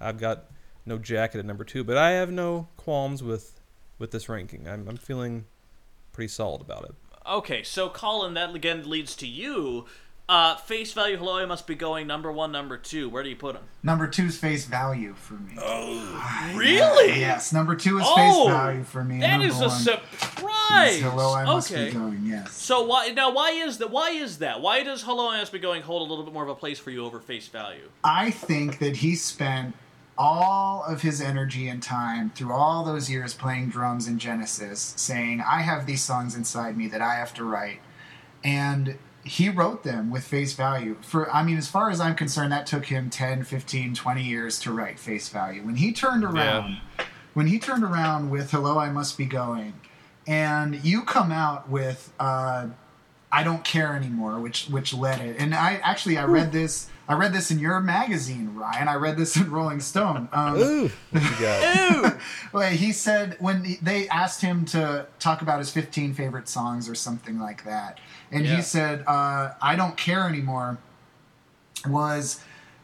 I've 0.00 0.18
got 0.18 0.44
no 0.84 0.98
jacket 0.98 1.38
at 1.38 1.44
number 1.44 1.64
two. 1.64 1.84
But 1.84 1.96
I 1.96 2.12
have 2.12 2.30
no 2.30 2.68
qualms 2.76 3.22
with 3.22 3.60
with 3.98 4.10
this 4.10 4.28
ranking. 4.28 4.66
I'm, 4.66 4.88
I'm 4.88 4.96
feeling 4.96 5.44
pretty 6.12 6.28
solid 6.28 6.60
about 6.60 6.84
it. 6.84 6.94
Okay, 7.26 7.62
so 7.62 7.88
Colin, 7.90 8.34
that 8.34 8.54
again 8.54 8.88
leads 8.88 9.14
to 9.16 9.26
you. 9.26 9.84
Uh, 10.30 10.54
face 10.54 10.92
value, 10.92 11.16
hello, 11.16 11.38
I 11.38 11.44
must 11.44 11.66
be 11.66 11.74
going 11.74 12.06
number 12.06 12.30
one, 12.30 12.52
number 12.52 12.76
two. 12.76 13.08
Where 13.08 13.24
do 13.24 13.28
you 13.28 13.34
put 13.34 13.56
him? 13.56 13.62
Number 13.82 14.06
two's 14.06 14.38
face 14.38 14.64
value 14.64 15.12
for 15.14 15.34
me. 15.34 15.54
Oh, 15.58 16.54
really? 16.54 17.18
Yes, 17.18 17.52
number 17.52 17.74
two 17.74 17.98
is 17.98 18.04
Oh, 18.06 18.14
face 18.14 18.54
value 18.54 18.84
for 18.84 19.02
me. 19.02 19.18
That 19.18 19.38
Number 19.38 19.46
is 19.48 19.60
a 19.60 19.66
one 19.66 19.70
surprise. 19.70 20.94
is 20.94 21.02
Hello, 21.02 21.34
I 21.34 21.44
must 21.44 21.72
okay. 21.72 21.86
be 21.86 21.90
going. 21.94 22.24
Yes. 22.24 22.52
So 22.52 22.84
why 22.84 23.08
now? 23.08 23.32
Why 23.32 23.50
is 23.50 23.78
that? 23.78 23.90
Why 23.90 24.10
is 24.10 24.38
that? 24.38 24.60
Why 24.60 24.84
does 24.84 25.02
Hello 25.02 25.28
I 25.28 25.38
Must 25.38 25.50
Be 25.50 25.58
Going 25.58 25.82
hold 25.82 26.06
a 26.06 26.08
little 26.08 26.24
bit 26.24 26.32
more 26.32 26.44
of 26.44 26.48
a 26.48 26.54
place 26.54 26.78
for 26.78 26.92
you 26.92 27.04
over 27.04 27.18
face 27.18 27.48
value? 27.48 27.90
I 28.04 28.30
think 28.30 28.78
that 28.78 28.98
he 28.98 29.16
spent 29.16 29.74
all 30.16 30.84
of 30.84 31.02
his 31.02 31.20
energy 31.20 31.66
and 31.66 31.82
time 31.82 32.30
through 32.36 32.52
all 32.52 32.84
those 32.84 33.10
years 33.10 33.34
playing 33.34 33.70
drums 33.70 34.06
in 34.06 34.20
Genesis, 34.20 34.94
saying, 34.96 35.40
I 35.40 35.62
have 35.62 35.86
these 35.86 36.04
songs 36.04 36.36
inside 36.36 36.76
me 36.76 36.86
that 36.86 37.00
I 37.00 37.14
have 37.16 37.34
to 37.34 37.42
write. 37.42 37.80
And 38.44 38.96
he 39.24 39.48
wrote 39.48 39.82
them 39.82 40.10
with 40.10 40.24
face 40.24 40.54
value. 40.54 40.96
For 41.02 41.30
I 41.30 41.42
mean, 41.42 41.58
as 41.58 41.68
far 41.68 41.90
as 41.90 42.00
I'm 42.00 42.14
concerned, 42.14 42.52
that 42.52 42.66
took 42.66 42.86
him 42.86 43.10
10, 43.10 43.44
15, 43.44 43.94
20 43.94 44.22
years 44.22 44.58
to 44.60 44.72
write 44.72 44.98
face 44.98 45.28
value. 45.28 45.62
When 45.62 45.76
he 45.76 45.92
turned 45.92 46.24
around, 46.24 46.78
when 47.34 47.46
he 47.46 47.58
turned 47.58 47.84
around 47.84 48.30
with 48.30 48.50
Hello, 48.50 48.78
I 48.78 48.90
Must 48.90 49.16
Be 49.18 49.26
Going, 49.26 49.74
and 50.26 50.84
you 50.84 51.02
come 51.02 51.30
out 51.32 51.68
with 51.68 52.12
uh, 52.18 52.68
I 53.32 53.44
don't 53.44 53.64
care 53.64 53.94
anymore, 53.94 54.40
which 54.40 54.66
which 54.66 54.92
led 54.94 55.20
it. 55.20 55.36
And 55.38 55.54
I 55.54 55.74
actually 55.82 56.18
I 56.18 56.24
read 56.24 56.52
this 56.52 56.88
I 57.10 57.14
read 57.14 57.32
this 57.32 57.50
in 57.50 57.58
your 57.58 57.80
magazine, 57.80 58.54
Ryan. 58.54 58.86
I 58.86 58.94
read 58.94 59.16
this 59.16 59.34
in 59.36 59.50
Rolling 59.50 59.80
Stone. 59.80 60.28
Um, 60.32 60.56
Ooh, 60.58 60.90
what 61.10 61.40
you? 61.40 62.12
Wait, 62.58 62.76
he 62.76 62.92
said 62.92 63.36
when 63.40 63.64
he- 63.64 63.78
they 63.82 64.08
asked 64.08 64.40
him 64.42 64.64
to 64.66 65.06
talk 65.18 65.42
about 65.42 65.58
his 65.58 65.70
15 65.72 66.14
favorite 66.14 66.48
songs 66.48 66.88
or 66.88 66.94
something 66.94 67.40
like 67.40 67.64
that, 67.64 67.98
and 68.30 68.46
Yeah. 68.46 68.56
he 68.56 68.62
said, 68.62 69.02
uh, 69.08 69.54
"I 69.60 69.74
don't 69.74 69.96
care 69.96 70.28
anymore." 70.28 70.78
Was 71.88 72.40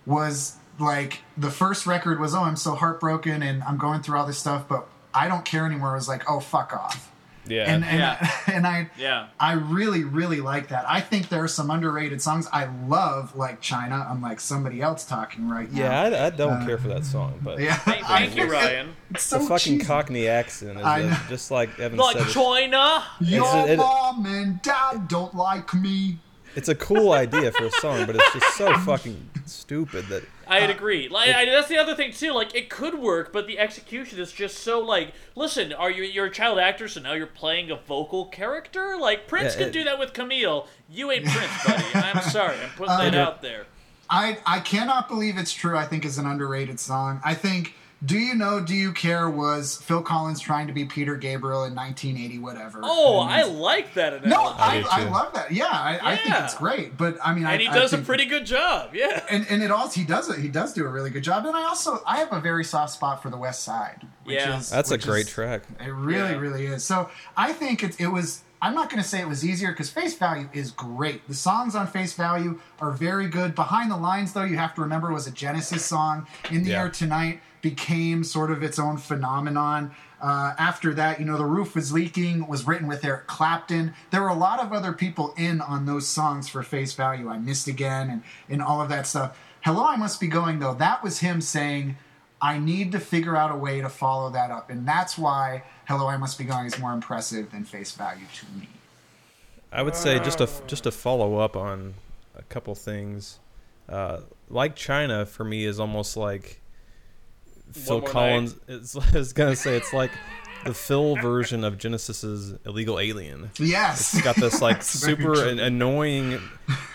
was 0.07 0.57
like 0.79 1.21
the 1.37 1.51
first 1.51 1.87
record 1.87 2.19
was, 2.19 2.35
"Oh, 2.35 2.43
I'm 2.43 2.57
so 2.57 2.75
heartbroken 2.75 3.43
and 3.43 3.63
I'm 3.63 3.77
going 3.77 4.03
through 4.03 4.19
all 4.19 4.27
this 4.27 4.39
stuff," 4.39 4.65
but 4.69 4.87
I 5.15 5.29
don't 5.29 5.45
care 5.45 5.67
anymore. 5.67 5.95
Was 5.95 6.09
like, 6.09 6.29
"Oh, 6.29 6.41
fuck 6.41 6.73
off." 6.73 7.13
Yeah. 7.49 7.73
And 7.73 7.85
and, 7.85 7.99
Yeah. 7.99 8.31
and 8.47 8.67
I 8.67 8.91
Yeah. 8.99 9.29
I 9.41 9.53
really, 9.53 10.05
really 10.05 10.41
like 10.41 10.69
that. 10.69 10.85
I 10.89 11.01
think 11.01 11.29
there 11.29 11.43
are 11.43 11.49
some 11.49 11.71
underrated 11.71 12.21
songs. 12.23 12.49
I 12.53 12.67
love 12.87 13.35
like 13.37 13.61
China, 13.61 14.07
I'm 14.09 14.21
like 14.23 14.41
somebody 14.41 14.81
else 14.83 15.05
talking 15.05 15.49
right 15.49 15.71
now. 15.73 15.81
yeah, 15.81 16.01
I, 16.19 16.27
I 16.27 16.31
don't 16.31 16.65
care 16.67 16.79
for 16.79 16.89
that 16.89 17.05
song, 17.05 17.39
but 17.43 17.59
yeah. 17.61 17.77
Thank, 17.77 18.07
thank 18.07 18.37
you, 18.37 18.45
I- 18.45 18.49
Ryan. 18.49 18.97
It's 19.11 19.31
the 19.31 19.39
fucking 19.41 19.79
cheesy. 19.79 19.85
Cockney 19.85 20.27
accent 20.29 20.79
is 20.79 20.85
I 20.85 21.03
uh, 21.03 21.09
know. 21.11 21.17
just 21.29 21.51
like 21.51 21.79
Evan 21.79 21.99
Like 21.99 22.15
said. 22.19 22.29
it's- 22.29 22.35
China. 22.35 23.05
Your 23.21 23.45
It's- 23.47 23.69
it- 23.71 23.77
mom 23.79 24.27
and 24.27 24.61
dad 24.63 25.09
don't 25.09 25.35
like 25.35 25.73
me. 25.75 26.19
It's 26.57 26.69
a 26.71 26.75
cool 26.75 27.13
idea 27.13 27.53
for 27.53 27.65
a 27.67 27.71
song, 27.71 28.07
but 28.07 28.17
it's 28.17 28.33
just 28.33 28.57
so 28.57 28.73
fucking 28.79 29.29
stupid 29.45 30.07
that 30.07 30.25
I'd 30.49 30.71
agree. 30.71 31.09
Like 31.09 31.35
I, 31.35 31.45
that's 31.47 31.69
the 31.69 31.77
other 31.79 31.95
thing 31.95 32.13
too. 32.13 32.33
Like 32.33 32.55
it 32.55 32.69
could 32.71 32.95
work, 32.99 33.33
but 33.33 33.47
the 33.47 33.59
execution 33.59 34.19
is 34.21 34.33
just 34.33 34.59
so 34.59 34.81
like. 34.81 35.13
Listen, 35.35 35.73
are 35.73 35.91
you 35.91 36.05
you're 36.05 36.27
a 36.27 36.31
child 36.31 36.59
actor, 36.59 36.87
so 36.89 37.01
now 37.01 37.13
you're 37.15 37.27
playing 37.27 37.71
a 37.71 37.77
vocal 37.77 38.27
character? 38.27 38.97
Like 38.99 39.27
Prince 39.29 39.55
Yeah, 39.55 39.59
can 39.61 39.69
it- 39.69 39.73
do 39.73 39.85
that 39.85 39.99
with 39.99 40.13
Camille. 40.13 40.69
You 40.89 41.11
ain't 41.11 41.25
Prince, 41.27 41.65
buddy. 41.67 41.85
I'm 41.95 42.23
sorry. 42.23 42.57
I'm 42.63 42.71
putting 42.71 42.97
that 42.97 43.15
Uh, 43.15 43.19
out 43.23 43.43
there. 43.43 43.67
I 44.09 44.39
I 44.47 44.61
cannot 44.61 45.09
believe 45.09 45.37
it's 45.37 45.53
true. 45.53 45.77
I 45.77 45.85
think 45.85 46.05
is 46.05 46.17
an 46.19 46.27
underrated 46.27 46.79
song. 46.79 47.21
I 47.25 47.35
think 47.35 47.75
Do 48.07 48.19
You 48.19 48.35
Know 48.35 48.61
Do 48.61 48.75
You 48.75 48.93
Care 48.93 49.29
was 49.29 49.77
Phil 49.79 50.01
Collins 50.03 50.41
trying 50.41 50.67
to 50.69 50.73
be 50.73 50.85
Peter 50.85 51.17
Gabriel 51.17 51.65
in 51.65 51.75
1980 51.75 52.39
whatever. 52.39 52.81
Oh, 52.83 53.23
And- 53.23 53.31
I 53.31 53.43
like 53.45 53.95
that 53.95 54.13
analogy. 54.15 54.29
No, 54.31 54.45
I, 54.65 54.81
do 54.81 54.87
I, 54.91 55.05
love 55.11 55.35
that. 55.35 55.51
Yeah, 55.53 55.67
I, 55.67 55.99
I 56.13 56.17
think 56.17 56.35
it's 56.39 56.55
great. 56.57 56.97
But 56.97 57.19
I 57.25 57.35
mean, 57.35 57.45
I, 57.47 57.53
and 57.55 57.63
he 57.63 57.69
I 57.69 57.75
does 57.75 57.93
a 57.93 57.99
pretty 57.99 58.27
good 58.27 58.47
job. 58.47 58.95
Yeah. 58.95 59.25
and 59.31 59.47
and 59.51 59.63
it 59.63 59.71
also 59.71 59.99
he 60.01 60.07
does 60.07 60.29
it. 60.31 60.39
He 60.39 60.49
does 60.49 60.73
do 60.73 60.85
a 60.85 60.89
really 60.89 61.11
good 61.11 61.25
job. 61.25 61.45
And 61.47 61.57
I 61.57 61.65
also 61.65 62.01
I 62.07 62.19
have 62.19 62.33
a 62.33 62.41
very 62.41 62.65
soft 62.65 62.93
spot 62.93 63.23
for 63.23 63.31
the 63.31 63.37
West 63.37 63.65
Side. 63.65 64.07
Which 64.25 64.37
Yeah. 64.37 64.59
is, 64.59 64.71
that's 64.71 64.91
a 64.91 64.99
great 64.99 65.27
is- 65.27 65.33
track. 65.33 65.63
It 65.81 65.91
really, 65.93 66.31
Yeah. 66.31 66.39
really 66.39 66.67
is. 66.67 66.85
So 66.85 67.11
I 67.37 67.53
think 67.53 67.83
it, 67.83 68.01
it 68.01 68.09
was. 68.09 68.43
I'm 68.63 68.75
not 68.75 68.89
going 68.89 69.03
to 69.03 69.09
say 69.09 69.21
it 69.21 69.29
was 69.29 69.45
easier 69.45 69.71
because 69.71 69.91
Face 69.91 70.15
Value 70.17 70.49
is 70.55 70.71
great. 70.71 71.29
The 71.29 71.35
songs 71.35 71.75
on 71.77 71.87
Face 71.87 72.15
Value 72.15 72.59
are 72.81 72.91
very 72.91 73.29
good. 73.29 73.55
Behind 73.55 73.91
the 73.91 73.97
Lines, 73.99 74.33
though, 74.33 74.45
you 74.45 74.57
have 74.57 74.75
to 74.77 74.81
remember 74.81 75.13
was 75.13 75.27
a 75.27 75.31
Genesis 75.31 75.85
song. 75.85 76.27
In 76.51 76.65
the 76.65 76.71
Yeah. 76.71 76.85
Air 76.85 76.89
Tonight 76.89 77.41
became 77.71 78.23
sort 78.23 78.53
of 78.53 78.63
its 78.63 78.79
own 78.79 78.97
phenomenon. 78.97 79.91
Uh, 80.23 80.55
after 80.57 80.95
that, 80.95 81.19
you 81.19 81.27
know, 81.27 81.37
The 81.37 81.45
Roof 81.45 81.75
Was 81.75 81.93
Leaking 81.93 82.47
was 82.47 82.65
written 82.65 82.87
with 82.87 83.05
Eric 83.05 83.27
Clapton. 83.27 83.93
There 84.13 84.23
were 84.23 84.29
a 84.29 84.35
lot 84.35 84.61
of 84.61 84.73
other 84.73 84.93
people 84.93 85.35
in 85.37 85.61
on 85.61 85.85
those 85.85 86.07
songs 86.07 86.49
for 86.49 86.63
Face 86.63 86.95
Value. 86.95 87.29
I 87.29 87.39
Missed 87.39 87.67
Again 87.67 88.09
and, 88.09 88.23
and 88.49 88.63
all 88.63 88.81
of 88.81 88.89
that 88.91 89.07
stuff. 89.07 89.37
Hello, 89.63 89.85
I 89.85 89.97
Must 89.97 90.21
Be 90.21 90.29
Going, 90.29 90.61
though, 90.61 90.75
that 90.75 91.03
was 91.03 91.19
him 91.19 91.41
saying, 91.41 91.97
I 92.41 92.59
need 92.59 92.93
to 92.93 93.01
figure 93.01 93.37
out 93.37 93.51
a 93.51 93.57
way 93.57 93.81
to 93.81 93.89
follow 93.89 94.31
that 94.31 94.53
up. 94.53 94.71
And 94.71 94.87
that's 94.87 95.19
why 95.19 95.65
Hello, 95.87 96.07
I 96.07 96.17
Must 96.17 96.39
Be 96.39 96.45
Going 96.45 96.67
is 96.67 96.79
more 96.79 96.93
impressive 96.93 97.51
than 97.51 97.65
Face 97.65 97.91
Value 97.93 98.27
to 98.37 98.47
me. 98.59 98.69
I 99.73 99.83
would 99.83 99.97
say 99.97 100.21
just 100.21 100.39
to 100.39 100.49
just 100.69 100.85
to 100.85 100.93
follow 100.93 101.39
up 101.39 101.57
on 101.57 101.95
a 102.37 102.43
couple 102.45 102.75
things, 102.77 103.41
uh, 103.89 104.21
like 104.49 104.77
China 104.77 105.27
for 105.27 105.45
me 105.45 105.65
is 105.65 105.81
almost 105.81 106.17
like 106.17 106.61
Phil 107.73 108.01
Collins. 108.01 108.57
It's, 108.69 108.97
I 109.15 109.19
was 109.19 109.33
gonna 109.33 109.57
say 109.57 109.77
it's 109.77 109.93
like 109.93 110.11
the 110.67 110.75
Phil 110.75 111.15
version 111.17 111.63
of 111.65 111.79
Genesis's 111.79 112.55
Illegal 112.67 112.99
Alien. 112.99 113.51
Yes. 113.59 114.15
It's 114.15 114.23
got 114.23 114.37
this 114.37 114.61
like 114.61 114.83
super 114.83 115.49
an- 115.49 115.61
annoying 115.61 116.41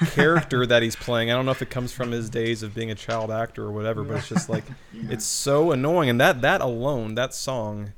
character 0.08 0.66
that 0.66 0.84
he's 0.84 0.96
playing. 0.96 1.32
I 1.32 1.36
don't 1.36 1.46
know 1.46 1.52
if 1.52 1.62
it 1.62 1.70
comes 1.70 1.94
from 1.94 2.12
his 2.12 2.30
days 2.30 2.64
of 2.64 2.76
being 2.76 2.92
a 2.92 2.96
child 2.96 3.32
actor 3.32 3.64
or 3.64 3.72
whatever, 3.72 4.04
but 4.04 4.18
it's 4.18 4.30
just 4.30 4.50
like 4.50 4.66
it's 4.94 5.26
so 5.26 5.72
annoying. 5.72 6.10
And 6.10 6.20
that 6.20 6.42
that 6.42 6.62
alone, 6.62 7.16
that 7.16 7.34
song, 7.34 7.94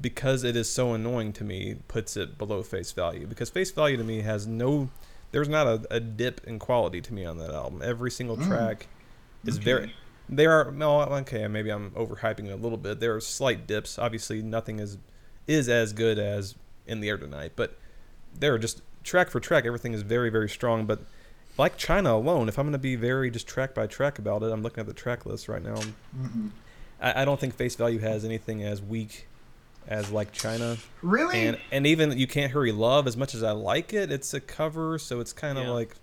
because 0.00 0.42
it 0.42 0.56
is 0.56 0.70
so 0.70 0.92
annoying 0.94 1.32
to 1.34 1.44
me, 1.44 1.76
puts 1.86 2.16
it 2.16 2.36
below 2.36 2.62
face 2.62 2.92
value. 2.92 3.26
Because 3.26 3.50
face 3.50 3.70
value 3.70 3.96
to 3.96 4.04
me 4.04 4.22
has 4.22 4.46
no, 4.46 4.90
there's 5.30 5.48
not 5.48 5.66
a, 5.66 5.86
a 5.90 6.00
dip 6.00 6.40
in 6.44 6.58
quality 6.58 7.00
to 7.00 7.14
me 7.14 7.24
on 7.24 7.38
that 7.38 7.50
album. 7.50 7.82
Every 7.84 8.10
single 8.10 8.36
track 8.36 8.88
is 9.44 9.58
very. 9.58 9.94
There 10.28 10.52
are 10.52 10.70
no 10.72 11.00
okay. 11.02 11.46
Maybe 11.48 11.70
I'm 11.70 11.90
overhyping 11.92 12.46
it 12.46 12.52
a 12.52 12.56
little 12.56 12.78
bit. 12.78 13.00
There 13.00 13.14
are 13.14 13.20
slight 13.20 13.66
dips. 13.66 13.98
Obviously, 13.98 14.42
nothing 14.42 14.78
is 14.78 14.98
is 15.46 15.68
as 15.68 15.92
good 15.92 16.18
as 16.18 16.54
in 16.86 17.00
the 17.00 17.08
air 17.08 17.18
tonight, 17.18 17.52
but 17.56 17.76
there 18.38 18.54
are 18.54 18.58
just 18.58 18.80
track 19.02 19.30
for 19.30 19.40
track. 19.40 19.66
Everything 19.66 19.92
is 19.92 20.02
very 20.02 20.30
very 20.30 20.48
strong. 20.48 20.86
But 20.86 21.00
like 21.58 21.76
China 21.76 22.14
alone, 22.14 22.48
if 22.48 22.58
I'm 22.58 22.64
going 22.64 22.72
to 22.72 22.78
be 22.78 22.96
very 22.96 23.30
just 23.30 23.46
track 23.46 23.74
by 23.74 23.86
track 23.86 24.18
about 24.18 24.42
it, 24.42 24.46
I'm 24.50 24.62
looking 24.62 24.80
at 24.80 24.86
the 24.86 24.94
track 24.94 25.26
list 25.26 25.46
right 25.48 25.62
now. 25.62 25.76
Mm-hmm. 25.76 26.48
I, 27.00 27.22
I 27.22 27.24
don't 27.24 27.38
think 27.38 27.54
face 27.54 27.76
value 27.76 27.98
has 28.00 28.24
anything 28.24 28.62
as 28.62 28.80
weak 28.82 29.28
as 29.86 30.10
like 30.10 30.32
China. 30.32 30.78
Really? 31.02 31.46
And 31.46 31.58
and 31.70 31.86
even 31.86 32.16
you 32.16 32.26
can't 32.26 32.52
hurry 32.52 32.72
love 32.72 33.06
as 33.06 33.16
much 33.16 33.34
as 33.34 33.42
I 33.42 33.52
like 33.52 33.92
it. 33.92 34.10
It's 34.10 34.32
a 34.32 34.40
cover, 34.40 34.98
so 34.98 35.20
it's 35.20 35.32
kind 35.34 35.58
of 35.58 35.64
Yeah. 35.64 35.70
like, 35.70 35.96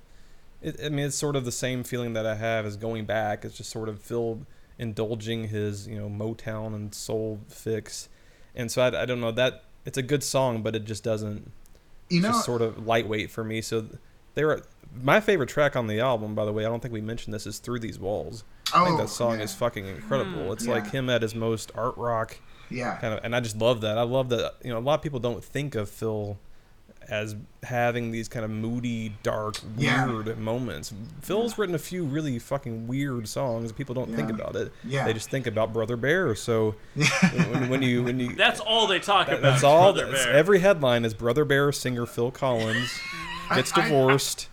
it, 0.61 0.79
I 0.83 0.89
mean, 0.89 1.05
it's 1.07 1.15
sort 1.15 1.35
of 1.35 1.45
the 1.45 1.51
same 1.51 1.83
feeling 1.83 2.13
that 2.13 2.25
I 2.25 2.35
have 2.35 2.65
as 2.65 2.77
going 2.77 3.05
back. 3.05 3.43
It's 3.45 3.57
just 3.57 3.69
sort 3.69 3.89
of 3.89 3.99
Phil 4.01 4.45
indulging 4.79 5.47
his 5.49 5.87
you 5.87 5.97
know 5.97 6.09
Motown 6.09 6.73
and 6.75 6.93
soul 6.93 7.39
fix, 7.47 8.09
and 8.55 8.71
so 8.71 8.81
I, 8.81 9.01
I 9.01 9.05
don't 9.05 9.21
know 9.21 9.31
that 9.31 9.63
it's 9.85 9.97
a 9.97 10.03
good 10.03 10.23
song, 10.23 10.61
but 10.63 10.75
it 10.75 10.85
just 10.85 11.03
doesn't. 11.03 11.51
you 12.09 12.17
It's 12.19 12.23
know, 12.23 12.29
just 12.31 12.45
sort 12.45 12.61
of 12.61 12.85
lightweight 12.85 13.31
for 13.31 13.43
me. 13.43 13.61
So 13.61 13.85
there 14.35 14.49
are 14.51 14.61
my 15.01 15.19
favorite 15.19 15.49
track 15.49 15.75
on 15.75 15.87
the 15.87 15.99
album. 15.99 16.35
By 16.35 16.45
the 16.45 16.53
way, 16.53 16.65
I 16.65 16.69
don't 16.69 16.81
think 16.81 16.93
we 16.93 17.01
mentioned 17.01 17.33
this 17.33 17.47
is 17.47 17.59
"Through 17.59 17.79
These 17.79 17.99
Walls." 17.99 18.43
I 18.73 18.85
think 18.85 18.99
Oh, 18.99 19.01
that 19.03 19.09
song 19.09 19.37
yeah. 19.39 19.43
is 19.45 19.53
fucking 19.53 19.85
incredible. 19.85 20.45
Hmm. 20.45 20.51
it's 20.53 20.65
yeah. 20.65 20.73
like 20.73 20.91
him 20.91 21.09
at 21.09 21.21
his 21.21 21.35
most 21.35 21.71
art 21.75 21.97
rock 21.97 22.39
yeah. 22.69 22.95
kind 23.01 23.13
of 23.13 23.19
and 23.25 23.35
i 23.35 23.41
just 23.41 23.57
love 23.57 23.81
that 23.81 23.97
i 23.97 24.01
love 24.03 24.29
that 24.29 24.53
you 24.63 24.71
know 24.71 24.77
a 24.77 24.79
lot 24.79 24.93
of 24.93 25.01
people 25.01 25.19
don't 25.19 25.43
think 25.43 25.75
of 25.75 25.89
phil 25.89 26.39
as 27.09 27.35
having 27.63 28.11
these 28.11 28.27
kind 28.27 28.45
of 28.45 28.51
moody, 28.51 29.13
dark, 29.23 29.55
Yeah. 29.77 30.05
weird 30.07 30.37
moments. 30.37 30.93
Phil's 31.21 31.57
written 31.57 31.75
a 31.75 31.79
few 31.79 32.05
really 32.05 32.39
fucking 32.39 32.87
weird 32.87 33.27
songs. 33.27 33.71
People 33.71 33.95
don't 33.95 34.15
think 34.15 34.29
about 34.29 34.55
it. 34.55 34.71
Yeah. 34.83 35.05
They 35.05 35.13
just 35.13 35.29
think 35.29 35.45
about 35.47 35.73
Brother 35.73 35.97
Bear. 35.97 36.35
So 36.35 36.75
when, 36.95 37.69
when 37.69 37.81
you 37.81 38.03
when 38.03 38.19
you 38.19 38.35
That's 38.35 38.59
all 38.59 38.87
they 38.87 38.99
talk 38.99 39.27
about. 39.27 39.41
that's 39.41 39.63
all. 39.63 39.91
Brother 39.93 40.07
that's- 40.07 40.25
Bear. 40.25 40.33
every 40.35 40.59
headline 40.59 41.03
is 41.05 41.13
Brother 41.13 41.43
Bear 41.45 41.71
singer 41.71 42.05
Phil 42.05 42.31
Collins 42.31 42.91
gets 43.55 43.75
I- 43.77 43.81
I- 43.81 43.83
divorced. 43.83 44.47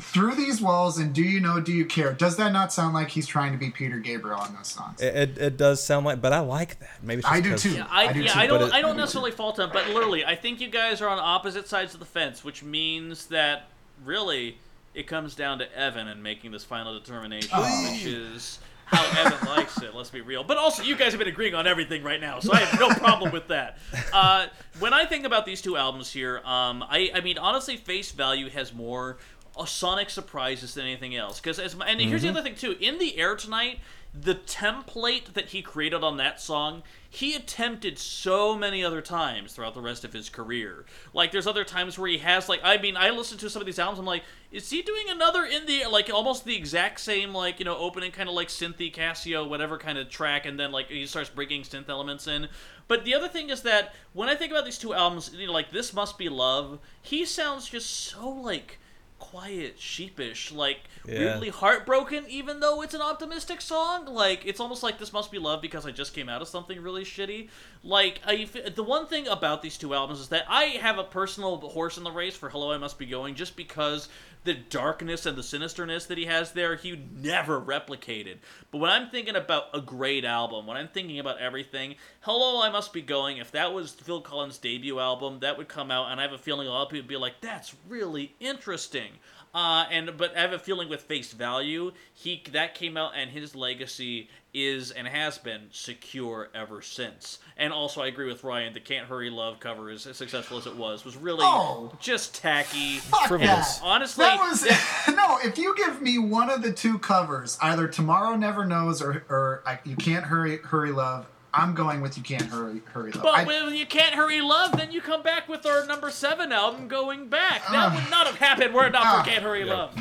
Through 0.00 0.34
these 0.34 0.60
walls 0.60 0.98
and 0.98 1.14
do 1.14 1.22
you 1.22 1.40
know, 1.40 1.60
do 1.60 1.72
you 1.72 1.84
care? 1.86 2.12
Does 2.12 2.36
that 2.36 2.52
not 2.52 2.72
sound 2.72 2.94
like 2.94 3.08
he's 3.08 3.26
trying 3.26 3.52
to 3.52 3.58
be 3.58 3.70
Peter 3.70 3.98
Gabriel 3.98 4.38
on 4.38 4.54
those 4.54 4.68
songs? 4.68 5.00
It, 5.00 5.14
it, 5.16 5.38
it 5.38 5.56
does 5.56 5.82
sound 5.82 6.04
like, 6.04 6.20
but 6.20 6.32
I 6.32 6.40
like 6.40 6.78
that. 6.80 6.90
Maybe 7.02 7.20
it's 7.20 7.28
just 7.28 7.34
I 7.34 7.40
do 7.40 7.50
'cause- 7.50 7.62
too. 7.62 7.70
Yeah, 7.74 7.86
I, 7.90 8.08
I 8.08 8.12
do 8.12 8.20
yeah, 8.22 8.32
too, 8.32 8.38
I 8.40 8.46
don't. 8.46 8.62
it- 8.62 8.72
I 8.74 8.80
don't 8.82 8.96
necessarily 8.96 9.30
fault 9.30 9.58
him, 9.58 9.70
but 9.72 9.88
literally, 9.88 10.24
I 10.24 10.34
think 10.36 10.60
you 10.60 10.68
guys 10.68 11.00
are 11.00 11.08
on 11.08 11.18
opposite 11.18 11.68
sides 11.68 11.94
of 11.94 12.00
the 12.00 12.06
fence, 12.06 12.44
which 12.44 12.62
means 12.62 13.26
that 13.26 13.68
really 14.04 14.58
it 14.94 15.06
comes 15.06 15.34
down 15.34 15.58
to 15.60 15.74
Evan 15.78 16.06
and 16.08 16.22
making 16.22 16.50
this 16.50 16.64
final 16.64 16.98
determination, 16.98 17.50
Oh. 17.54 17.90
which 17.90 18.04
is 18.04 18.58
how 18.84 19.02
Evan 19.24 19.46
likes 19.56 19.80
it. 19.80 19.94
Let's 19.94 20.10
be 20.10 20.20
real. 20.20 20.44
But 20.44 20.58
also, 20.58 20.82
you 20.82 20.96
guys 20.96 21.12
have 21.12 21.18
been 21.18 21.28
agreeing 21.28 21.54
on 21.54 21.66
everything 21.66 22.02
right 22.02 22.20
now, 22.20 22.40
so 22.40 22.52
I 22.52 22.58
have 22.58 22.78
no 22.78 22.90
problem 22.90 23.32
with 23.32 23.48
that. 23.48 23.78
Uh, 24.12 24.46
when 24.78 24.92
I 24.92 25.06
think 25.06 25.24
about 25.24 25.46
these 25.46 25.62
two 25.62 25.74
albums 25.78 26.12
here, 26.12 26.42
um, 26.44 26.82
I, 26.86 27.10
I 27.14 27.20
mean, 27.22 27.38
honestly, 27.38 27.78
Face 27.78 28.12
Value 28.12 28.50
has 28.50 28.74
more 28.74 29.16
uh, 29.56 29.64
sonic 29.64 30.10
surprises 30.10 30.74
than 30.74 30.84
anything 30.84 31.14
else. 31.14 31.40
Because 31.40 31.58
as 31.58 31.76
my, 31.76 31.86
and 31.86 32.00
here's 32.00 32.22
the 32.22 32.28
other 32.28 32.42
thing 32.42 32.54
too, 32.54 32.76
in 32.80 32.98
the 32.98 33.18
air 33.18 33.36
tonight, 33.36 33.78
the 34.14 34.34
template 34.34 35.32
that 35.32 35.48
he 35.48 35.62
created 35.62 36.04
on 36.04 36.18
that 36.18 36.38
song, 36.38 36.82
he 37.08 37.34
attempted 37.34 37.98
so 37.98 38.54
many 38.54 38.84
other 38.84 39.00
times 39.00 39.54
throughout 39.54 39.72
the 39.72 39.80
rest 39.80 40.04
of 40.04 40.12
his 40.12 40.28
career. 40.28 40.84
Like 41.14 41.32
there's 41.32 41.46
other 41.46 41.64
times 41.64 41.98
where 41.98 42.10
he 42.10 42.18
has 42.18 42.46
like 42.46 42.60
I 42.62 42.76
mean 42.76 42.96
I 42.96 43.08
listened 43.08 43.40
to 43.40 43.48
some 43.48 43.62
of 43.62 43.66
these 43.66 43.78
albums 43.78 43.98
I'm 43.98 44.04
like 44.04 44.24
is 44.50 44.68
he 44.68 44.82
doing 44.82 45.06
another 45.08 45.44
in 45.44 45.64
the 45.64 45.86
like 45.86 46.10
almost 46.12 46.44
the 46.44 46.54
exact 46.54 47.00
same 47.00 47.32
like 47.32 47.58
you 47.58 47.64
know 47.64 47.76
opening 47.76 48.12
kind 48.12 48.28
of 48.28 48.34
like 48.34 48.48
synthy 48.48 48.94
Casio 48.94 49.48
whatever 49.48 49.78
kind 49.78 49.96
of 49.96 50.10
track 50.10 50.44
and 50.44 50.60
then 50.60 50.72
like 50.72 50.88
he 50.88 51.06
starts 51.06 51.30
bringing 51.30 51.62
synth 51.62 51.88
elements 51.88 52.26
in. 52.26 52.48
But 52.88 53.04
the 53.06 53.14
other 53.14 53.28
thing 53.28 53.48
is 53.48 53.62
that 53.62 53.94
when 54.12 54.28
I 54.28 54.34
think 54.34 54.50
about 54.52 54.66
these 54.66 54.78
two 54.78 54.92
albums, 54.92 55.32
you 55.34 55.46
know 55.46 55.54
like 55.54 55.70
this 55.70 55.94
must 55.94 56.18
be 56.18 56.28
love, 56.28 56.80
he 57.00 57.24
sounds 57.24 57.66
just 57.66 57.88
so 57.88 58.28
like 58.28 58.78
quiet, 59.22 59.78
sheepish, 59.78 60.50
like 60.50 60.78
Yeah. 61.06 61.18
weirdly 61.20 61.48
heartbroken, 61.50 62.24
even 62.28 62.58
though 62.60 62.82
it's 62.82 62.92
an 62.92 63.00
optimistic 63.00 63.60
song. 63.60 64.06
Like 64.06 64.44
it's 64.44 64.58
almost 64.58 64.82
like 64.82 64.98
this 64.98 65.12
must 65.12 65.30
be 65.30 65.38
love 65.38 65.62
because 65.62 65.86
I 65.86 65.92
just 65.92 66.12
came 66.12 66.28
out 66.28 66.42
of 66.42 66.48
something 66.48 66.80
really 66.82 67.04
shitty. 67.04 67.48
Like 67.84 68.20
I, 68.26 68.48
the 68.74 68.82
one 68.82 69.06
thing 69.06 69.28
about 69.28 69.62
these 69.62 69.78
two 69.78 69.94
albums 69.94 70.18
is 70.20 70.28
that 70.28 70.44
I 70.48 70.64
have 70.64 70.98
a 70.98 71.04
personal 71.04 71.56
horse 71.58 71.96
in 71.98 72.04
the 72.04 72.10
race 72.10 72.36
for 72.36 72.48
"Hello, 72.50 72.72
I 72.72 72.78
Must 72.78 72.98
Be 72.98 73.06
Going" 73.06 73.34
just 73.36 73.56
because 73.56 74.08
the 74.44 74.54
darkness 74.54 75.26
and 75.26 75.36
the 75.36 75.42
sinisterness 75.42 76.06
that 76.08 76.18
he 76.18 76.26
has 76.26 76.52
there, 76.52 76.76
he 76.76 77.00
never 77.14 77.60
replicated. 77.60 78.38
But 78.70 78.78
when 78.78 78.90
I'm 78.90 79.10
thinking 79.10 79.36
about 79.36 79.64
a 79.72 79.80
great 79.80 80.24
album, 80.24 80.66
when 80.66 80.76
I'm 80.76 80.88
thinking 80.88 81.18
about 81.18 81.38
everything, 81.38 81.96
"Hello, 82.22 82.60
I 82.62 82.70
Must 82.70 82.92
Be 82.92 83.02
Going," 83.02 83.36
if 83.36 83.52
that 83.52 83.72
was 83.72 83.92
Phil 83.92 84.20
Collins' 84.20 84.58
debut 84.58 84.98
album, 84.98 85.40
that 85.40 85.56
would 85.56 85.68
come 85.68 85.90
out, 85.90 86.10
and 86.10 86.20
I 86.20 86.24
have 86.24 86.32
a 86.32 86.38
feeling 86.38 86.66
a 86.66 86.70
lot 86.70 86.82
of 86.82 86.88
people 86.88 87.04
would 87.04 87.08
be 87.08 87.16
like, 87.16 87.40
"That's 87.40 87.74
really 87.88 88.34
interesting." 88.40 89.18
Uh, 89.54 89.84
and 89.90 90.16
but 90.16 90.34
I 90.36 90.40
have 90.40 90.52
a 90.52 90.58
feeling 90.58 90.88
with 90.88 91.02
face 91.02 91.32
value, 91.32 91.92
he 92.14 92.42
that 92.52 92.74
came 92.74 92.96
out 92.96 93.12
and 93.14 93.30
his 93.30 93.54
legacy 93.54 94.30
is 94.54 94.90
and 94.90 95.08
has 95.08 95.38
been 95.38 95.68
secure 95.70 96.50
ever 96.54 96.82
since. 96.82 97.38
And 97.56 97.72
also, 97.72 98.02
I 98.02 98.06
agree 98.08 98.26
with 98.26 98.44
Ryan. 98.44 98.74
The 98.74 98.80
"Can't 98.80 99.06
Hurry 99.08 99.30
Love" 99.30 99.60
cover, 99.60 99.88
as 99.90 100.02
successful 100.02 100.58
as 100.58 100.66
it 100.66 100.76
was, 100.76 101.04
was 101.04 101.16
really 101.16 101.44
Oh. 101.44 101.92
just 102.00 102.34
tacky. 102.34 102.98
Fuck 102.98 103.28
Frivolous. 103.28 103.78
that. 103.78 103.84
Honestly, 103.84 104.24
that 104.24 104.38
was 104.40 104.64
no. 105.14 105.38
If 105.42 105.56
you 105.58 105.74
give 105.76 106.02
me 106.02 106.18
one 106.18 106.50
of 106.50 106.62
the 106.62 106.72
two 106.72 106.98
covers, 106.98 107.56
either 107.62 107.88
Tomorrow 107.88 108.36
Never 108.36 108.64
Knows 108.64 109.00
or 109.00 109.24
or 109.28 109.62
I, 109.66 109.78
You 109.84 109.96
Can't 109.96 110.24
Hurry 110.26 110.58
Hurry 110.58 110.92
Love, 110.92 111.26
I'm 111.54 111.74
going 111.74 112.00
with 112.00 112.16
You 112.18 112.22
Can't 112.22 112.42
Hurry 112.42 112.82
Hurry 112.92 113.12
Love. 113.12 113.22
But 113.22 113.34
I- 113.34 113.44
when 113.44 113.74
you 113.74 113.86
can't 113.86 114.14
hurry 114.14 114.40
love, 114.40 114.72
then 114.76 114.90
you 114.92 115.00
come 115.00 115.22
back 115.22 115.48
with 115.48 115.64
our 115.66 115.86
number 115.86 116.10
seven 116.10 116.52
album, 116.52 116.88
going 116.88 117.28
back. 117.28 117.62
That 117.70 117.94
would 117.94 118.10
not 118.10 118.26
have 118.26 118.36
happened 118.36 118.74
were 118.74 118.86
it 118.86 118.92
not 118.92 119.04
Ah. 119.06 119.22
for 119.22 119.30
Can't 119.30 119.42
Hurry 119.42 119.64
Love. 119.64 119.94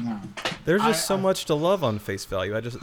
There's 0.66 0.82
just 0.82 1.04
I- 1.06 1.08
so 1.08 1.18
much 1.18 1.46
to 1.46 1.56
love 1.56 1.84
on 1.84 2.00
face 2.00 2.24
value. 2.26 2.56
I 2.56 2.62
just 2.62 2.78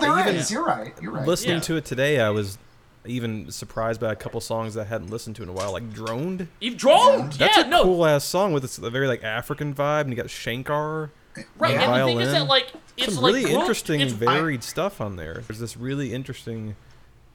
well, 0.00 0.14
there 0.16 0.24
even- 0.28 0.36
is. 0.40 0.50
You're 0.50 0.64
right. 0.64 0.94
You're 1.00 1.12
right. 1.12 1.26
listening 1.26 1.56
Yeah. 1.56 1.60
to 1.62 1.76
it 1.76 1.84
today, 1.84 2.20
I 2.20 2.30
was 2.30 2.58
even 3.04 3.50
surprised 3.52 4.00
by 4.00 4.10
a 4.12 4.16
couple 4.16 4.40
songs 4.40 4.74
that 4.74 4.82
I 4.82 4.84
hadn't 4.88 5.10
listened 5.10 5.36
to 5.36 5.42
in 5.42 5.48
a 5.48 5.52
while, 5.52 5.70
like 5.72 5.92
"Droned." 5.92 6.48
You've 6.60 6.76
droned, 6.76 7.34
yeah, 7.38 7.46
That's 7.46 7.58
a 7.58 7.66
no, 7.68 7.84
cool 7.84 8.04
ass 8.06 8.24
song 8.24 8.52
with 8.52 8.62
this, 8.62 8.78
a 8.78 8.90
very 8.90 9.06
like 9.06 9.22
African 9.22 9.74
vibe, 9.74 10.02
and 10.02 10.10
you 10.10 10.16
got 10.16 10.28
Shankar. 10.30 11.10
right. 11.58 11.72
Yeah. 11.74 11.82
And 11.94 12.02
the 12.02 12.06
thing 12.06 12.20
is 12.20 12.32
that 12.32 12.46
like 12.48 12.72
it's 12.96 13.14
Some 13.14 13.22
like 13.22 13.34
really 13.34 13.44
group- 13.44 13.60
interesting, 13.60 14.00
it's- 14.00 14.16
varied 14.16 14.64
stuff 14.64 15.00
on 15.00 15.16
there. 15.16 15.42
There's 15.46 15.60
this 15.60 15.76
really 15.76 16.12
interesting 16.14 16.74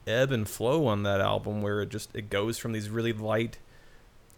ebb 0.06 0.32
and 0.32 0.48
flow 0.48 0.86
on 0.86 1.04
that 1.04 1.20
album 1.20 1.62
where 1.62 1.80
it 1.82 1.88
just 1.88 2.10
it 2.14 2.28
goes 2.28 2.58
from 2.58 2.72
these 2.72 2.88
really 2.90 3.12
light, 3.12 3.58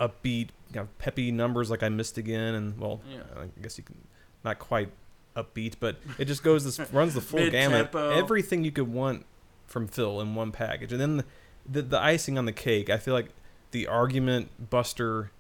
upbeat, 0.01 0.49
you 0.72 0.77
know, 0.81 0.89
peppy 0.99 1.31
numbers 1.33 1.70
like 1.70 1.83
I 1.83 1.89
missed 1.89 2.18
again, 2.18 2.55
and 2.55 2.79
well, 2.79 3.01
Yeah. 3.11 3.20
I 3.41 3.61
guess 3.61 3.79
you 3.79 3.85
can 3.85 3.97
not 4.45 4.59
quite 4.59 4.91
upbeat, 5.37 5.74
but 5.80 5.97
it 6.18 6.26
just 6.26 6.43
goes 6.43 6.64
this 6.64 6.93
runs 6.93 7.14
the 7.14 7.20
full 7.20 7.49
gamut. 7.51 7.95
Everything 7.95 8.64
you 8.64 8.72
could 8.72 8.93
want 8.93 9.26
from 9.66 9.89
Phil 9.89 10.20
in 10.20 10.35
one 10.35 10.53
package, 10.53 10.93
and 10.93 11.01
then 11.01 11.16
the, 11.18 11.24
the 11.68 11.82
the 11.82 12.01
icing 12.01 12.39
on 12.39 12.45
the 12.45 12.53
cake. 12.53 12.91
I 12.91 12.99
feel 12.99 13.14
like 13.14 13.30
the 13.70 13.87
argument 13.87 14.70
Buster. 14.70 15.30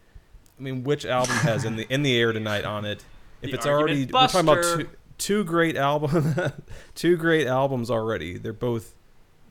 I 0.58 0.62
mean, 0.62 0.84
which 0.84 1.04
album 1.04 1.36
has 1.36 1.64
in 1.64 1.76
the 1.76 1.86
in 1.92 2.02
the 2.02 2.16
air 2.16 2.32
tonight 2.32 2.64
on 2.64 2.84
it? 2.84 3.04
If 3.42 3.50
The 3.50 3.56
it's 3.58 3.66
already 3.66 4.04
Argument 4.04 4.12
we're 4.14 4.26
talking 4.28 4.48
about 4.48 4.80
two, 4.80 4.88
two 5.18 5.44
great 5.44 5.76
album, 5.76 6.34
two 6.94 7.18
great 7.18 7.46
albums 7.46 7.90
already. 7.90 8.38
They're 8.38 8.54
both 8.54 8.94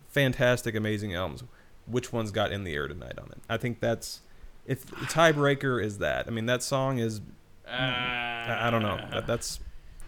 fantastic, 0.08 0.74
amazing 0.74 1.14
albums. 1.14 1.44
Which 1.86 2.12
one's 2.12 2.32
got 2.32 2.52
in 2.52 2.64
the 2.64 2.74
air 2.74 2.88
tonight 2.88 3.20
on 3.20 3.28
it? 3.32 3.38
I 3.48 3.58
think 3.58 3.80
that's 3.82 4.22
if 4.66 4.84
the 4.86 4.96
tiebreaker 4.96 5.84
is 5.84 6.00
that. 6.00 6.26
I 6.28 6.32
mean, 6.32 6.48
that 6.48 6.64
song 6.64 6.98
is. 6.98 7.22
Uh, 7.68 7.72
I, 7.72 8.68
I 8.68 8.72
don't 8.72 8.82
know. 8.82 8.98
That, 9.12 9.28
that's 9.28 9.60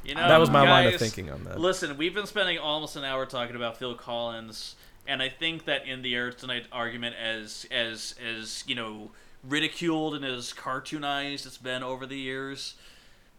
You 0.05 0.15
know, 0.15 0.27
that 0.27 0.39
was 0.39 0.49
my 0.49 0.61
line 0.61 0.87
of 0.87 0.99
thinking 0.99 1.31
on 1.31 1.43
that. 1.45 1.59
Listen, 1.59 1.97
we've 1.97 2.13
been 2.13 2.27
spending 2.27 2.59
almost 2.59 2.95
an 2.95 3.03
hour 3.03 3.25
talking 3.25 3.55
about 3.55 3.77
Phil 3.77 3.95
Collins, 3.95 4.75
and 5.07 5.21
I 5.21 5.29
think 5.29 5.65
that 5.65 5.87
in 5.87 6.01
the 6.03 6.13
Air 6.13 6.31
Tonight 6.31 6.67
argument, 6.71 7.15
as 7.15 7.65
as 7.71 8.15
as 8.23 8.63
you 8.67 8.75
know, 8.75 9.11
ridiculed 9.43 10.15
and 10.15 10.23
as 10.23 10.53
cartoonized 10.53 11.45
it's 11.45 11.57
been 11.57 11.81
over 11.81 12.05
the 12.05 12.17
years, 12.17 12.75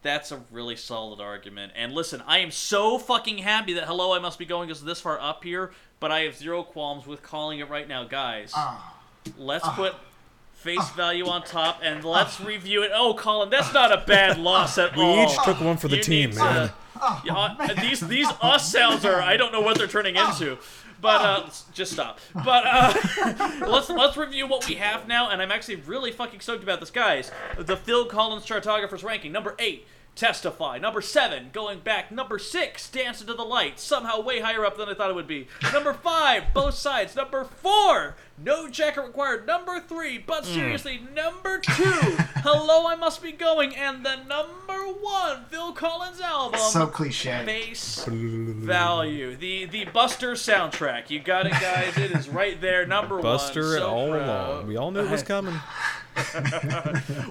that's 0.03 0.33
a 0.33 0.41
really 0.51 0.77
solid 0.77 1.21
argument. 1.21 1.73
And 1.77 1.93
listen, 1.93 2.23
I 2.27 2.39
am 2.39 2.51
so 2.51 2.99
fucking 2.99 3.39
happy 3.39 3.75
that 3.75 3.85
Hello, 3.85 4.12
I 4.12 4.19
Must 4.19 4.39
Be 4.39 4.45
Going 4.45 4.71
is 4.71 4.83
this 4.83 5.01
far 5.01 5.21
up 5.21 5.45
here, 5.45 5.73
but 6.01 6.11
I 6.11 6.21
have 6.21 6.37
zero 6.37 6.62
qualms 6.62 7.07
with 7.07 7.23
calling 7.23 7.61
it 7.61 7.69
right 7.69 7.87
now, 7.87 8.05
guys. 8.05 8.53
Ah. 8.55 8.95
Let's 9.39 9.69
put 9.71 9.95
face 10.67 10.91
value 10.91 11.27
on 11.29 11.43
top 11.45 11.81
and 11.83 12.05
let's 12.05 12.41
review 12.41 12.83
it. 12.83 12.91
Oh, 12.95 13.14
Colin, 13.14 13.49
that's 13.51 13.73
not 13.73 13.93
a 13.93 14.05
bad 14.07 14.39
loss 14.51 14.77
at 14.79 14.95
we 14.97 15.03
all. 15.03 15.25
each 15.25 15.39
took 15.45 15.61
one 15.61 15.77
for 15.79 15.89
the 15.89 15.97
You 15.97 16.03
team, 16.03 16.31
need 16.31 16.37
man. 16.39 16.69
to- 16.69 16.75
yeah, 17.25 17.35
uh, 17.35 17.75
these 17.81 18.01
these 18.01 18.27
us 18.41 18.71
sounds 18.73 19.05
are 19.05 19.21
I 19.23 19.37
don't 19.37 19.53
know 19.53 19.61
what 19.61 19.79
they're 19.79 19.87
turning 19.87 20.17
into. 20.17 20.59
But 20.99 21.21
uh, 21.21 21.51
just 21.75 21.93
stop. 21.93 22.21
But 22.35 22.64
uh, 22.67 22.95
let's 23.69 23.91
let's 23.91 24.17
review 24.17 24.47
what 24.47 24.67
we 24.67 24.77
have 24.77 25.07
now, 25.07 25.29
and 25.29 25.43
I'm 25.43 25.53
actually 25.53 25.77
really 25.77 26.11
fucking 26.11 26.41
stoked 26.41 26.62
about 26.62 26.81
this, 26.81 26.91
guys. 26.91 27.31
The 27.59 27.77
Phil 27.77 28.07
Collins 28.07 28.47
Chartographers 28.47 29.05
ranking 29.05 29.31
number 29.31 29.55
eight. 29.59 29.87
Testify. 30.17 30.79
Number 30.79 31.03
seven, 31.03 31.51
going 31.53 31.81
back. 31.81 32.11
Number 32.11 32.39
six, 32.39 32.89
Dance 32.89 33.21
into 33.21 33.35
the 33.35 33.43
Light. 33.45 33.79
Somehow 33.79 34.21
way 34.23 34.41
higher 34.41 34.64
up 34.64 34.79
than 34.79 34.89
I 34.89 34.95
thought 34.95 35.11
it 35.11 35.14
would 35.14 35.27
be. 35.29 35.47
Number 35.75 35.93
five, 35.93 36.55
Both 36.55 36.75
Sides. 36.75 37.14
Number 37.14 37.45
four, 37.45 38.17
No 38.43 38.67
Jacket 38.71 39.03
Required. 39.03 39.47
Number 39.47 39.79
three, 39.79 40.17
but 40.17 40.47
seriously, 40.47 41.01
number 41.14 41.59
two, 41.59 42.17
Hello, 42.43 42.87
I 42.87 42.95
Must 42.97 43.23
Be 43.23 43.31
Going. 43.33 43.77
And 43.77 44.07
the 44.07 44.17
number 44.25 44.85
one, 45.01 45.45
Phil 45.51 45.73
Collins 45.73 46.21
album. 46.23 46.61
so 46.61 46.87
cliche. 46.87 47.45
Face 47.45 48.03
value. 48.07 49.37
The 49.37 49.67
the 49.67 49.85
Buster 49.85 50.33
soundtrack. 50.33 51.11
You 51.11 51.21
got 51.21 51.45
it, 51.47 51.53
guys. 51.53 51.97
It 51.99 52.12
is 52.12 52.31
right 52.31 52.59
there, 52.59 52.87
number 52.87 53.21
Buster 53.21 53.61
one. 53.61 53.69
Buster 53.73 53.77
it 53.77 53.81
So 53.81 53.91
all 53.91 54.09
proud. 54.12 54.49
along. 54.55 54.67
We 54.67 54.77
all 54.79 54.91
knew 54.91 55.01
it 55.01 55.11
was 55.11 55.23
coming. 55.35 55.61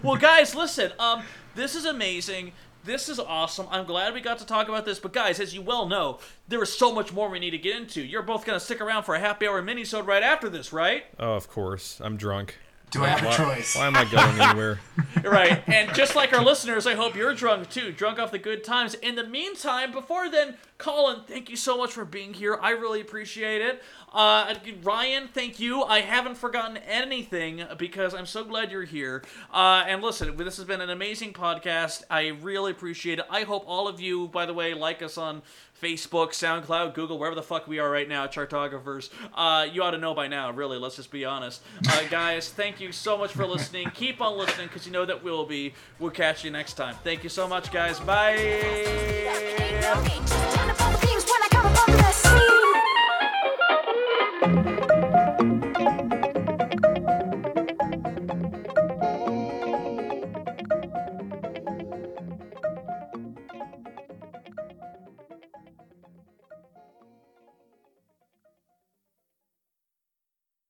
Well, 0.04 0.18
guys, 0.18 0.54
listen. 0.54 0.92
Um, 1.00 1.24
this 1.56 1.74
is 1.76 1.86
amazing. 1.86 2.52
This 2.86 3.10
is 3.10 3.20
awesome. 3.20 3.66
I'm 3.72 3.86
glad 3.86 4.14
we 4.14 4.22
got 4.22 4.38
to 4.38 4.46
talk 4.46 4.70
about 4.70 4.86
this. 4.86 5.00
But 5.00 5.12
guys, 5.12 5.40
as 5.40 5.56
you 5.56 5.62
well 5.64 5.88
know, 5.88 6.20
there 6.48 6.62
is 6.62 6.72
so 6.72 6.94
much 6.94 7.12
more 7.12 7.30
we 7.30 7.40
need 7.40 7.50
to 7.52 7.58
get 7.58 7.76
into. 7.76 8.00
You're 8.00 8.22
both 8.22 8.46
gonna 8.46 8.60
stick 8.60 8.80
around 8.80 9.04
for 9.04 9.16
a 9.16 9.20
happy 9.20 9.48
hour 9.48 9.60
minisode 9.64 10.06
right 10.06 10.22
after 10.22 10.50
this, 10.50 10.72
right? 10.72 11.04
Oh, 11.18 11.34
of 11.34 11.50
course. 11.50 12.00
I'm 12.00 12.16
drunk. 12.16 12.60
Do 12.96 13.04
I 13.04 13.10
have 13.10 13.24
a 13.24 13.26
why, 13.26 13.56
choice? 13.56 13.76
Why 13.76 13.88
am 13.88 13.98
I 13.98 14.06
going 14.06 14.39
anywhere? 14.39 14.80
right. 15.26 15.62
And 15.68 15.93
just 15.93 16.16
like 16.16 16.32
our 16.32 16.41
listeners, 16.41 16.88
I 16.88 16.93
hope 16.93 17.14
you're 17.14 17.34
drunk 17.34 17.70
too, 17.70 17.91
drunk 17.91 18.20
off 18.20 18.32
the 18.32 18.39
good 18.39 18.64
times. 18.64 18.93
In 18.93 19.16
the 19.16 19.28
meantime, 19.28 19.91
before 19.91 20.30
then, 20.30 20.56
Colin, 20.78 21.24
thank 21.28 21.50
you 21.50 21.58
so 21.58 21.78
much 21.78 21.91
for 21.91 22.06
being 22.06 22.34
here. 22.34 22.58
I 22.62 22.70
really 22.70 23.02
appreciate 23.02 23.62
it. 23.62 23.84
Uh, 24.14 24.56
Ryan, 24.82 25.28
thank 25.28 25.60
you. 25.60 25.84
I 25.84 26.00
haven't 26.00 26.36
forgotten 26.36 26.78
anything 26.78 27.66
because 27.78 28.14
I'm 28.14 28.26
so 28.26 28.46
glad 28.46 28.72
you're 28.72 28.84
here. 28.84 29.24
Uh, 29.54 29.84
and 29.86 30.02
listen, 30.02 30.38
this 30.38 30.56
has 30.56 30.66
been 30.66 30.80
an 30.80 30.89
amazing 30.89 31.34
podcast. 31.34 32.04
I 32.10 32.28
really 32.28 32.72
appreciate 32.72 33.20
it. 33.20 33.26
I 33.30 33.43
hope 33.43 33.66
all 33.68 33.89
of 33.89 34.00
you, 34.00 34.30
by 34.30 34.46
the 34.46 34.54
way, 34.54 34.74
like 34.74 35.02
us 35.02 35.18
on 35.18 35.41
Facebook, 35.82 36.30
SoundCloud, 36.30 36.94
Google, 36.94 37.18
wherever 37.18 37.36
the 37.36 37.44
fuck 37.44 37.68
we 37.68 37.80
are 37.80 37.90
right 37.90 38.08
now, 38.08 38.28
Chartographers. 38.28 39.10
Uh, 39.34 39.68
you 39.72 39.84
ought 39.84 39.92
to 39.92 39.98
know 39.98 40.14
by 40.14 40.28
now, 40.28 40.52
really. 40.52 40.78
Let's 40.78 40.96
just 40.96 41.12
be 41.12 41.26
honest. 41.26 41.62
Uh, 41.90 42.04
guys, 42.10 42.50
thank 42.50 42.80
you 42.80 42.92
so 42.92 43.18
much 43.18 43.32
for 43.32 43.46
listening. 43.46 43.90
Keep 43.94 44.22
on 44.22 44.38
listening 44.38 44.68
because 44.68 44.86
you 44.86 44.92
know 44.92 45.06
that 45.06 45.24
we'll 45.24 45.46
be. 45.46 45.74
We'll 46.00 46.12
catch 46.12 46.44
you 46.44 46.52
next 46.52 46.74
time. 46.74 46.96
Thank 47.04 47.24
you 47.24 47.30
so 47.30 47.48
much, 47.48 47.72
guys. 47.72 48.00
Bye. 48.00 48.36